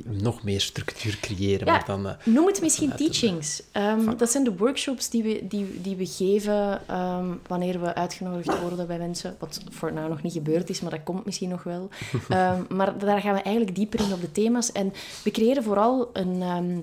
nog 0.05 0.43
meer 0.43 0.61
structuur 0.61 1.18
creëren. 1.20 1.66
Ja, 1.66 1.72
Maar 1.72 1.84
dan, 1.86 2.16
Noem 2.24 2.47
het 2.47 2.61
misschien 2.61 2.95
teachings. 2.97 3.62
Ehm, 3.72 4.16
dat 4.16 4.30
zijn 4.30 4.45
de 4.45 4.57
workshops 4.57 5.11
die 5.11 5.22
we, 5.22 5.41
die, 5.49 5.80
die 5.80 5.97
we 5.97 6.07
geven 6.07 6.88
ehm, 6.88 7.28
wanneer 7.47 7.80
we 7.80 7.95
uitgenodigd 7.95 8.61
worden 8.61 8.86
bij 8.86 8.99
mensen. 8.99 9.36
Wat 9.38 9.61
voor 9.68 9.93
nou 9.93 10.09
nog 10.09 10.22
niet 10.22 10.32
gebeurd 10.32 10.70
is, 10.70 10.80
maar 10.80 10.91
dat 10.91 11.03
komt 11.03 11.24
misschien 11.24 11.49
nog 11.49 11.62
wel. 11.62 11.88
Ehm, 12.28 12.62
maar 12.68 12.99
daar 12.99 13.20
gaan 13.20 13.34
we 13.34 13.43
eigenlijk 13.43 13.76
dieper 13.76 14.01
in 14.01 14.12
op 14.12 14.20
de 14.20 14.32
thema's. 14.32 14.72
En 14.72 14.93
we 15.24 15.30
creëren 15.30 15.62
vooral 15.62 16.11
een, 16.12 16.30
ehm, 16.43 16.78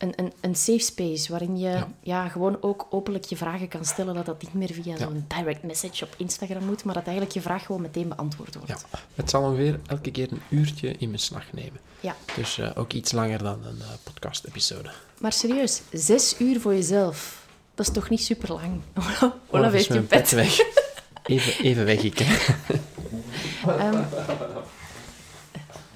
een, 0.00 0.12
een, 0.16 0.32
een 0.40 0.54
safe 0.54 0.78
space 0.78 1.30
waarin 1.30 1.58
je 1.58 1.68
ja. 1.68 1.88
Ja. 2.02 2.28
gewoon 2.28 2.56
ook 2.60 2.86
openlijk 2.90 3.24
je 3.24 3.36
vragen 3.36 3.68
kan 3.68 3.84
stellen. 3.84 4.14
Dat 4.14 4.26
dat 4.26 4.42
niet 4.42 4.54
meer 4.54 4.72
via 4.72 4.96
zo'n 4.96 5.24
direct 5.28 5.62
message 5.62 6.04
op 6.04 6.14
Instagram 6.16 6.64
moet, 6.64 6.84
maar 6.84 6.94
dat 6.94 7.04
eigenlijk 7.04 7.34
je 7.34 7.40
vraag 7.40 7.66
gewoon 7.66 7.80
meteen 7.80 8.08
beantwoord 8.08 8.54
wordt. 8.54 8.68
ja, 8.68 8.76
het 9.14 9.30
zal 9.30 9.42
ongeveer 9.42 9.80
elke 9.86 10.10
keer 10.10 10.32
een 10.32 10.42
uurtje 10.48 10.94
in 10.98 11.10
beslag 11.10 11.52
nemen. 11.52 11.80
Ja. 12.00 12.16
Dus 12.36 12.58
eh, 12.58 12.70
ook 12.74 12.92
iets 12.92 13.12
langer 13.12 13.38
dan 13.38 13.64
een 13.64 13.80
eh, 13.80 13.86
podcast-episode. 14.02 14.90
Maar 15.18 15.32
serieus, 15.32 15.82
zes 15.92 16.40
uur 16.40 16.60
voor 16.60 16.74
jezelf. 16.74 17.46
Dat 17.74 17.86
is 17.86 17.92
toch 17.92 18.08
niet 18.08 18.22
super 18.22 18.52
lang? 18.52 18.80
Olaf 19.50 19.72
heeft 19.72 19.92
je 19.92 20.00
pet. 20.00 20.30
weg. 20.30 20.58
Even, 21.24 21.64
even 21.64 21.84
weg, 21.84 22.02
ik. 22.02 22.20
Ehm, 23.66 24.02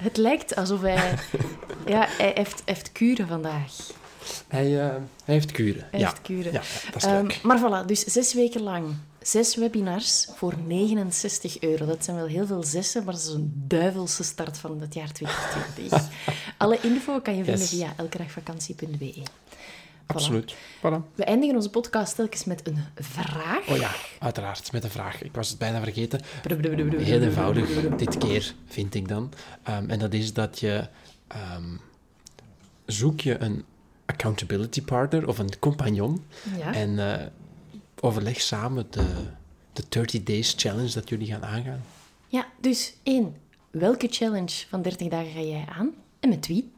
het 0.04 0.16
lijkt 0.16 0.56
alsof 0.56 0.80
hij... 0.80 0.96
Ja, 1.86 2.06
hij 2.08 2.32
heeft, 2.34 2.62
heeft 2.64 2.92
kuren 2.92 3.28
vandaag. 3.28 3.72
Hij, 4.48 4.80
eh, 4.80 4.86
hij 5.24 5.34
heeft 5.34 5.52
kuren. 5.52 5.86
Hij 5.90 6.00
ja. 6.00 6.06
heeft 6.08 6.20
kuren. 6.22 6.52
ja, 6.52 6.60
dat 6.92 6.96
is 6.96 7.04
Ehm, 7.04 7.22
leuk. 7.22 7.40
maar 7.42 7.58
voilà, 7.60 7.86
dus 7.86 8.04
zes 8.04 8.34
weken 8.34 8.62
lang. 8.62 8.94
Zes 9.22 9.54
webinars 9.56 10.28
voor 10.34 10.54
69 10.66 11.60
euro. 11.60 11.86
Dat 11.86 12.04
zijn 12.04 12.16
wel 12.16 12.26
heel 12.26 12.46
veel 12.46 12.62
zessen, 12.62 13.04
maar 13.04 13.14
dat 13.14 13.22
is 13.22 13.28
een 13.28 13.52
duivelse 13.54 14.22
start 14.24 14.58
van 14.58 14.80
het 14.80 14.94
jaar 14.94 15.12
2020. 15.18 16.08
Alle 16.58 16.78
info 16.82 17.20
kan 17.20 17.36
je 17.36 17.44
vinden 17.44 17.60
Yes. 17.62 17.70
via 17.70 17.92
elkedagvakantie.be. 17.96 19.22
Absoluut. 20.06 20.54
Voilà. 20.78 21.14
We 21.14 21.24
eindigen 21.24 21.56
onze 21.56 21.70
podcast 21.70 22.14
telkens 22.16 22.44
met 22.44 22.66
een 22.68 22.78
vraag. 22.94 23.68
Oh 23.68 23.76
ja, 23.76 23.90
uiteraard, 24.18 24.72
met 24.72 24.84
een 24.84 24.90
vraag. 24.90 25.22
Ik 25.22 25.32
was 25.34 25.48
het 25.48 25.58
bijna 25.58 25.82
vergeten. 25.82 26.20
Heel 27.02 27.20
eenvoudig, 27.20 27.96
dit 27.96 28.18
keer, 28.18 28.54
vind 28.66 28.94
ik 28.94 29.08
dan. 29.08 29.32
Ehm, 29.62 29.90
en 29.90 29.98
dat 29.98 30.12
is 30.12 30.32
dat 30.32 30.60
je... 30.60 30.88
ehm, 31.26 31.76
zoek 32.86 33.20
je 33.20 33.38
een 33.38 33.64
accountability 34.06 34.82
partner 34.82 35.28
of 35.28 35.38
een 35.38 35.58
compagnon 35.58 36.24
Ja. 36.58 36.74
en 36.74 36.98
eh, 37.20 37.26
overleg 38.00 38.40
samen 38.40 38.86
de, 38.90 39.04
de 39.72 39.82
30 39.88 40.22
days 40.22 40.54
challenge 40.56 40.92
dat 40.92 41.08
jullie 41.08 41.26
gaan 41.26 41.44
aangaan. 41.44 41.82
Ja, 42.28 42.46
dus 42.60 42.94
één. 43.02 43.36
Welke 43.70 44.06
challenge 44.10 44.64
van 44.68 44.82
30 44.82 45.08
dagen 45.08 45.30
ga 45.32 45.40
jij 45.40 45.64
aan? 45.78 45.90
En 46.20 46.28
met 46.28 46.46
wie? 46.46 46.72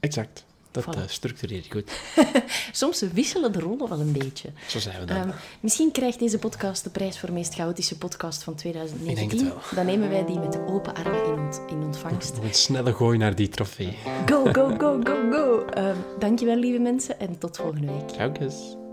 Exact. 0.00 0.44
Dat 0.84 0.96
Voilà. 0.96 1.00
eh, 1.00 1.08
structureer 1.08 1.62
je 1.62 1.70
goed. 1.70 1.90
Soms 2.72 3.00
wisselen 3.12 3.52
de 3.52 3.60
rollen 3.60 3.88
wel 3.88 4.00
een 4.00 4.12
beetje. 4.12 4.48
Zo 4.66 4.78
zijn 4.78 5.00
we 5.00 5.06
dan. 5.06 5.16
Ehm, 5.16 5.28
misschien 5.60 5.92
krijgt 5.92 6.18
deze 6.18 6.38
podcast 6.38 6.84
de 6.84 6.90
prijs 6.90 7.18
voor 7.18 7.32
meest 7.32 7.54
chaotische 7.54 7.98
podcast 7.98 8.42
van 8.42 8.54
2019. 8.54 9.22
Ik 9.24 9.30
denk 9.30 9.40
het 9.42 9.52
wel. 9.70 9.76
Dan 9.76 9.86
nemen 9.86 10.08
wij 10.08 10.24
die 10.26 10.38
met 10.38 10.58
open 10.66 10.94
armen 10.94 11.24
in, 11.24 11.38
ont- 11.38 11.60
in 11.68 11.82
ontvangst. 11.82 12.36
Een 12.42 12.54
snelle 12.54 12.92
gooi 12.94 13.18
naar 13.18 13.34
die 13.34 13.48
trofee. 13.48 13.96
Go, 14.26 14.44
go, 14.52 14.74
go, 14.78 15.00
go, 15.04 15.30
go. 15.30 15.64
Ehm 15.64 15.96
dankjewel, 16.18 16.56
lieve 16.56 16.78
mensen, 16.78 17.20
en 17.20 17.38
tot 17.38 17.56
volgende 17.56 17.86
week. 17.92 18.10
Ciao. 18.10 18.85